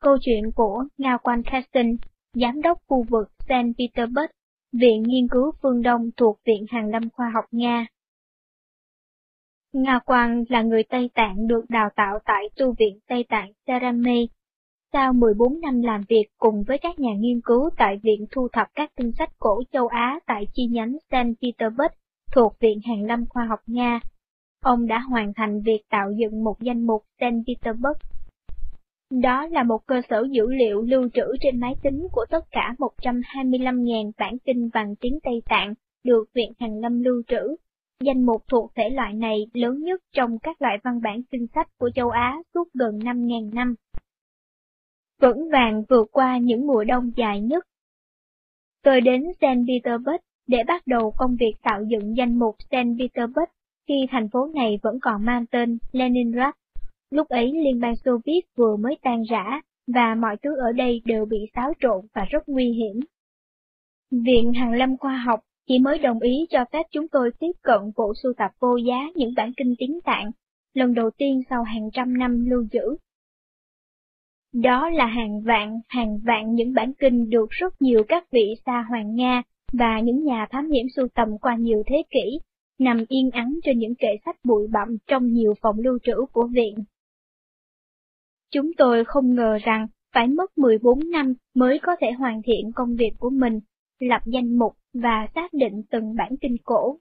Câu 0.00 0.16
chuyện 0.20 0.52
của 0.54 0.84
Ngao 0.98 1.18
Quan 1.22 1.42
Caston, 1.42 1.96
Giám 2.34 2.62
đốc 2.62 2.78
khu 2.86 3.04
vực 3.10 3.28
St. 3.38 3.78
Petersburg, 3.78 4.30
Viện 4.72 5.02
Nghiên 5.02 5.28
cứu 5.28 5.52
Phương 5.62 5.82
Đông 5.82 6.10
thuộc 6.16 6.38
Viện 6.46 6.64
Hàn 6.68 6.90
lâm 6.90 7.10
Khoa 7.10 7.30
học 7.34 7.44
Nga. 7.50 7.86
Nga 9.72 9.98
Quang 9.98 10.44
là 10.48 10.62
người 10.62 10.82
Tây 10.82 11.10
Tạng 11.14 11.46
được 11.46 11.64
đào 11.68 11.88
tạo 11.96 12.18
tại 12.24 12.48
Tu 12.56 12.74
viện 12.78 12.98
Tây 13.08 13.24
Tạng 13.28 13.52
Sarame. 13.66 14.26
Sau 14.92 15.12
14 15.12 15.60
năm 15.60 15.82
làm 15.82 16.04
việc 16.08 16.24
cùng 16.38 16.64
với 16.66 16.78
các 16.78 16.98
nhà 16.98 17.12
nghiên 17.18 17.40
cứu 17.44 17.70
tại 17.76 18.00
Viện 18.02 18.26
Thu 18.30 18.48
thập 18.52 18.66
các 18.74 18.90
tinh 18.96 19.12
sách 19.18 19.30
cổ 19.38 19.62
châu 19.72 19.86
Á 19.86 20.20
tại 20.26 20.46
chi 20.54 20.66
nhánh 20.66 20.96
St. 21.10 21.40
Petersburg 21.42 21.92
thuộc 22.34 22.60
Viện 22.60 22.80
Hàn 22.84 23.06
lâm 23.06 23.26
Khoa 23.26 23.44
học 23.44 23.60
Nga, 23.66 24.00
ông 24.62 24.86
đã 24.86 24.98
hoàn 24.98 25.32
thành 25.36 25.60
việc 25.60 25.82
tạo 25.90 26.10
dựng 26.10 26.44
một 26.44 26.60
danh 26.60 26.86
mục 26.86 27.02
St. 27.20 27.46
Petersburg. 27.46 27.98
Đó 29.22 29.46
là 29.46 29.62
một 29.62 29.86
cơ 29.86 30.00
sở 30.08 30.24
dữ 30.30 30.46
liệu 30.50 30.82
lưu 30.82 31.08
trữ 31.14 31.22
trên 31.40 31.60
máy 31.60 31.74
tính 31.82 32.06
của 32.12 32.24
tất 32.30 32.44
cả 32.50 32.74
125.000 32.78 34.12
bản 34.18 34.38
kinh 34.38 34.70
bằng 34.74 34.96
tiếng 35.00 35.18
Tây 35.22 35.42
Tạng 35.48 35.74
được 36.04 36.24
Viện 36.34 36.52
Hàn 36.60 36.80
lâm 36.80 37.02
lưu 37.02 37.22
trữ 37.28 37.56
Danh 38.04 38.26
mục 38.26 38.42
thuộc 38.48 38.72
thể 38.74 38.88
loại 38.90 39.14
này 39.14 39.46
lớn 39.52 39.82
nhất 39.82 40.00
trong 40.12 40.38
các 40.38 40.62
loại 40.62 40.78
văn 40.84 41.00
bản 41.02 41.22
kinh 41.30 41.46
sách 41.54 41.68
của 41.78 41.90
châu 41.94 42.10
Á 42.10 42.38
suốt 42.54 42.68
gần 42.74 42.98
5.000 42.98 43.54
năm. 43.54 43.74
Vững 45.20 45.48
vàng 45.52 45.82
vượt 45.88 46.08
qua 46.12 46.38
những 46.38 46.66
mùa 46.66 46.84
đông 46.84 47.10
dài 47.16 47.40
nhất. 47.40 47.64
Tôi 48.82 49.00
đến 49.00 49.22
St. 49.40 49.66
Petersburg 49.68 50.22
để 50.46 50.58
bắt 50.66 50.86
đầu 50.86 51.14
công 51.16 51.36
việc 51.40 51.54
tạo 51.62 51.82
dựng 51.88 52.16
danh 52.16 52.38
mục 52.38 52.56
St. 52.70 52.98
Petersburg 52.98 53.50
khi 53.88 54.06
thành 54.10 54.28
phố 54.28 54.46
này 54.54 54.78
vẫn 54.82 54.98
còn 55.02 55.24
mang 55.24 55.46
tên 55.46 55.78
Leningrad. 55.92 56.54
Lúc 57.10 57.28
ấy 57.28 57.52
Liên 57.52 57.80
bang 57.80 57.96
Xô 57.96 58.18
Viết 58.24 58.40
vừa 58.56 58.76
mới 58.76 58.98
tan 59.02 59.22
rã, 59.22 59.60
và 59.86 60.14
mọi 60.14 60.36
thứ 60.42 60.56
ở 60.56 60.72
đây 60.72 61.02
đều 61.04 61.24
bị 61.24 61.38
xáo 61.54 61.72
trộn 61.80 62.06
và 62.14 62.24
rất 62.30 62.48
nguy 62.48 62.72
hiểm. 62.72 63.00
Viện 64.10 64.52
Hàn 64.52 64.74
Lâm 64.78 64.96
Khoa 64.96 65.16
học 65.16 65.40
chỉ 65.68 65.78
mới 65.78 65.98
đồng 65.98 66.20
ý 66.20 66.46
cho 66.50 66.64
phép 66.72 66.82
chúng 66.90 67.08
tôi 67.08 67.30
tiếp 67.40 67.52
cận 67.62 67.80
bộ 67.96 68.12
sưu 68.22 68.32
tập 68.36 68.50
vô 68.60 68.76
giá 68.76 69.10
những 69.14 69.34
bản 69.36 69.52
kinh 69.56 69.74
tiếng 69.78 70.00
tạng, 70.04 70.30
lần 70.74 70.94
đầu 70.94 71.10
tiên 71.10 71.42
sau 71.50 71.62
hàng 71.62 71.90
trăm 71.92 72.18
năm 72.18 72.44
lưu 72.44 72.66
giữ. 72.72 72.96
Đó 74.52 74.90
là 74.90 75.06
hàng 75.06 75.40
vạn, 75.40 75.80
hàng 75.88 76.18
vạn 76.24 76.54
những 76.54 76.74
bản 76.74 76.92
kinh 76.94 77.30
được 77.30 77.50
rất 77.50 77.82
nhiều 77.82 78.02
các 78.08 78.30
vị 78.30 78.54
xa 78.66 78.86
hoàng 78.88 79.14
Nga 79.14 79.42
và 79.72 80.00
những 80.00 80.24
nhà 80.24 80.46
thám 80.50 80.70
hiểm 80.70 80.86
sưu 80.96 81.08
tầm 81.14 81.38
qua 81.38 81.56
nhiều 81.56 81.82
thế 81.86 82.02
kỷ, 82.10 82.38
nằm 82.82 83.04
yên 83.08 83.30
ắng 83.30 83.58
trên 83.64 83.78
những 83.78 83.94
kệ 83.94 84.08
sách 84.24 84.36
bụi 84.44 84.68
bặm 84.72 84.96
trong 85.06 85.32
nhiều 85.32 85.54
phòng 85.62 85.78
lưu 85.78 85.98
trữ 86.02 86.14
của 86.32 86.46
viện. 86.46 86.74
Chúng 88.50 88.70
tôi 88.76 89.04
không 89.04 89.34
ngờ 89.34 89.58
rằng 89.62 89.86
phải 90.14 90.28
mất 90.28 90.58
14 90.58 91.10
năm 91.10 91.34
mới 91.54 91.78
có 91.82 91.96
thể 92.00 92.10
hoàn 92.12 92.42
thiện 92.42 92.72
công 92.74 92.96
việc 92.96 93.12
của 93.18 93.30
mình, 93.30 93.60
lập 93.98 94.22
danh 94.26 94.58
mục 94.58 94.76
và 94.94 95.26
xác 95.34 95.52
định 95.52 95.82
từng 95.90 96.14
bản 96.14 96.36
kinh 96.40 96.56
cổ. 96.64 96.98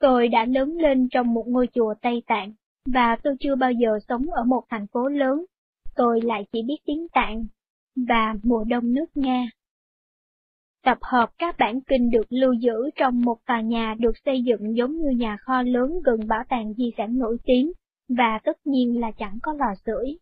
Tôi 0.00 0.28
đã 0.28 0.44
lớn 0.44 0.76
lên 0.76 1.08
trong 1.10 1.34
một 1.34 1.44
ngôi 1.46 1.68
chùa 1.74 1.94
Tây 2.02 2.22
Tạng, 2.26 2.52
và 2.86 3.16
tôi 3.22 3.36
chưa 3.40 3.56
bao 3.56 3.72
giờ 3.72 3.98
sống 4.08 4.26
ở 4.30 4.44
một 4.44 4.64
thành 4.68 4.86
phố 4.86 5.08
lớn, 5.08 5.44
tôi 5.96 6.20
lại 6.20 6.46
chỉ 6.52 6.62
biết 6.62 6.78
tiếng 6.84 7.08
Tạng, 7.08 7.46
và 8.08 8.34
mùa 8.42 8.64
đông 8.64 8.92
nước 8.92 9.06
Nga. 9.14 9.50
Tập 10.86 10.98
hợp 11.02 11.30
các 11.38 11.56
bản 11.58 11.80
kinh 11.80 12.10
được 12.10 12.26
lưu 12.28 12.52
giữ 12.52 12.90
trong 12.96 13.20
một 13.20 13.36
tòa 13.46 13.60
nhà 13.60 13.94
được 13.98 14.12
xây 14.24 14.42
dựng 14.42 14.76
giống 14.76 14.96
như 14.96 15.10
nhà 15.10 15.36
kho 15.40 15.62
lớn 15.62 16.00
gần 16.04 16.20
bảo 16.28 16.44
tàng 16.48 16.74
di 16.74 16.92
sản 16.96 17.18
nổi 17.18 17.36
tiếng, 17.44 17.72
và 18.08 18.38
tất 18.44 18.66
nhiên 18.66 19.00
là 19.00 19.10
chẳng 19.10 19.38
có 19.42 19.52
lò 19.52 19.74
sưởi. 19.86 20.18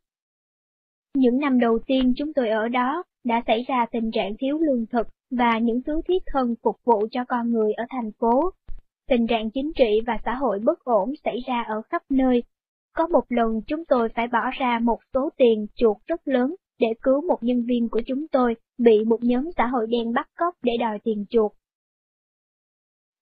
Những 1.14 1.38
năm 1.38 1.60
đầu 1.60 1.78
tiên 1.86 2.12
chúng 2.16 2.32
tôi 2.32 2.48
ở 2.48 2.68
đó 2.68 3.02
đã 3.24 3.42
xảy 3.46 3.64
ra 3.68 3.86
tình 3.92 4.10
trạng 4.10 4.34
thiếu 4.38 4.58
lương 4.58 4.86
thực 4.86 5.06
và 5.30 5.58
những 5.58 5.82
thứ 5.82 6.00
thiết 6.08 6.22
thân 6.26 6.54
phục 6.62 6.76
vụ 6.84 7.06
cho 7.10 7.24
con 7.28 7.50
người 7.50 7.72
ở 7.72 7.84
thành 7.90 8.12
phố. 8.18 8.50
Tình 9.08 9.26
trạng 9.26 9.50
chính 9.50 9.72
trị 9.72 10.00
và 10.06 10.18
xã 10.24 10.34
hội 10.34 10.58
bất 10.58 10.84
ổn 10.84 11.12
xảy 11.24 11.36
ra 11.46 11.62
ở 11.62 11.82
khắp 11.90 12.02
nơi. 12.10 12.42
Có 12.96 13.06
một 13.06 13.24
lần 13.28 13.60
chúng 13.66 13.84
tôi 13.84 14.08
phải 14.08 14.26
bỏ 14.26 14.50
ra 14.58 14.78
một 14.78 14.98
số 15.14 15.30
tiền 15.36 15.66
chuột 15.74 15.96
rất 16.06 16.28
lớn 16.28 16.54
để 16.78 16.86
cứu 17.02 17.20
một 17.28 17.38
nhân 17.42 17.62
viên 17.66 17.88
của 17.88 18.00
chúng 18.06 18.28
tôi 18.28 18.56
bị 18.78 19.04
một 19.04 19.18
nhóm 19.24 19.50
xã 19.56 19.66
hội 19.66 19.86
đen 19.86 20.12
bắt 20.12 20.28
cóc 20.36 20.54
để 20.62 20.72
đòi 20.80 20.98
tiền 21.04 21.24
chuộc. 21.30 21.54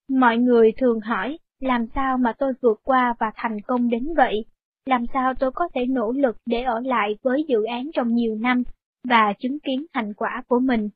Mọi 0.09 0.37
người 0.37 0.71
thường 0.77 0.99
hỏi, 0.99 1.37
làm 1.59 1.85
sao 1.95 2.17
mà 2.17 2.33
tôi 2.37 2.53
vượt 2.61 2.81
qua 2.83 3.15
và 3.19 3.31
thành 3.35 3.61
công 3.61 3.89
đến 3.89 4.13
vậy? 4.17 4.45
Làm 4.85 5.05
sao 5.13 5.33
tôi 5.39 5.51
có 5.51 5.67
thể 5.73 5.85
nỗ 5.85 6.11
lực 6.11 6.37
để 6.45 6.63
ở 6.63 6.79
lại 6.79 7.17
với 7.21 7.45
dự 7.47 7.63
án 7.63 7.89
trong 7.93 8.13
nhiều 8.13 8.35
năm 8.35 8.63
và 9.03 9.33
chứng 9.39 9.59
kiến 9.59 9.85
thành 9.93 10.13
quả 10.13 10.43
của 10.47 10.59
mình? 10.59 10.89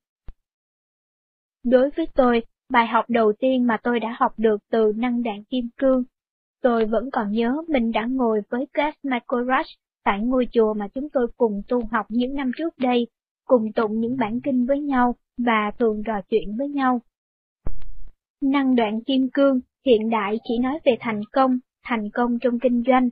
Đối 1.63 1.89
với 1.89 2.07
tôi, 2.15 2.43
bài 2.69 2.87
học 2.87 3.05
đầu 3.07 3.33
tiên 3.39 3.67
mà 3.67 3.77
tôi 3.83 3.99
đã 3.99 4.15
học 4.19 4.33
được 4.37 4.57
từ 4.71 4.93
năng 4.95 5.23
đạn 5.23 5.43
kim 5.43 5.69
cương, 5.77 6.03
tôi 6.61 6.85
vẫn 6.85 7.09
còn 7.11 7.31
nhớ 7.31 7.55
mình 7.67 7.91
đã 7.91 8.05
ngồi 8.05 8.41
với 8.49 8.67
Gas 8.73 8.95
Michael 9.03 9.43
tại 10.07 10.19
ngôi 10.21 10.47
chùa 10.51 10.73
mà 10.73 10.87
chúng 10.87 11.09
tôi 11.09 11.27
cùng 11.37 11.61
tu 11.67 11.85
học 11.91 12.05
những 12.09 12.35
năm 12.35 12.51
trước 12.57 12.77
đây, 12.77 13.07
cùng 13.45 13.73
tụng 13.73 13.99
những 13.99 14.17
bản 14.17 14.39
kinh 14.43 14.65
với 14.65 14.79
nhau 14.79 15.15
và 15.37 15.71
thường 15.79 16.03
trò 16.05 16.13
chuyện 16.29 16.57
với 16.57 16.69
nhau. 16.69 17.01
Năng 18.41 18.75
đoạn 18.75 19.01
kim 19.03 19.29
cương 19.33 19.59
hiện 19.85 20.09
đại 20.09 20.39
chỉ 20.43 20.57
nói 20.57 20.79
về 20.85 20.97
thành 20.99 21.21
công, 21.31 21.59
thành 21.83 22.09
công 22.13 22.39
trong 22.39 22.59
kinh 22.59 22.83
doanh. 22.87 23.09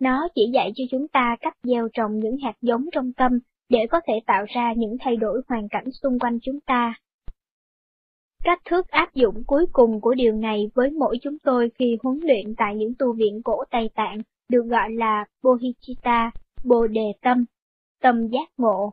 Nó 0.00 0.28
chỉ 0.34 0.50
dạy 0.54 0.72
cho 0.76 0.84
chúng 0.90 1.08
ta 1.08 1.36
cách 1.40 1.56
gieo 1.62 1.88
trồng 1.92 2.18
những 2.18 2.36
hạt 2.36 2.54
giống 2.60 2.84
trong 2.92 3.12
tâm 3.12 3.32
để 3.68 3.86
có 3.90 4.00
thể 4.06 4.14
tạo 4.26 4.44
ra 4.48 4.72
những 4.76 4.96
thay 5.00 5.16
đổi 5.16 5.42
hoàn 5.48 5.68
cảnh 5.68 5.90
xung 6.02 6.18
quanh 6.18 6.38
chúng 6.42 6.60
ta. 6.60 6.94
Cách 8.44 8.62
thức 8.70 8.88
áp 8.88 9.14
dụng 9.14 9.44
cuối 9.46 9.66
cùng 9.72 10.00
của 10.00 10.14
điều 10.14 10.32
này 10.32 10.70
với 10.74 10.90
mỗi 10.90 11.18
chúng 11.22 11.38
tôi 11.38 11.70
khi 11.78 11.98
huấn 12.02 12.20
luyện 12.22 12.54
tại 12.56 12.74
những 12.76 12.92
tu 12.98 13.12
viện 13.12 13.42
cổ 13.44 13.64
Tây 13.70 13.90
Tạng 13.94 14.22
được 14.48 14.62
gọi 14.66 14.92
là 14.92 15.24
Bodhicitta, 15.42 16.30
Bồ 16.64 16.86
Đề 16.86 17.12
Tâm, 17.22 17.44
Tâm 18.02 18.28
Giác 18.28 18.48
Ngộ. 18.56 18.92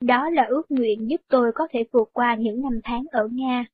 Đó 0.00 0.30
là 0.30 0.44
ước 0.48 0.70
nguyện 0.70 1.10
giúp 1.10 1.20
tôi 1.28 1.52
có 1.54 1.68
thể 1.70 1.84
vượt 1.92 2.10
qua 2.12 2.34
những 2.34 2.62
năm 2.62 2.80
tháng 2.84 3.04
ở 3.10 3.28
Nga. 3.32 3.64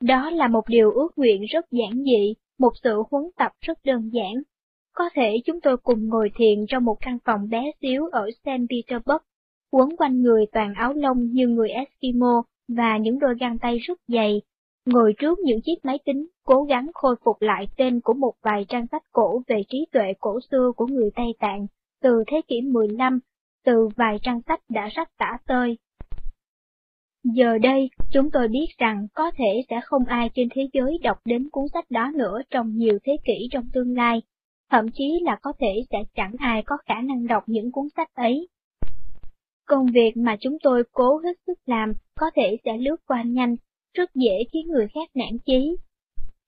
Đó 0.00 0.30
là 0.30 0.48
một 0.48 0.62
điều 0.68 0.92
ước 0.92 1.08
nguyện 1.16 1.42
rất 1.42 1.64
giản 1.70 2.04
dị, 2.04 2.34
một 2.58 2.72
sự 2.82 3.02
huấn 3.10 3.24
tập 3.36 3.52
rất 3.60 3.78
đơn 3.84 4.10
giản. 4.12 4.42
Có 4.94 5.10
thể 5.14 5.36
chúng 5.44 5.60
tôi 5.60 5.76
cùng 5.76 6.08
ngồi 6.08 6.30
thiền 6.34 6.66
trong 6.68 6.84
một 6.84 6.96
căn 7.00 7.18
phòng 7.24 7.48
bé 7.48 7.70
xíu 7.80 8.06
ở 8.06 8.30
St. 8.30 8.68
Petersburg, 8.70 9.22
quấn 9.72 9.96
quanh 9.96 10.22
người 10.22 10.46
toàn 10.52 10.74
áo 10.74 10.92
lông 10.92 11.32
như 11.32 11.48
người 11.48 11.68
Eskimo 11.70 12.42
và 12.68 12.98
những 12.98 13.18
đôi 13.18 13.34
găng 13.40 13.58
tay 13.58 13.78
rất 13.78 13.98
dày, 14.08 14.42
ngồi 14.86 15.14
trước 15.18 15.38
những 15.38 15.60
chiếc 15.64 15.84
máy 15.84 15.98
tính, 16.04 16.26
cố 16.48 16.62
gắng 16.62 16.90
khôi 16.94 17.16
phục 17.24 17.42
lại 17.42 17.68
tên 17.76 18.00
của 18.00 18.14
một 18.14 18.32
vài 18.42 18.66
trang 18.68 18.86
sách 18.86 19.02
cổ 19.12 19.42
về 19.46 19.62
trí 19.68 19.86
tuệ 19.92 20.12
cổ 20.20 20.40
xưa 20.50 20.72
của 20.76 20.86
người 20.86 21.10
Tây 21.16 21.34
Tạng, 21.38 21.66
từ 22.02 22.24
thế 22.26 22.40
kỷ 22.48 22.60
15, 22.60 23.20
từ 23.64 23.88
vài 23.96 24.18
trang 24.22 24.40
sách 24.48 24.60
đã 24.68 24.88
rách 24.92 25.16
tả 25.18 25.38
tơi. 25.46 25.78
Giờ 27.24 27.58
đây, 27.58 27.90
chúng 28.12 28.30
tôi 28.30 28.48
biết 28.48 28.66
rằng 28.78 29.06
có 29.14 29.30
thể 29.30 29.62
sẽ 29.70 29.80
không 29.84 30.04
ai 30.04 30.30
trên 30.34 30.48
thế 30.54 30.68
giới 30.72 30.98
đọc 31.02 31.18
đến 31.24 31.48
cuốn 31.50 31.64
sách 31.72 31.90
đó 31.90 32.10
nữa 32.14 32.40
trong 32.50 32.76
nhiều 32.76 32.98
thế 33.04 33.16
kỷ 33.24 33.48
trong 33.50 33.64
tương 33.72 33.96
lai, 33.96 34.22
thậm 34.70 34.86
chí 34.94 35.20
là 35.22 35.38
có 35.42 35.52
thể 35.58 35.84
sẽ 35.90 35.98
chẳng 36.14 36.32
ai 36.38 36.62
có 36.66 36.76
khả 36.86 37.00
năng 37.00 37.26
đọc 37.26 37.42
những 37.46 37.72
cuốn 37.72 37.88
sách 37.96 38.14
ấy. 38.14 38.48
Công 39.66 39.86
việc 39.86 40.16
mà 40.16 40.36
chúng 40.40 40.56
tôi 40.62 40.82
cố 40.92 41.18
hết 41.24 41.38
sức 41.46 41.58
làm 41.66 41.92
có 42.14 42.30
thể 42.36 42.56
sẽ 42.64 42.76
lướt 42.76 42.96
qua 43.06 43.22
nhanh, 43.22 43.56
rất 43.94 44.14
dễ 44.14 44.44
khiến 44.52 44.68
người 44.68 44.88
khác 44.94 45.10
nản 45.14 45.38
chí. 45.46 45.76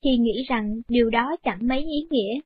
Khi 0.05 0.17
nghĩ 0.17 0.45
rằng 0.49 0.81
điều 0.89 1.11
đó 1.11 1.37
chẳng 1.43 1.69
mấy 1.69 1.81
ý 1.81 2.07
nghĩa, 2.11 2.41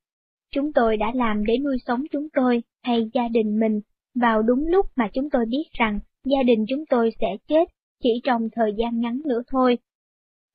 chúng 0.50 0.72
tôi 0.72 0.96
đã 0.96 1.12
làm 1.14 1.46
để 1.46 1.58
nuôi 1.58 1.76
sống 1.86 2.04
chúng 2.10 2.28
tôi 2.32 2.62
hay 2.82 3.10
gia 3.14 3.28
đình 3.28 3.58
mình. 3.60 3.80
Vào 4.14 4.42
đúng 4.42 4.66
lúc 4.66 4.86
mà 4.96 5.08
chúng 5.12 5.30
tôi 5.30 5.46
biết 5.46 5.64
rằng 5.72 6.00
gia 6.24 6.42
đình 6.42 6.64
chúng 6.68 6.86
tôi 6.86 7.10
sẽ 7.20 7.36
chết 7.48 7.68
chỉ 8.02 8.20
trong 8.24 8.48
thời 8.52 8.74
gian 8.76 9.00
ngắn 9.00 9.20
nữa 9.24 9.42
thôi. 9.46 9.78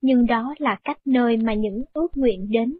Nhưng 0.02 0.26
đó 0.26 0.56
là 0.58 0.80
cách 0.84 1.00
nơi 1.06 1.38
mà 1.38 1.54
những 1.54 1.84
ước 1.94 2.18
nguyện 2.18 2.52
đến. 2.52 2.78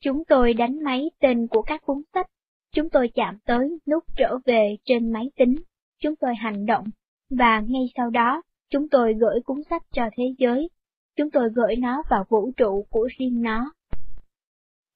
Chúng 0.00 0.24
tôi 0.24 0.54
đánh 0.54 0.82
máy 0.84 1.10
tên 1.20 1.46
của 1.46 1.62
các 1.62 1.82
cuốn 1.82 2.02
sách. 2.14 2.26
Chúng 2.72 2.90
tôi 2.90 3.10
chạm 3.14 3.38
tới 3.44 3.78
nút 3.86 4.04
trở 4.16 4.38
về 4.44 4.76
trên 4.84 5.12
máy 5.12 5.30
tính, 5.36 5.54
chúng 6.02 6.16
tôi 6.16 6.34
hành 6.34 6.66
động, 6.66 6.84
và 7.30 7.60
ngay 7.60 7.90
sau 7.96 8.10
đó, 8.10 8.42
chúng 8.70 8.88
tôi 8.88 9.14
gửi 9.14 9.40
cuốn 9.44 9.62
sách 9.70 9.82
cho 9.92 10.02
thế 10.16 10.24
giới, 10.38 10.68
chúng 11.16 11.30
tôi 11.30 11.48
gửi 11.54 11.76
nó 11.76 12.02
vào 12.10 12.24
vũ 12.28 12.50
trụ 12.56 12.86
của 12.90 13.08
riêng 13.18 13.42
nó. 13.42 13.72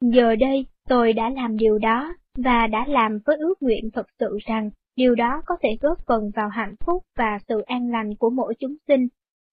Giờ 0.01 0.37
đây, 0.37 0.67
tôi 0.89 1.13
đã 1.13 1.31
làm 1.31 1.57
điều 1.57 1.79
đó, 1.79 2.15
và 2.37 2.67
đã 2.67 2.85
làm 2.89 3.19
với 3.27 3.37
ước 3.37 3.63
nguyện 3.63 3.91
thật 3.91 4.07
sự 4.19 4.39
rằng 4.47 4.71
điều 4.97 5.15
đó 5.15 5.43
có 5.47 5.57
thể 5.63 5.69
góp 5.81 5.99
phần 6.07 6.31
vào 6.37 6.49
hạnh 6.49 6.75
phúc 6.87 7.05
và 7.17 7.39
sự 7.49 7.61
an 7.61 7.91
lành 7.91 8.15
của 8.15 8.31
mỗi 8.31 8.55
chúng 8.59 8.75
sinh 8.89 9.09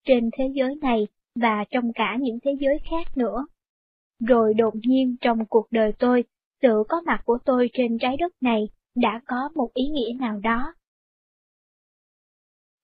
trên 0.05 0.29
thế 0.37 0.49
giới 0.53 0.75
này 0.75 1.07
và 1.35 1.63
trong 1.71 1.93
cả 1.93 2.17
những 2.19 2.39
thế 2.43 2.51
giới 2.59 2.79
khác 2.89 3.17
nữa. 3.17 3.47
Rồi 4.19 4.53
đột 4.53 4.73
nhiên 4.75 5.15
trong 5.21 5.45
cuộc 5.45 5.67
đời 5.71 5.93
tôi 5.99 6.23
sự 6.61 6.83
có 6.89 7.01
mặt 7.05 7.21
của 7.25 7.37
tôi 7.45 7.69
trên 7.73 7.97
trái 7.97 8.17
đất 8.17 8.33
này 8.41 8.69
đã 8.95 9.21
có 9.25 9.49
một 9.55 9.73
ý 9.73 9.87
nghĩa 9.87 10.13
nào 10.19 10.39
đó. 10.39 10.73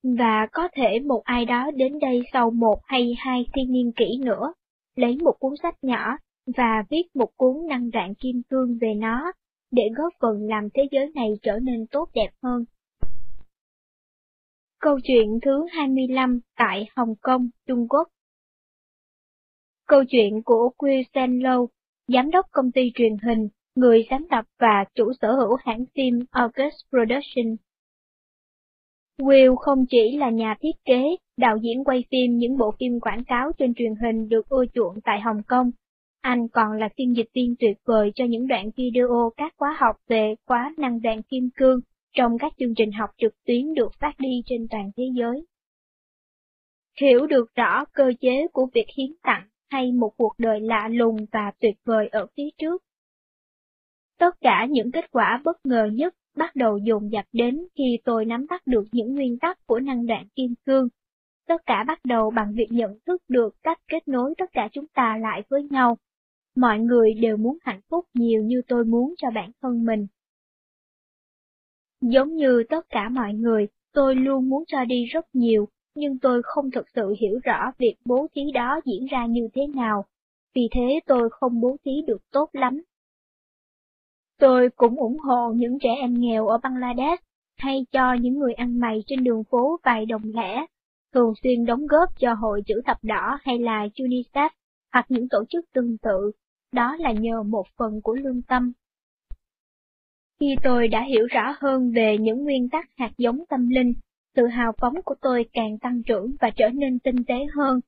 Và 0.04 0.48
có 0.52 0.68
thể 0.76 1.00
một 1.00 1.22
ai 1.24 1.46
đó 1.46 1.72
đến 1.76 2.00
đây 2.00 2.24
sau 2.34 2.52
một 2.52 2.80
hay 2.84 3.16
hai 3.18 3.46
thiên 3.54 3.72
niên 3.72 3.92
kỷ 3.92 4.18
nữa, 4.18 4.54
lấy 4.96 5.18
một 5.18 5.36
cuốn 5.40 5.54
sách 5.64 5.84
nhỏ 5.84 6.18
và 6.58 6.84
viết 6.90 7.04
một 7.14 7.30
cuốn 7.38 7.68
năng 7.68 7.90
rạng 7.94 8.16
kim 8.16 8.42
cương 8.50 8.78
về 8.82 8.94
nó, 8.94 9.32
để 9.72 9.84
góp 9.96 10.14
phần 10.20 10.48
làm 10.48 10.70
thế 10.74 10.88
giới 10.92 11.12
này 11.16 11.30
trở 11.42 11.60
nên 11.60 11.88
tốt 11.92 12.10
đẹp 12.14 12.30
hơn. 12.44 12.66
Câu 14.80 15.00
chuyện 15.04 15.40
thứ 15.42 15.66
25 15.72 16.40
tại 16.58 16.88
Hồng 16.96 17.16
Kông, 17.22 17.50
Trung 17.68 17.88
Quốc 17.88 18.08
Câu 19.88 20.04
chuyện 20.10 20.44
của 20.46 20.70
Quy 20.78 21.04
Sen 21.14 21.40
Lâu, 21.40 21.70
giám 22.08 22.32
đốc 22.32 22.46
công 22.52 22.72
ty 22.72 22.92
truyền 22.96 23.18
hình, 23.18 23.50
người 23.76 24.06
sáng 24.10 24.26
lập 24.32 24.46
và 24.60 24.86
chủ 24.96 25.12
sở 25.22 25.32
hữu 25.32 25.56
hãng 25.56 25.86
phim 25.96 26.20
August 26.32 26.90
Production. 26.90 27.56
Will 29.18 29.56
không 29.56 29.86
chỉ 29.90 30.18
là 30.18 30.30
nhà 30.30 30.56
thiết 30.62 30.86
kế, 30.86 31.04
đạo 31.38 31.58
diễn 31.58 31.84
quay 31.84 32.04
phim 32.12 32.38
những 32.38 32.58
bộ 32.58 32.74
phim 32.80 33.00
quảng 33.00 33.24
cáo 33.24 33.52
trên 33.58 33.74
truyền 33.74 33.96
hình 33.96 34.30
được 34.30 34.50
ưa 34.50 34.66
chuộng 34.74 35.02
tại 35.04 35.22
Hồng 35.22 35.42
Kông, 35.48 35.72
anh 36.22 36.48
còn 36.48 36.72
là 36.72 36.90
phiên 36.98 37.16
dịch 37.16 37.30
viên 37.34 37.56
tuyệt 37.60 37.78
vời 37.86 38.12
cho 38.16 38.26
những 38.26 38.48
đoạn 38.48 38.70
video 38.76 39.32
các 39.38 39.54
khóa 39.58 39.78
học 39.80 39.96
về 40.08 40.36
khóa 40.48 40.74
năng 40.78 41.02
đoạn 41.02 41.24
kim 41.24 41.50
cương 41.56 41.80
trong 42.14 42.38
các 42.38 42.54
chương 42.60 42.76
trình 42.76 42.92
học 42.92 43.10
trực 43.18 43.34
tuyến 43.46 43.74
được 43.74 43.94
phát 44.00 44.14
đi 44.18 44.42
trên 44.46 44.68
toàn 44.70 44.92
thế 44.98 45.04
giới. 45.14 45.46
Hiểu 47.02 47.28
được 47.28 47.56
rõ 47.56 47.86
cơ 47.86 48.12
chế 48.20 48.48
của 48.54 48.68
việc 48.74 48.86
hiến 48.98 49.12
tặng 49.24 49.48
hay 49.70 49.92
một 49.92 50.14
cuộc 50.18 50.34
đời 50.38 50.60
lạ 50.60 50.88
lùng 50.92 51.18
và 51.32 51.52
tuyệt 51.60 51.76
vời 51.86 52.08
ở 52.12 52.28
phía 52.38 52.50
trước. 52.58 52.84
Tất 54.20 54.36
cả 54.42 54.68
những 54.70 54.92
kết 54.92 55.12
quả 55.12 55.42
bất 55.44 55.66
ngờ 55.66 55.90
nhất 55.94 56.16
bắt 56.38 56.56
đầu 56.56 56.78
dồn 56.78 57.12
dập 57.12 57.26
đến 57.32 57.68
khi 57.76 58.00
tôi 58.06 58.26
nắm 58.26 58.46
bắt 58.50 58.68
được 58.68 58.88
những 58.92 59.14
nguyên 59.14 59.40
tắc 59.40 59.68
của 59.68 59.80
năng 59.80 60.06
đoạn 60.06 60.28
kim 60.36 60.54
cương. 60.66 60.88
Tất 61.48 61.66
cả 61.66 61.84
bắt 61.88 62.00
đầu 62.04 62.32
bằng 62.32 62.54
việc 62.54 62.68
nhận 62.72 63.00
thức 63.06 63.22
được 63.28 63.56
cách 63.64 63.80
kết 63.88 64.08
nối 64.08 64.34
tất 64.38 64.50
cả 64.54 64.70
chúng 64.72 64.88
ta 64.88 65.18
lại 65.18 65.44
với 65.50 65.64
nhau. 65.64 65.98
Mọi 66.56 66.80
người 66.80 67.14
đều 67.14 67.38
muốn 67.38 67.58
hạnh 67.62 67.82
phúc 67.90 68.06
nhiều 68.14 68.44
như 68.44 68.62
tôi 68.68 68.86
muốn 68.86 69.14
cho 69.18 69.32
bản 69.32 69.52
thân 69.62 69.86
mình. 69.86 70.08
Giống 72.02 72.36
như 72.36 72.64
tất 72.70 72.90
cả 72.90 73.10
mọi 73.10 73.34
người, 73.34 73.68
tôi 73.94 74.16
luôn 74.16 74.50
muốn 74.50 74.64
cho 74.68 74.86
đi 74.86 75.06
rất 75.06 75.26
nhiều, 75.34 75.68
nhưng 75.96 76.20
tôi 76.20 76.42
không 76.44 76.72
thực 76.72 76.86
sự 76.96 77.16
hiểu 77.20 77.40
rõ 77.44 77.72
việc 77.78 77.96
bố 78.06 78.28
thí 78.36 78.42
đó 78.54 78.82
diễn 78.86 79.06
ra 79.06 79.26
như 79.26 79.48
thế 79.54 79.68
nào, 79.68 80.06
vì 80.54 80.68
thế 80.72 81.00
tôi 81.06 81.30
không 81.32 81.62
bố 81.62 81.78
thí 81.86 81.92
được 82.08 82.32
tốt 82.32 82.50
lắm. 82.54 82.82
Tôi 84.40 84.70
cũng 84.76 84.96
ủng 84.96 85.18
hộ 85.20 85.54
những 85.56 85.78
trẻ 85.82 85.90
em 86.02 86.14
nghèo 86.14 86.48
ở 86.48 86.58
Bangladesh, 86.64 87.24
hay 87.58 87.86
cho 87.92 88.14
những 88.14 88.40
người 88.40 88.54
ăn 88.54 88.80
mày 88.80 89.04
trên 89.08 89.24
đường 89.24 89.44
phố 89.44 89.80
vài 89.84 90.06
đồng 90.06 90.22
lẻ, 90.24 90.66
thường 91.14 91.34
xuyên 91.44 91.66
đóng 91.66 91.88
góp 91.88 92.10
cho 92.20 92.34
Hội 92.34 92.62
Chữ 92.66 92.82
Thập 92.86 92.98
Đỏ 93.04 93.38
hay 93.44 93.60
là 93.60 93.88
UNICEF, 93.96 94.50
hoặc 94.94 95.06
những 95.10 95.30
tổ 95.30 95.44
chức 95.50 95.66
tương 95.74 95.98
tự, 95.98 96.32
đó 96.72 96.96
là 97.00 97.12
nhờ 97.12 97.44
một 97.44 97.66
phần 97.78 98.02
của 98.04 98.14
lương 98.14 98.42
tâm. 98.42 98.72
Khi 100.40 100.56
tôi 100.64 100.88
đã 100.88 101.04
hiểu 101.04 101.26
rõ 101.32 101.56
hơn 101.60 101.92
về 101.92 102.18
những 102.18 102.44
nguyên 102.44 102.70
tắc 102.70 102.86
hạt 102.98 103.12
giống 103.18 103.46
tâm 103.50 103.70
linh, 103.70 103.94
sự 104.36 104.48
hào 104.48 104.72
phóng 104.82 104.94
của 105.06 105.16
tôi 105.22 105.46
càng 105.54 105.80
tăng 105.80 106.04
trưởng 106.04 106.36
và 106.42 106.50
trở 106.50 106.70
nên 106.70 107.00
tinh 107.00 107.24
tế 107.28 107.36
hơn. 107.56 107.80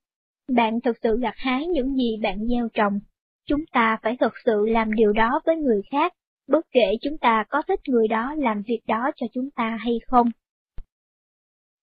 Bạn 0.47 0.81
thực 0.81 0.97
sự 1.03 1.19
gặt 1.19 1.33
hái 1.37 1.67
những 1.67 1.95
gì 1.95 2.17
bạn 2.23 2.47
gieo 2.47 2.67
trồng. 2.73 2.99
Chúng 3.47 3.65
ta 3.71 3.97
phải 4.01 4.17
thực 4.19 4.33
sự 4.45 4.65
làm 4.65 4.93
điều 4.93 5.13
đó 5.13 5.41
với 5.45 5.57
người 5.57 5.81
khác, 5.91 6.13
bất 6.47 6.65
kể 6.71 6.97
chúng 7.01 7.17
ta 7.17 7.43
có 7.49 7.61
thích 7.67 7.79
người 7.87 8.07
đó 8.07 8.35
làm 8.37 8.61
việc 8.67 8.81
đó 8.87 9.11
cho 9.15 9.27
chúng 9.33 9.49
ta 9.51 9.77
hay 9.81 9.99
không. 10.07 10.29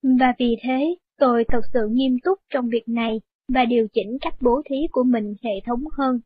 Và 0.02 0.34
vì 0.38 0.56
thế, 0.62 0.96
tôi 1.18 1.44
thật 1.48 1.60
sự 1.72 1.88
nghiêm 1.90 2.16
túc 2.24 2.38
trong 2.50 2.68
việc 2.68 2.88
này 2.88 3.20
và 3.48 3.64
điều 3.64 3.86
chỉnh 3.92 4.18
cách 4.20 4.34
bố 4.40 4.62
thí 4.70 4.76
của 4.92 5.02
mình 5.02 5.34
hệ 5.42 5.52
thống 5.66 5.84
hơn. 5.98 6.20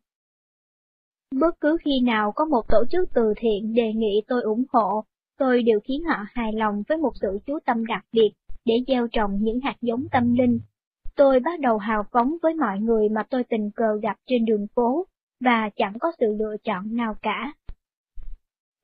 Bất 1.39 1.59
cứ 1.61 1.77
khi 1.85 2.01
nào 2.03 2.31
có 2.31 2.45
một 2.45 2.61
tổ 2.69 2.83
chức 2.91 3.09
từ 3.13 3.33
thiện 3.37 3.73
đề 3.73 3.93
nghị 3.93 4.21
tôi 4.27 4.41
ủng 4.41 4.63
hộ, 4.73 5.03
tôi 5.37 5.63
đều 5.63 5.79
khiến 5.79 6.03
họ 6.03 6.25
hài 6.33 6.53
lòng 6.53 6.83
với 6.87 6.97
một 6.97 7.11
sự 7.21 7.39
chú 7.45 7.59
tâm 7.65 7.85
đặc 7.85 8.05
biệt 8.11 8.31
để 8.65 8.73
gieo 8.87 9.07
trồng 9.07 9.31
những 9.41 9.59
hạt 9.59 9.75
giống 9.81 10.07
tâm 10.11 10.33
linh. 10.33 10.59
Tôi 11.15 11.39
bắt 11.39 11.59
đầu 11.59 11.77
hào 11.77 12.03
phóng 12.11 12.37
với 12.41 12.53
mọi 12.53 12.79
người 12.79 13.09
mà 13.09 13.23
tôi 13.29 13.43
tình 13.43 13.71
cờ 13.75 13.99
gặp 14.01 14.17
trên 14.25 14.45
đường 14.45 14.67
phố, 14.75 15.07
và 15.39 15.69
chẳng 15.75 15.93
có 15.99 16.11
sự 16.19 16.35
lựa 16.39 16.55
chọn 16.63 16.95
nào 16.95 17.15
cả. 17.21 17.53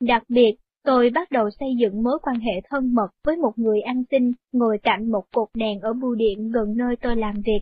Đặc 0.08 0.24
biệt, 0.30 0.56
tôi 0.84 1.10
bắt 1.10 1.32
đầu 1.32 1.50
xây 1.50 1.76
dựng 1.80 2.04
mối 2.04 2.20
quan 2.22 2.40
hệ 2.40 2.62
thân 2.70 2.96
mật 2.96 3.08
với 3.26 3.38
một 3.38 3.52
người 3.56 3.82
ăn 3.82 4.04
xin 4.12 4.32
ngồi 4.52 4.78
cạnh 4.78 5.12
một 5.12 5.24
cột 5.34 5.48
đèn 5.54 5.80
ở 5.80 5.94
bưu 5.94 6.16
điện 6.16 6.52
gần 6.52 6.78
nơi 6.78 6.96
tôi 7.02 7.16
làm 7.16 7.36
việc. 7.46 7.62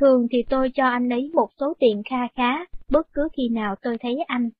Thường 0.00 0.26
thì 0.30 0.42
tôi 0.48 0.70
cho 0.74 0.84
anh 0.86 1.08
ấy 1.08 1.30
một 1.34 1.48
số 1.60 1.74
tiền 1.78 2.02
kha 2.10 2.28
khá, 2.34 2.64
bất 2.90 3.12
cứ 3.12 3.28
khi 3.36 3.48
nào 3.48 3.74
tôi 3.82 3.96
thấy 4.00 4.18
anh. 4.26 4.50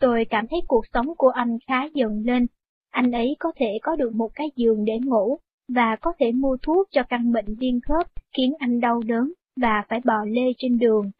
Tôi 0.00 0.24
cảm 0.30 0.46
thấy 0.50 0.60
cuộc 0.68 0.84
sống 0.94 1.06
của 1.16 1.28
anh 1.28 1.58
khá 1.66 1.84
dần 1.94 2.22
lên, 2.26 2.46
anh 2.90 3.12
ấy 3.12 3.36
có 3.38 3.52
thể 3.56 3.78
có 3.82 3.96
được 3.96 4.14
một 4.14 4.30
cái 4.34 4.50
giường 4.56 4.84
để 4.84 4.98
ngủ, 5.04 5.38
và 5.68 5.96
có 5.96 6.12
thể 6.18 6.32
mua 6.32 6.56
thuốc 6.62 6.88
cho 6.90 7.02
căn 7.08 7.32
bệnh 7.32 7.54
viêm 7.54 7.80
khớp 7.80 8.06
khiến 8.36 8.52
anh 8.58 8.80
đau 8.80 9.02
đớn 9.06 9.32
và 9.56 9.84
phải 9.88 10.00
bò 10.04 10.24
lê 10.24 10.52
trên 10.58 10.78
đường. 10.78 11.10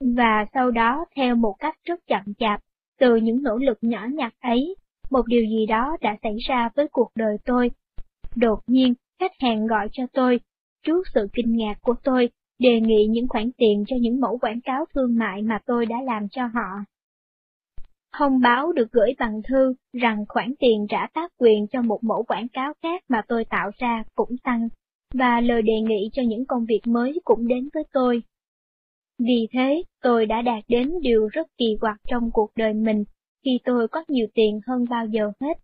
Và 0.00 0.46
sau 0.54 0.70
đó 0.70 1.04
theo 1.16 1.36
một 1.36 1.54
cách 1.58 1.74
rất 1.84 2.00
chậm 2.06 2.34
chạp, 2.38 2.60
từ 2.98 3.16
những 3.16 3.42
nỗ 3.42 3.56
lực 3.56 3.78
nhỏ 3.80 4.06
nhặt 4.12 4.34
ấy, 4.40 4.76
một 5.10 5.26
điều 5.26 5.44
gì 5.44 5.66
đó 5.66 5.96
đã 6.00 6.16
xảy 6.22 6.36
ra 6.48 6.70
với 6.76 6.88
cuộc 6.92 7.10
đời 7.14 7.36
tôi. 7.44 7.70
Đột 8.36 8.58
nhiên, 8.66 8.94
khách 9.20 9.32
hàng 9.40 9.66
gọi 9.66 9.88
cho 9.92 10.06
tôi, 10.12 10.40
trước 10.86 11.06
sự 11.14 11.28
kinh 11.32 11.56
ngạc 11.56 11.74
của 11.82 11.94
tôi, 12.04 12.28
đề 12.58 12.80
nghị 12.80 13.06
những 13.10 13.28
khoản 13.28 13.50
tiền 13.56 13.84
cho 13.86 13.96
những 14.00 14.20
mẫu 14.20 14.38
quảng 14.38 14.60
cáo 14.60 14.84
thương 14.94 15.18
mại 15.18 15.42
mà 15.42 15.58
tôi 15.66 15.86
đã 15.86 15.96
làm 16.02 16.28
cho 16.28 16.46
họ. 16.46 16.84
Thông 18.18 18.40
báo 18.40 18.72
được 18.72 18.92
gửi 18.92 19.14
bằng 19.18 19.42
thư 19.48 19.74
rằng 19.92 20.24
khoản 20.28 20.54
tiền 20.58 20.86
trả 20.88 21.06
tác 21.14 21.32
quyền 21.38 21.66
cho 21.66 21.82
một 21.82 22.04
mẫu 22.04 22.22
quảng 22.22 22.48
cáo 22.48 22.72
khác 22.82 23.04
mà 23.08 23.22
tôi 23.28 23.44
tạo 23.44 23.70
ra 23.78 24.04
cũng 24.14 24.36
tăng, 24.44 24.68
và 25.14 25.40
lời 25.40 25.62
đề 25.62 25.80
nghị 25.80 26.10
cho 26.12 26.22
những 26.22 26.46
công 26.46 26.64
việc 26.64 26.80
mới 26.86 27.20
cũng 27.24 27.48
đến 27.48 27.68
với 27.74 27.84
tôi. 27.92 28.22
Vì 29.18 29.48
thế, 29.52 29.82
tôi 30.02 30.26
đã 30.26 30.42
đạt 30.42 30.64
đến 30.68 30.92
điều 31.02 31.28
rất 31.28 31.46
kỳ 31.58 31.76
quặc 31.80 31.96
trong 32.08 32.30
cuộc 32.32 32.50
đời 32.56 32.74
mình 32.74 33.04
khi 33.44 33.58
tôi 33.64 33.88
có 33.88 34.04
nhiều 34.08 34.26
tiền 34.34 34.60
hơn 34.66 34.84
bao 34.90 35.06
giờ 35.06 35.32
hết, 35.40 35.58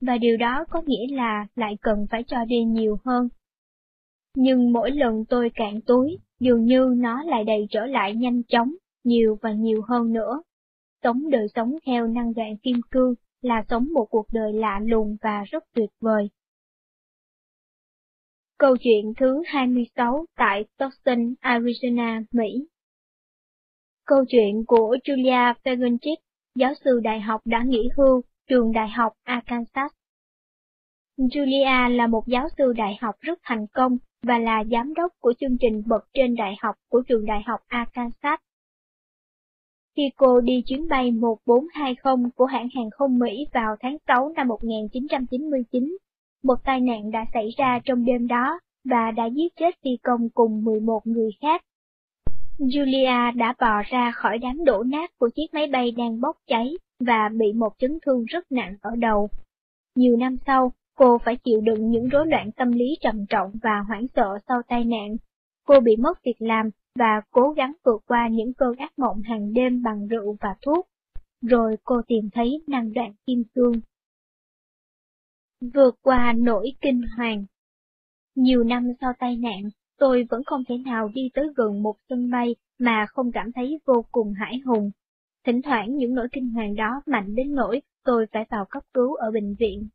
và 0.00 0.18
điều 0.18 0.36
đó 0.36 0.64
có 0.70 0.82
nghĩa 0.86 1.16
là 1.16 1.46
lại 1.54 1.76
cần 1.80 2.06
phải 2.10 2.24
cho 2.26 2.44
đi 2.44 2.64
nhiều 2.64 2.98
hơn. 3.04 3.28
Nhưng 4.36 4.72
mỗi 4.72 4.90
lần 4.90 5.24
tôi 5.28 5.50
cạn 5.54 5.80
túi, 5.86 6.18
dường 6.40 6.64
như 6.64 6.94
nó 6.98 7.22
lại 7.22 7.44
đầy 7.44 7.66
trở 7.70 7.86
lại 7.86 8.14
nhanh 8.14 8.42
chóng, 8.42 8.74
nhiều 9.04 9.38
và 9.42 9.52
nhiều 9.52 9.82
hơn 9.88 10.12
nữa. 10.12 10.42
Sống 11.02 11.30
đời 11.30 11.46
sống 11.54 11.76
theo 11.86 12.06
năng 12.06 12.34
đoạn 12.34 12.56
kim 12.62 12.76
cương 12.90 13.14
là 13.42 13.64
sống 13.68 13.88
một 13.92 14.06
cuộc 14.10 14.26
đời 14.32 14.52
lạ 14.52 14.80
lùng 14.84 15.16
và 15.22 15.44
rất 15.50 15.64
tuyệt 15.74 15.90
vời. 16.00 16.30
Câu 18.58 18.76
chuyện 18.76 19.12
thứ 19.16 19.42
26 19.46 20.26
tại 20.36 20.64
Tucson, 20.78 21.34
Arizona, 21.40 22.24
Mỹ 22.32 22.66
Câu 24.08 24.24
chuyện 24.28 24.64
của 24.66 24.96
Julia 25.04 25.54
Fegenchik, 25.64 26.16
giáo 26.54 26.72
sư 26.84 27.00
đại 27.02 27.20
học 27.20 27.40
đã 27.44 27.62
nghỉ 27.66 27.88
hưu, 27.96 28.22
trường 28.48 28.72
đại 28.72 28.88
học 28.88 29.12
Arkansas. 29.24 29.92
Julia 31.18 31.96
là 31.96 32.06
một 32.06 32.26
giáo 32.26 32.48
sư 32.58 32.72
đại 32.76 32.98
học 33.00 33.14
rất 33.20 33.38
thành 33.42 33.66
công 33.66 33.98
và 34.22 34.38
là 34.38 34.64
giám 34.70 34.94
đốc 34.94 35.12
của 35.20 35.32
chương 35.40 35.58
trình 35.60 35.82
bậc 35.86 36.04
trên 36.14 36.34
đại 36.34 36.56
học 36.62 36.74
của 36.90 37.02
trường 37.08 37.26
đại 37.26 37.42
học 37.46 37.60
Arkansas. 37.66 38.40
Khi 39.96 40.02
cô 40.16 40.40
đi 40.40 40.62
chuyến 40.66 40.88
bay 40.88 41.10
1420 41.10 42.30
của 42.36 42.46
hãng 42.46 42.68
hàng 42.74 42.90
không 42.90 43.18
Mỹ 43.18 43.46
vào 43.52 43.76
tháng 43.80 43.96
6 44.06 44.32
năm 44.36 44.48
1999, 44.48 45.96
một 46.42 46.64
tai 46.64 46.80
nạn 46.80 47.10
đã 47.10 47.24
xảy 47.34 47.48
ra 47.56 47.80
trong 47.84 48.04
đêm 48.04 48.26
đó 48.26 48.60
và 48.84 49.10
đã 49.10 49.26
giết 49.26 49.56
chết 49.56 49.74
phi 49.84 49.96
công 50.02 50.30
cùng 50.30 50.64
11 50.64 51.06
người 51.06 51.30
khác. 51.40 51.62
Julia 52.58 53.36
đã 53.36 53.54
bò 53.60 53.82
ra 53.90 54.12
khỏi 54.14 54.38
đám 54.38 54.64
đổ 54.64 54.82
nát 54.82 55.10
của 55.18 55.28
chiếc 55.34 55.46
máy 55.52 55.66
bay 55.66 55.90
đang 55.90 56.20
bốc 56.20 56.36
cháy 56.46 56.78
và 57.00 57.28
bị 57.28 57.52
một 57.52 57.72
chấn 57.78 57.98
thương 58.06 58.24
rất 58.24 58.52
nặng 58.52 58.76
ở 58.80 58.90
đầu. 58.96 59.28
Nhiều 59.94 60.16
năm 60.16 60.36
sau, 60.46 60.72
Cô 60.98 61.18
phải 61.24 61.36
chịu 61.36 61.60
đựng 61.60 61.90
những 61.90 62.08
rối 62.08 62.26
loạn 62.26 62.52
tâm 62.52 62.72
lý 62.72 62.96
trầm 63.00 63.26
trọng 63.28 63.50
và 63.62 63.80
hoảng 63.88 64.06
sợ 64.14 64.38
sau 64.48 64.62
tai 64.68 64.84
nạn. 64.84 65.16
Cô 65.66 65.80
bị 65.80 65.96
mất 65.96 66.22
việc 66.24 66.36
làm 66.38 66.70
và 66.94 67.20
cố 67.30 67.50
gắng 67.50 67.72
vượt 67.84 68.02
qua 68.06 68.28
những 68.28 68.54
cơn 68.54 68.76
ác 68.76 68.98
mộng 68.98 69.22
hàng 69.22 69.52
đêm 69.52 69.82
bằng 69.82 70.06
rượu 70.06 70.36
và 70.40 70.56
thuốc. 70.62 70.88
Rồi 71.40 71.76
cô 71.84 72.02
tìm 72.06 72.30
thấy 72.32 72.64
năng 72.66 72.92
đoạn 72.92 73.12
kim 73.26 73.42
cương. 73.54 73.72
Vượt 75.74 75.98
qua 76.02 76.34
nỗi 76.38 76.72
kinh 76.80 77.02
hoàng 77.16 77.44
Nhiều 78.34 78.64
năm 78.64 78.92
sau 79.00 79.12
tai 79.18 79.36
nạn, 79.36 79.62
tôi 79.98 80.26
vẫn 80.30 80.44
không 80.44 80.64
thể 80.68 80.78
nào 80.78 81.08
đi 81.14 81.30
tới 81.34 81.48
gần 81.56 81.82
một 81.82 81.96
sân 82.08 82.30
bay 82.30 82.54
mà 82.78 83.06
không 83.08 83.32
cảm 83.32 83.52
thấy 83.52 83.78
vô 83.86 84.04
cùng 84.12 84.32
hãi 84.32 84.58
hùng. 84.64 84.90
Thỉnh 85.46 85.62
thoảng 85.62 85.96
những 85.96 86.14
nỗi 86.14 86.28
kinh 86.32 86.50
hoàng 86.50 86.74
đó 86.74 87.02
mạnh 87.06 87.34
đến 87.34 87.54
nỗi 87.54 87.82
tôi 88.04 88.26
phải 88.32 88.44
vào 88.50 88.64
cấp 88.70 88.82
cứu 88.94 89.14
ở 89.14 89.30
bệnh 89.30 89.54
viện. 89.54 89.88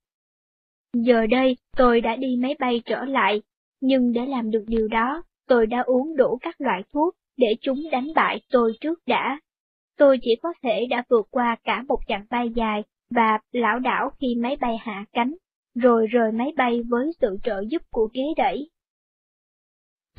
Giờ 0.93 1.27
đây, 1.27 1.57
tôi 1.77 2.01
đã 2.01 2.15
đi 2.15 2.35
máy 2.41 2.55
bay 2.59 2.81
trở 2.85 3.05
lại, 3.05 3.41
nhưng 3.81 4.13
để 4.13 4.25
làm 4.25 4.51
được 4.51 4.63
điều 4.67 4.87
đó, 4.87 5.23
tôi 5.47 5.67
đã 5.67 5.81
uống 5.81 6.15
đủ 6.15 6.37
các 6.41 6.61
loại 6.61 6.83
thuốc 6.93 7.15
để 7.37 7.55
chúng 7.61 7.79
đánh 7.91 8.07
bại 8.15 8.41
tôi 8.51 8.73
trước 8.81 8.99
đã. 9.05 9.39
Tôi 9.97 10.17
chỉ 10.21 10.35
có 10.43 10.53
thể 10.63 10.85
đã 10.89 11.03
vượt 11.09 11.27
qua 11.31 11.55
cả 11.63 11.83
một 11.87 11.99
chặng 12.07 12.25
bay 12.29 12.49
dài 12.55 12.83
và 13.09 13.39
lão 13.51 13.79
đảo 13.79 14.09
khi 14.19 14.35
máy 14.35 14.57
bay 14.61 14.77
hạ 14.81 15.05
cánh, 15.13 15.35
rồi 15.75 16.07
rời 16.07 16.31
máy 16.31 16.53
bay 16.57 16.81
với 16.89 17.11
sự 17.21 17.37
trợ 17.43 17.63
giúp 17.69 17.81
của 17.91 18.09
ghế 18.13 18.23
đẩy. 18.37 18.69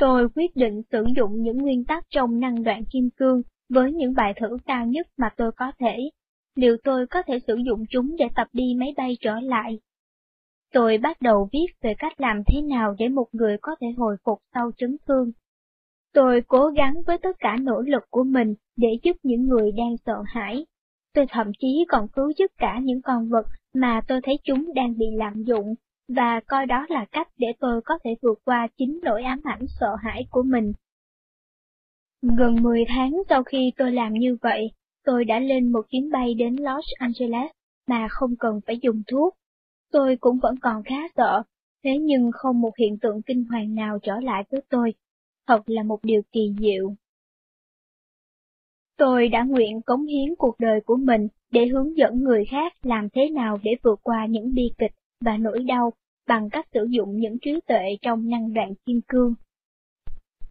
Tôi 0.00 0.28
quyết 0.34 0.56
định 0.56 0.82
sử 0.92 1.04
dụng 1.16 1.42
những 1.42 1.58
nguyên 1.58 1.84
tắc 1.84 2.04
trong 2.10 2.40
năng 2.40 2.62
đoạn 2.62 2.84
kim 2.92 3.10
cương 3.16 3.42
với 3.68 3.92
những 3.92 4.14
bài 4.14 4.34
thử 4.40 4.58
cao 4.66 4.86
nhất 4.86 5.06
mà 5.16 5.28
tôi 5.36 5.52
có 5.56 5.72
thể. 5.78 6.10
Liệu 6.54 6.76
tôi 6.84 7.06
có 7.06 7.22
thể 7.26 7.38
sử 7.46 7.56
dụng 7.56 7.84
chúng 7.90 8.16
để 8.16 8.28
tập 8.34 8.48
đi 8.52 8.74
máy 8.78 8.94
bay 8.96 9.16
trở 9.20 9.40
lại? 9.40 9.78
Tôi 10.72 10.98
bắt 10.98 11.16
đầu 11.20 11.48
viết 11.52 11.66
về 11.82 11.94
cách 11.98 12.20
làm 12.20 12.42
thế 12.46 12.62
nào 12.62 12.94
để 12.98 13.08
một 13.08 13.26
người 13.32 13.56
có 13.62 13.76
thể 13.80 13.86
hồi 13.96 14.16
phục 14.24 14.38
sau 14.54 14.70
chấn 14.76 14.96
thương. 15.06 15.32
Tôi 16.14 16.42
cố 16.48 16.66
gắng 16.66 16.94
với 17.06 17.18
tất 17.18 17.36
cả 17.38 17.56
nỗ 17.60 17.80
lực 17.80 18.02
của 18.10 18.24
mình 18.24 18.54
để 18.76 18.88
giúp 19.02 19.16
những 19.22 19.46
người 19.46 19.72
đang 19.72 19.96
sợ 20.06 20.22
hãi. 20.26 20.66
Tôi 21.14 21.26
thậm 21.30 21.50
chí 21.58 21.84
còn 21.88 22.08
cứu 22.08 22.32
giúp 22.36 22.46
cả 22.58 22.80
những 22.82 23.02
con 23.02 23.28
vật 23.28 23.46
mà 23.74 24.00
tôi 24.08 24.20
thấy 24.22 24.38
chúng 24.44 24.74
đang 24.74 24.98
bị 24.98 25.06
lạm 25.12 25.42
dụng, 25.42 25.74
và 26.08 26.40
coi 26.46 26.66
đó 26.66 26.86
là 26.88 27.06
cách 27.12 27.28
để 27.36 27.46
tôi 27.60 27.80
có 27.84 27.98
thể 28.04 28.10
vượt 28.22 28.38
qua 28.44 28.68
chính 28.78 29.00
nỗi 29.02 29.22
ám 29.22 29.40
ảnh 29.44 29.66
sợ 29.80 29.96
hãi 30.02 30.26
của 30.30 30.42
mình. 30.42 30.72
Gần 32.22 32.62
10 32.62 32.84
tháng 32.88 33.22
sau 33.28 33.42
khi 33.42 33.72
tôi 33.76 33.92
làm 33.92 34.12
như 34.12 34.36
vậy, 34.42 34.70
tôi 35.04 35.24
đã 35.24 35.38
lên 35.38 35.72
một 35.72 35.82
chuyến 35.90 36.10
bay 36.10 36.34
đến 36.34 36.56
Los 36.56 36.84
Angeles 36.98 37.50
mà 37.86 38.08
không 38.10 38.36
cần 38.38 38.60
phải 38.66 38.78
dùng 38.82 39.02
thuốc. 39.06 39.34
Tôi 39.92 40.16
cũng 40.20 40.38
vẫn 40.42 40.54
còn 40.62 40.82
khá 40.82 41.08
sợ, 41.16 41.42
thế 41.84 41.98
nhưng 41.98 42.30
không 42.32 42.60
một 42.60 42.76
hiện 42.78 42.98
tượng 42.98 43.22
kinh 43.22 43.44
hoàng 43.44 43.74
nào 43.74 43.98
trở 44.02 44.20
lại 44.20 44.44
với 44.50 44.60
tôi. 44.68 44.94
Thật 45.46 45.62
là 45.66 45.82
một 45.82 45.98
điều 46.02 46.22
kỳ 46.32 46.54
diệu. 46.60 46.94
Tôi 48.96 49.28
đã 49.28 49.42
nguyện 49.42 49.82
cống 49.82 50.06
hiến 50.06 50.34
cuộc 50.38 50.54
đời 50.58 50.80
của 50.86 50.96
mình 50.96 51.28
để 51.50 51.66
hướng 51.66 51.96
dẫn 51.96 52.20
người 52.20 52.44
khác 52.44 52.72
làm 52.82 53.08
thế 53.08 53.30
nào 53.30 53.58
để 53.62 53.70
vượt 53.82 54.00
qua 54.02 54.26
những 54.26 54.54
bi 54.54 54.70
kịch 54.78 54.92
và 55.24 55.36
nỗi 55.36 55.64
đau 55.64 55.92
bằng 56.28 56.50
cách 56.50 56.66
sử 56.74 56.86
dụng 56.90 57.16
những 57.16 57.38
trí 57.42 57.60
tuệ 57.66 57.96
trong 58.02 58.28
năng 58.28 58.52
đoạn 58.52 58.74
kim 58.86 59.00
cương. 59.08 59.34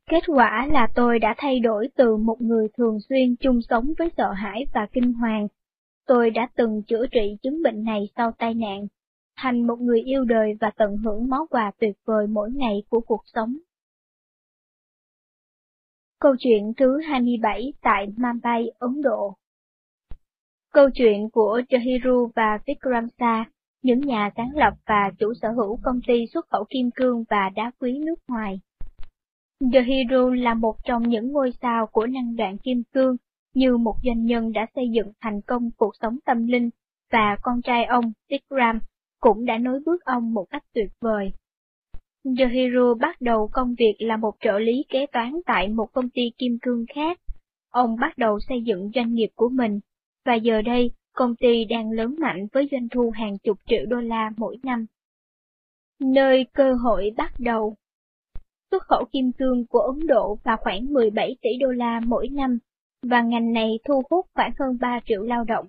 Kết 0.10 0.24
quả 0.28 0.68
là 0.72 0.88
tôi 0.96 1.20
đã 1.20 1.36
thay 1.38 1.60
đổi 1.60 1.88
từ 1.96 2.18
một 2.18 2.42
người 2.42 2.68
thường 2.78 3.00
xuyên 3.10 3.36
chung 3.36 3.62
sống 3.70 3.94
với 3.98 4.10
sợ 4.18 4.32
hãi 4.32 4.66
và 4.74 4.88
kinh 4.94 5.14
hoàng. 5.14 5.48
Tôi 6.08 6.30
đã 6.30 6.50
từng 6.56 6.82
chữa 6.88 7.08
trị 7.12 7.38
chứng 7.44 7.64
bệnh 7.64 7.84
này 7.84 8.10
sau 8.16 8.32
tai 8.32 8.54
nạn, 8.54 8.88
thành 9.38 9.68
một 9.68 9.80
người 9.80 10.02
yêu 10.02 10.26
đời 10.26 10.54
và 10.62 10.72
tận 10.78 10.98
hưởng 10.98 11.30
món 11.30 11.48
quà 11.48 11.72
tuyệt 11.80 11.98
vời 12.06 12.28
mỗi 12.28 12.52
ngày 12.52 12.84
của 12.90 13.00
cuộc 13.00 13.24
sống. 13.26 13.58
Câu 16.20 16.36
chuyện 16.40 16.74
thứ 16.78 17.02
27 17.02 17.74
tại 17.82 18.08
Mumbai, 18.18 18.72
Ấn 18.80 19.02
Độ 19.02 19.36
Câu 20.74 20.90
chuyện 20.94 21.30
của 21.30 21.62
Jahiru 21.70 22.30
và 22.36 22.60
Vikramsa, 22.66 23.46
những 23.84 24.00
nhà 24.00 24.30
sáng 24.38 24.52
lập 24.56 24.74
và 24.86 25.12
chủ 25.20 25.34
sở 25.42 25.52
hữu 25.52 25.80
công 25.84 26.00
ty 26.08 26.28
xuất 26.28 26.50
khẩu 26.50 26.66
kim 26.70 26.90
cương 26.96 27.24
và 27.30 27.50
đá 27.56 27.72
quý 27.80 28.00
nước 28.00 28.20
ngoài. 28.28 28.60
Jahiru 29.60 30.34
là 30.34 30.54
một 30.54 30.76
trong 30.84 31.04
những 31.10 31.32
ngôi 31.32 31.52
sao 31.62 31.88
của 31.88 32.08
năng 32.08 32.36
đoạn 32.36 32.58
kim 32.58 32.84
cương, 32.94 33.16
như 33.54 33.78
một 33.78 33.96
doanh 34.06 34.26
nhân 34.26 34.52
đã 34.52 34.66
xây 34.76 34.90
dựng 34.90 35.12
thành 35.22 35.42
công 35.42 35.70
cuộc 35.78 35.94
sống 36.02 36.18
tâm 36.26 36.48
linh, 36.48 36.70
và 37.12 37.38
con 37.42 37.62
trai 37.62 37.86
ông, 37.86 38.12
Vikram, 38.30 38.80
cũng 39.20 39.46
đã 39.46 39.58
nối 39.58 39.80
bước 39.86 40.06
ông 40.06 40.34
một 40.34 40.46
cách 40.50 40.64
tuyệt 40.74 40.90
vời. 41.02 41.32
Yohiro 42.40 42.94
bắt 42.94 43.22
đầu 43.22 43.50
công 43.54 43.76
việc 43.80 43.96
là 44.00 44.18
một 44.18 44.36
trợ 44.40 44.60
lý 44.60 44.86
kế 44.90 45.06
toán 45.06 45.34
tại 45.46 45.70
một 45.70 45.88
công 45.94 46.10
ty 46.10 46.22
kim 46.38 46.58
cương 46.62 46.86
khác. 46.96 47.20
Ông 47.70 47.96
bắt 48.00 48.18
đầu 48.18 48.40
xây 48.40 48.62
dựng 48.62 48.92
doanh 48.96 49.14
nghiệp 49.14 49.30
của 49.36 49.50
mình, 49.50 49.80
và 50.26 50.34
giờ 50.34 50.62
đây, 50.62 50.92
công 51.14 51.36
ty 51.36 51.66
đang 51.66 51.92
lớn 51.92 52.16
mạnh 52.20 52.48
với 52.54 52.70
doanh 52.72 52.88
thu 52.90 53.12
hàng 53.12 53.38
chục 53.38 53.58
triệu 53.68 53.86
đô 53.86 53.98
la 53.98 54.32
mỗi 54.38 54.58
năm. 54.64 54.86
Nơi 56.00 56.46
cơ 56.54 56.74
hội 56.74 57.14
bắt 57.18 57.34
đầu 57.38 57.76
Xuất 58.74 58.84
khẩu 58.84 59.06
kim 59.12 59.32
cương 59.32 59.66
của 59.66 59.80
Ấn 59.80 60.08
Độ 60.08 60.38
vào 60.44 60.58
khoảng 60.58 60.94
17 60.94 61.36
tỷ 61.42 61.50
đô 61.60 61.68
la 61.68 62.00
mỗi 62.06 62.30
năm, 62.30 62.58
và 63.04 63.22
ngành 63.22 63.54
này 63.54 63.80
thu 63.88 64.02
hút 64.10 64.26
khoảng 64.36 64.52
hơn 64.60 64.78
3 64.82 65.00
triệu 65.06 65.22
lao 65.22 65.44
động. 65.44 65.66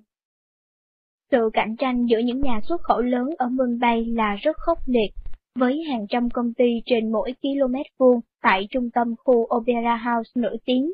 Sự 1.31 1.51
cạnh 1.53 1.77
tranh 1.77 2.07
giữa 2.07 2.19
những 2.19 2.41
nhà 2.41 2.61
xuất 2.69 2.81
khẩu 2.83 3.01
lớn 3.01 3.31
ở 3.39 3.49
Mumbai 3.49 4.05
là 4.05 4.35
rất 4.35 4.57
khốc 4.57 4.79
liệt, 4.87 5.11
với 5.55 5.83
hàng 5.83 6.07
trăm 6.09 6.31
công 6.31 6.55
ty 6.55 6.83
trên 6.87 7.13
mỗi 7.13 7.35
km 7.43 7.75
vuông 7.99 8.21
tại 8.43 8.67
trung 8.71 8.91
tâm 8.91 9.15
khu 9.25 9.49
Opera 9.57 9.97
House 9.97 10.31
nổi 10.35 10.57
tiếng. 10.65 10.93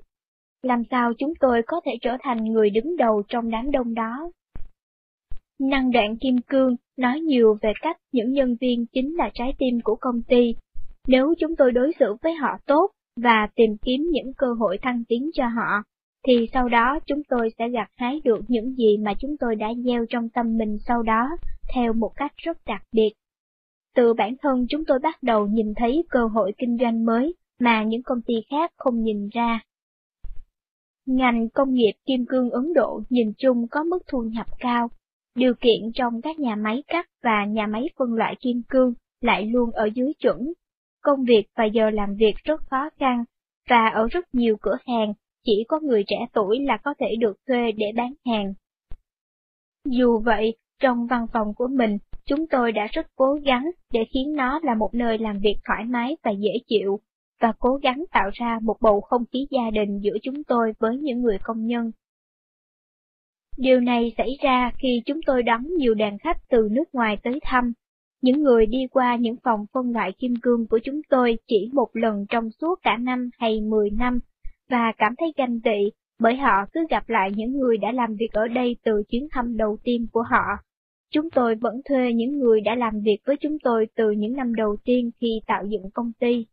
Làm 0.63 0.83
sao 0.91 1.13
chúng 1.19 1.35
tôi 1.41 1.63
có 1.67 1.81
thể 1.85 1.93
trở 2.01 2.17
thành 2.21 2.45
người 2.45 2.71
đứng 2.71 2.97
đầu 2.97 3.23
trong 3.29 3.51
đám 3.51 3.71
đông 3.71 3.95
đó? 3.95 4.31
Năng 5.61 5.91
đoạn 5.91 6.17
kim 6.17 6.37
cương 6.49 6.77
nói 6.97 7.21
nhiều 7.21 7.59
về 7.63 7.73
cách 7.83 7.97
những 8.13 8.33
nhân 8.33 8.57
viên 8.61 8.87
chính 8.87 9.17
là 9.17 9.31
trái 9.35 9.55
tim 9.59 9.81
của 9.85 9.97
công 10.01 10.23
ty. 10.23 10.55
Nếu 11.09 11.35
chúng 11.39 11.57
tôi 11.57 11.73
đối 11.73 11.93
xử 11.99 12.17
với 12.23 12.35
họ 12.35 12.49
tốt 12.67 12.91
và 13.17 13.49
tìm 13.55 13.77
kiếm 13.83 14.03
những 14.11 14.33
cơ 14.37 14.47
hội 14.59 14.79
thăng 14.83 15.05
tiến 15.09 15.31
cho 15.35 15.47
họ, 15.47 15.83
thì 16.27 16.49
sau 16.53 16.69
đó 16.69 16.99
chúng 17.07 17.23
tôi 17.29 17.51
sẽ 17.59 17.69
gặt 17.69 17.91
hái 17.97 18.21
được 18.25 18.41
những 18.49 18.75
gì 18.75 18.99
mà 18.99 19.15
chúng 19.21 19.37
tôi 19.41 19.57
đã 19.57 19.69
gieo 19.85 20.05
trong 20.11 20.29
tâm 20.29 20.59
mình 20.59 20.79
sau 20.87 21.03
đó, 21.03 21.29
theo 21.75 21.93
một 21.93 22.13
cách 22.17 22.33
rất 22.37 22.59
đặc 22.67 22.83
biệt. 22.93 23.11
Từ 23.97 24.15
bản 24.15 24.35
thân 24.43 24.67
chúng 24.69 24.85
tôi 24.85 24.99
bắt 24.99 25.23
đầu 25.23 25.47
nhìn 25.47 25.75
thấy 25.77 26.05
cơ 26.11 26.27
hội 26.27 26.53
kinh 26.59 26.79
doanh 26.81 27.05
mới 27.05 27.35
mà 27.61 27.83
những 27.83 28.03
công 28.03 28.23
ty 28.23 28.35
khác 28.51 28.73
không 28.77 29.03
nhìn 29.03 29.29
ra. 29.29 29.61
Ngành 31.07 31.49
công 31.49 31.75
nghiệp 31.75 31.93
kim 32.07 32.27
cương 32.29 32.51
Ấn 32.51 32.73
Độ 32.75 33.03
nhìn 33.11 33.33
chung 33.39 33.67
có 33.71 33.85
mức 33.85 33.99
thu 34.07 34.23
nhập 34.23 34.47
cao, 34.59 34.89
điều 35.35 35.55
kiện 35.55 35.93
trong 35.95 36.21
các 36.23 36.39
nhà 36.39 36.57
máy 36.57 36.83
cắt 36.87 37.07
và 37.23 37.45
nhà 37.45 37.67
máy 37.67 37.85
phân 37.99 38.15
loại 38.15 38.35
kim 38.41 38.63
cương 38.69 38.95
lại 39.21 39.47
luôn 39.47 39.71
ở 39.71 39.89
dưới 39.95 40.13
chuẩn. 40.19 40.53
Công 41.03 41.25
việc 41.25 41.47
và 41.57 41.65
giờ 41.65 41.91
làm 41.91 42.15
việc 42.15 42.35
rất 42.45 42.61
khó 42.71 42.91
khăn, 42.99 43.25
và 43.69 43.89
ở 43.89 44.09
rất 44.11 44.35
nhiều 44.35 44.57
cửa 44.63 44.77
hàng 44.87 45.13
chỉ 45.45 45.65
có 45.69 45.81
người 45.81 46.05
trẻ 46.07 46.17
tuổi 46.33 46.61
là 46.61 46.77
có 46.77 46.95
thể 46.99 47.07
được 47.19 47.37
thuê 47.49 47.73
để 47.73 47.87
bán 47.97 48.13
hàng. 48.27 48.55
Dù 49.85 50.19
vậy, 50.19 50.57
trong 50.81 51.07
văn 51.07 51.27
phòng 51.33 51.55
của 51.55 51.69
mình, 51.69 51.99
chúng 52.25 52.47
tôi 52.47 52.73
đã 52.73 52.87
rất 52.93 53.07
cố 53.17 53.39
gắng 53.45 53.71
để 53.93 54.01
khiến 54.15 54.35
nó 54.35 54.61
là 54.63 54.75
một 54.75 54.91
nơi 54.95 55.19
làm 55.19 55.39
việc 55.39 55.57
thoải 55.65 55.85
mái 55.85 56.17
và 56.23 56.31
dễ 56.31 56.53
chịu, 56.67 57.01
và 57.41 57.53
cố 57.59 57.77
gắng 57.83 58.05
tạo 58.13 58.31
ra 58.33 58.59
một 58.63 58.77
bầu 58.81 59.01
không 59.01 59.25
khí 59.33 59.47
gia 59.51 59.71
đình 59.71 59.99
giữa 59.99 60.17
chúng 60.23 60.45
tôi 60.45 60.73
với 60.79 60.99
những 60.99 61.23
người 61.23 61.39
công 61.43 61.67
nhân. 61.67 61.91
Điều 63.61 63.81
này 63.81 64.13
xảy 64.17 64.37
ra 64.43 64.71
khi 64.79 65.03
chúng 65.07 65.21
tôi 65.27 65.43
đón 65.43 65.67
nhiều 65.77 65.95
đoàn 65.95 66.19
khách 66.19 66.49
từ 66.49 66.69
nước 66.71 66.95
ngoài 66.95 67.17
tới 67.23 67.41
thăm. 67.43 67.73
Những 68.23 68.43
người 68.43 68.67
đi 68.67 68.87
qua 68.91 69.17
những 69.17 69.37
phòng 69.45 69.67
phân 69.73 69.93
loại 69.93 70.13
kim 70.19 70.35
cương 70.43 70.67
của 70.67 70.79
chúng 70.85 71.01
tôi 71.09 71.39
chỉ 71.47 71.71
một 71.73 71.89
lần 71.93 72.27
trong 72.29 72.51
suốt 72.61 72.79
cả 72.83 72.97
năm 72.97 73.31
hay 73.39 73.61
10 73.61 73.91
năm, 73.91 74.19
và 74.71 74.93
cảm 74.99 75.15
thấy 75.19 75.33
ganh 75.37 75.61
tị 75.61 75.91
bởi 76.21 76.37
họ 76.37 76.67
cứ 76.73 76.81
gặp 76.91 77.09
lại 77.09 77.31
những 77.37 77.53
người 77.59 77.77
đã 77.77 77.93
làm 77.93 78.17
việc 78.17 78.33
ở 78.33 78.49
đây 78.49 78.77
từ 78.85 79.03
chuyến 79.09 79.29
thăm 79.31 79.57
đầu 79.57 79.79
tiên 79.85 80.07
của 80.13 80.23
họ 80.23 80.45
Chúng 81.13 81.31
tôi 81.31 81.55
vẫn 81.55 81.81
thuê 81.85 82.13
những 82.13 82.39
người 82.39 82.61
đã 82.61 82.75
làm 82.75 83.01
việc 83.01 83.19
với 83.27 83.37
chúng 83.41 83.59
tôi 83.59 83.87
từ 83.95 84.11
những 84.11 84.33
năm 84.37 84.55
đầu 84.55 84.77
tiên 84.85 85.11
khi 85.21 85.41
tạo 85.47 85.65
dựng 85.67 85.91
công 85.95 86.13
ty. 86.21 86.47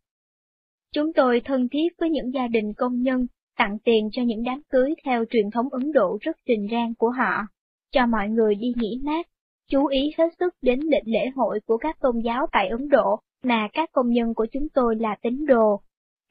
Chúng 0.93 1.13
tôi 1.13 1.41
thân 1.45 1.69
thiết 1.69 1.87
với 1.97 2.09
những 2.09 2.33
gia 2.33 2.47
đình 2.47 2.73
công 2.73 3.01
nhân, 3.01 3.27
tặng 3.57 3.77
tiền 3.83 4.09
cho 4.11 4.21
những 4.21 4.43
đám 4.43 4.61
cưới 4.69 4.93
theo 5.05 5.25
truyền 5.29 5.51
thống 5.51 5.69
Ấn 5.71 5.91
Độ 5.91 6.17
rất 6.21 6.37
trình 6.45 6.67
rang 6.71 6.93
của 6.95 7.09
họ, 7.09 7.47
cho 7.91 8.05
mọi 8.05 8.29
người 8.29 8.55
đi 8.55 8.73
nghỉ 8.75 9.01
mát, 9.03 9.27
chú 9.69 9.85
ý 9.85 10.11
hết 10.17 10.33
sức 10.39 10.53
đến 10.61 10.79
lịch 10.79 11.03
lễ 11.05 11.29
hội 11.35 11.59
của 11.65 11.77
các 11.77 11.99
tôn 11.99 12.19
giáo 12.19 12.47
tại 12.51 12.67
Ấn 12.67 12.89
Độ 12.89 13.19
mà 13.43 13.67
các 13.73 13.89
công 13.91 14.09
nhân 14.09 14.33
của 14.33 14.47
chúng 14.51 14.69
tôi 14.69 14.95
là 14.95 15.15
tín 15.21 15.45
đồ, 15.45 15.81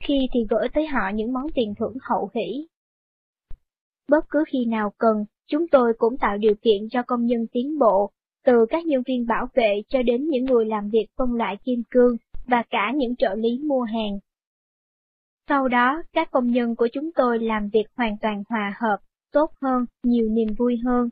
khi 0.05 0.29
thì 0.35 0.41
gửi 0.51 0.68
tới 0.74 0.87
họ 0.87 1.11
những 1.14 1.33
món 1.33 1.47
tiền 1.55 1.74
thưởng 1.79 1.95
hậu 2.03 2.31
hỷ. 2.35 2.66
Bất 4.09 4.24
cứ 4.31 4.45
khi 4.49 4.64
nào 4.64 4.93
cần, 4.99 5.24
chúng 5.49 5.68
tôi 5.68 5.93
cũng 5.99 6.16
tạo 6.18 6.39
điều 6.39 6.55
kiện 6.62 6.89
cho 6.91 7.03
công 7.03 7.27
nhân 7.27 7.47
tiến 7.53 7.79
bộ 7.79 8.11
từ 8.45 8.66
các 8.68 8.87
nhân 8.87 9.03
viên 9.07 9.27
bảo 9.27 9.49
vệ 9.55 9.83
cho 9.89 10.03
đến 10.03 10.29
những 10.29 10.45
người 10.45 10.64
làm 10.64 10.91
việc 10.91 11.07
phân 11.18 11.33
loại 11.33 11.57
kim 11.64 11.83
cương 11.91 12.16
và 12.47 12.62
cả 12.70 12.93
những 12.97 13.16
trợ 13.16 13.35
lý 13.35 13.59
mua 13.62 13.83
hàng. 13.83 14.18
Sau 15.49 15.68
đó, 15.68 16.03
các 16.12 16.30
công 16.30 16.51
nhân 16.51 16.76
của 16.76 16.88
chúng 16.92 17.11
tôi 17.12 17.38
làm 17.38 17.68
việc 17.72 17.84
hoàn 17.97 18.16
toàn 18.22 18.42
hòa 18.49 18.74
hợp, 18.80 18.97
tốt 19.32 19.51
hơn, 19.62 19.84
nhiều 20.03 20.28
niềm 20.28 20.49
vui 20.59 20.76
hơn. 20.84 21.09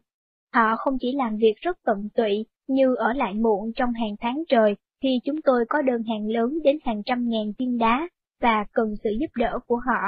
Họ 0.52 0.76
không 0.76 0.96
chỉ 1.00 1.12
làm 1.12 1.36
việc 1.36 1.54
rất 1.60 1.76
tận 1.84 2.08
tụy 2.14 2.46
như 2.68 2.94
ở 2.94 3.12
lại 3.12 3.34
muộn 3.34 3.72
trong 3.76 3.92
hàng 3.92 4.16
tháng 4.20 4.42
trời 4.48 4.76
khi 5.02 5.20
chúng 5.24 5.42
tôi 5.42 5.64
có 5.68 5.82
đơn 5.82 6.02
hàng 6.02 6.26
lớn 6.26 6.58
đến 6.64 6.78
hàng 6.84 7.02
trăm 7.06 7.28
ngàn 7.28 7.52
viên 7.58 7.78
đá 7.78 8.08
và 8.40 8.64
cần 8.72 8.94
sự 9.04 9.10
giúp 9.20 9.30
đỡ 9.36 9.58
của 9.66 9.76
họ. 9.76 10.00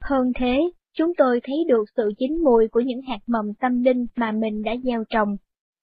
Hơn 0.00 0.32
thế, 0.36 0.60
chúng 0.92 1.14
tôi 1.14 1.40
thấy 1.44 1.56
được 1.68 1.84
sự 1.96 2.12
chín 2.18 2.44
mùi 2.44 2.68
của 2.68 2.80
những 2.80 3.02
hạt 3.02 3.20
mầm 3.26 3.54
tâm 3.54 3.82
linh 3.82 4.06
mà 4.16 4.32
mình 4.32 4.62
đã 4.62 4.72
gieo 4.84 5.04
trồng 5.08 5.36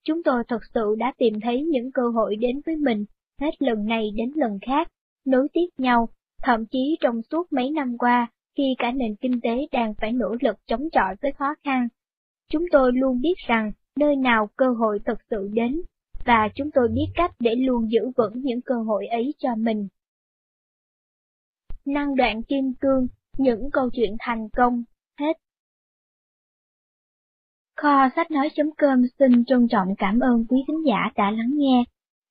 chúng 0.04 0.22
tôi 0.22 0.42
thật 0.48 0.60
sự 0.74 0.94
đã 0.98 1.12
tìm 1.18 1.34
thấy 1.42 1.62
những 1.62 1.92
cơ 1.92 2.02
hội 2.08 2.36
đến 2.36 2.60
với 2.66 2.76
mình, 2.76 3.04
hết 3.40 3.62
lần 3.62 3.84
này 3.84 4.10
đến 4.16 4.32
lần 4.34 4.58
khác, 4.66 4.88
nối 5.26 5.48
tiếp 5.52 5.66
nhau, 5.78 6.08
thậm 6.42 6.66
chí 6.66 6.96
trong 7.00 7.22
suốt 7.30 7.52
mấy 7.52 7.70
năm 7.70 7.98
qua, 7.98 8.26
khi 8.56 8.74
cả 8.78 8.92
nền 8.92 9.16
kinh 9.16 9.40
tế 9.40 9.66
đang 9.72 9.94
phải 9.94 10.12
nỗ 10.12 10.36
lực 10.40 10.56
chống 10.66 10.90
chọi 10.92 11.16
với 11.22 11.32
khó 11.32 11.54
khăn. 11.64 11.88
Chúng 12.48 12.64
tôi 12.72 12.92
luôn 12.92 13.20
biết 13.20 13.34
rằng 13.46 13.72
nơi 13.96 14.16
nào 14.16 14.48
cơ 14.56 14.66
hội 14.78 14.98
thật 15.04 15.18
sự 15.30 15.50
đến, 15.52 15.82
và 16.24 16.48
chúng 16.54 16.70
tôi 16.74 16.88
biết 16.88 17.06
cách 17.14 17.30
để 17.38 17.54
luôn 17.54 17.90
giữ 17.90 18.10
vững 18.16 18.32
những 18.34 18.60
cơ 18.60 18.74
hội 18.74 19.06
ấy 19.06 19.34
cho 19.38 19.54
mình. 19.56 19.88
Năng 21.84 22.16
đoạn 22.16 22.42
kim 22.42 22.74
cương, 22.80 23.06
những 23.38 23.70
câu 23.72 23.90
chuyện 23.92 24.16
thành 24.18 24.48
công, 24.48 24.84
hết. 25.18 25.36
Kho 27.76 28.08
sách 28.16 28.30
nói.com 28.30 29.02
xin 29.18 29.44
trân 29.44 29.68
trọng 29.68 29.88
cảm 29.98 30.20
ơn 30.20 30.46
quý 30.48 30.64
khán 30.66 30.76
giả 30.86 31.10
đã 31.16 31.30
lắng 31.30 31.50
nghe. 31.54 31.84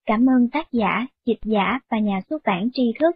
Cảm 0.06 0.26
ơn 0.30 0.50
tác 0.50 0.72
giả, 0.72 1.08
dịch 1.26 1.40
giả 1.44 1.80
và 1.90 2.00
nhà 2.00 2.20
xuất 2.30 2.42
bản 2.46 2.70
tri 2.74 2.94
thức. 3.00 3.16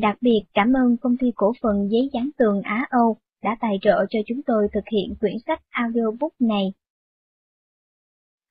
Đặc 0.00 0.18
biệt 0.20 0.42
cảm 0.54 0.72
ơn 0.72 0.96
công 0.96 1.16
ty 1.16 1.32
cổ 1.36 1.52
phần 1.62 1.88
giấy 1.90 2.10
dán 2.12 2.30
tường 2.36 2.62
Á 2.62 2.86
Âu 2.90 3.16
đã 3.42 3.56
tài 3.60 3.78
trợ 3.82 4.06
cho 4.10 4.18
chúng 4.26 4.42
tôi 4.42 4.68
thực 4.72 4.84
hiện 4.92 5.14
quyển 5.20 5.36
sách 5.46 5.62
audiobook 5.70 6.32
này. 6.38 6.72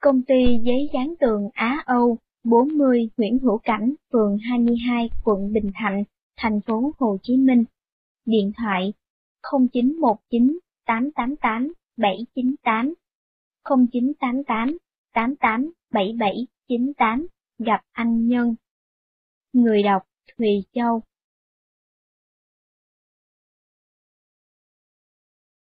Công 0.01 0.21
ty 0.21 0.59
giấy 0.63 0.89
dán 0.93 1.13
tường 1.19 1.49
Á 1.53 1.83
Âu 1.85 2.17
40 2.43 3.09
Nguyễn 3.17 3.39
Hữu 3.39 3.57
Cảnh, 3.57 3.93
phường 4.11 4.37
22, 4.37 5.09
quận 5.23 5.53
Bình 5.53 5.71
Thạnh, 5.75 6.03
thành 6.37 6.61
phố 6.61 6.91
Hồ 6.97 7.17
Chí 7.23 7.37
Minh. 7.37 7.63
Điện 8.25 8.51
thoại 8.57 8.93
0919 9.69 10.59
888 10.85 11.73
798 11.97 12.93
0988 13.63 14.77
887798 15.13 17.27
gặp 17.59 17.81
anh 17.91 18.27
Nhân. 18.27 18.55
Người 19.53 19.83
đọc 19.83 20.03
Thùy 20.37 20.63
Châu 20.73 21.01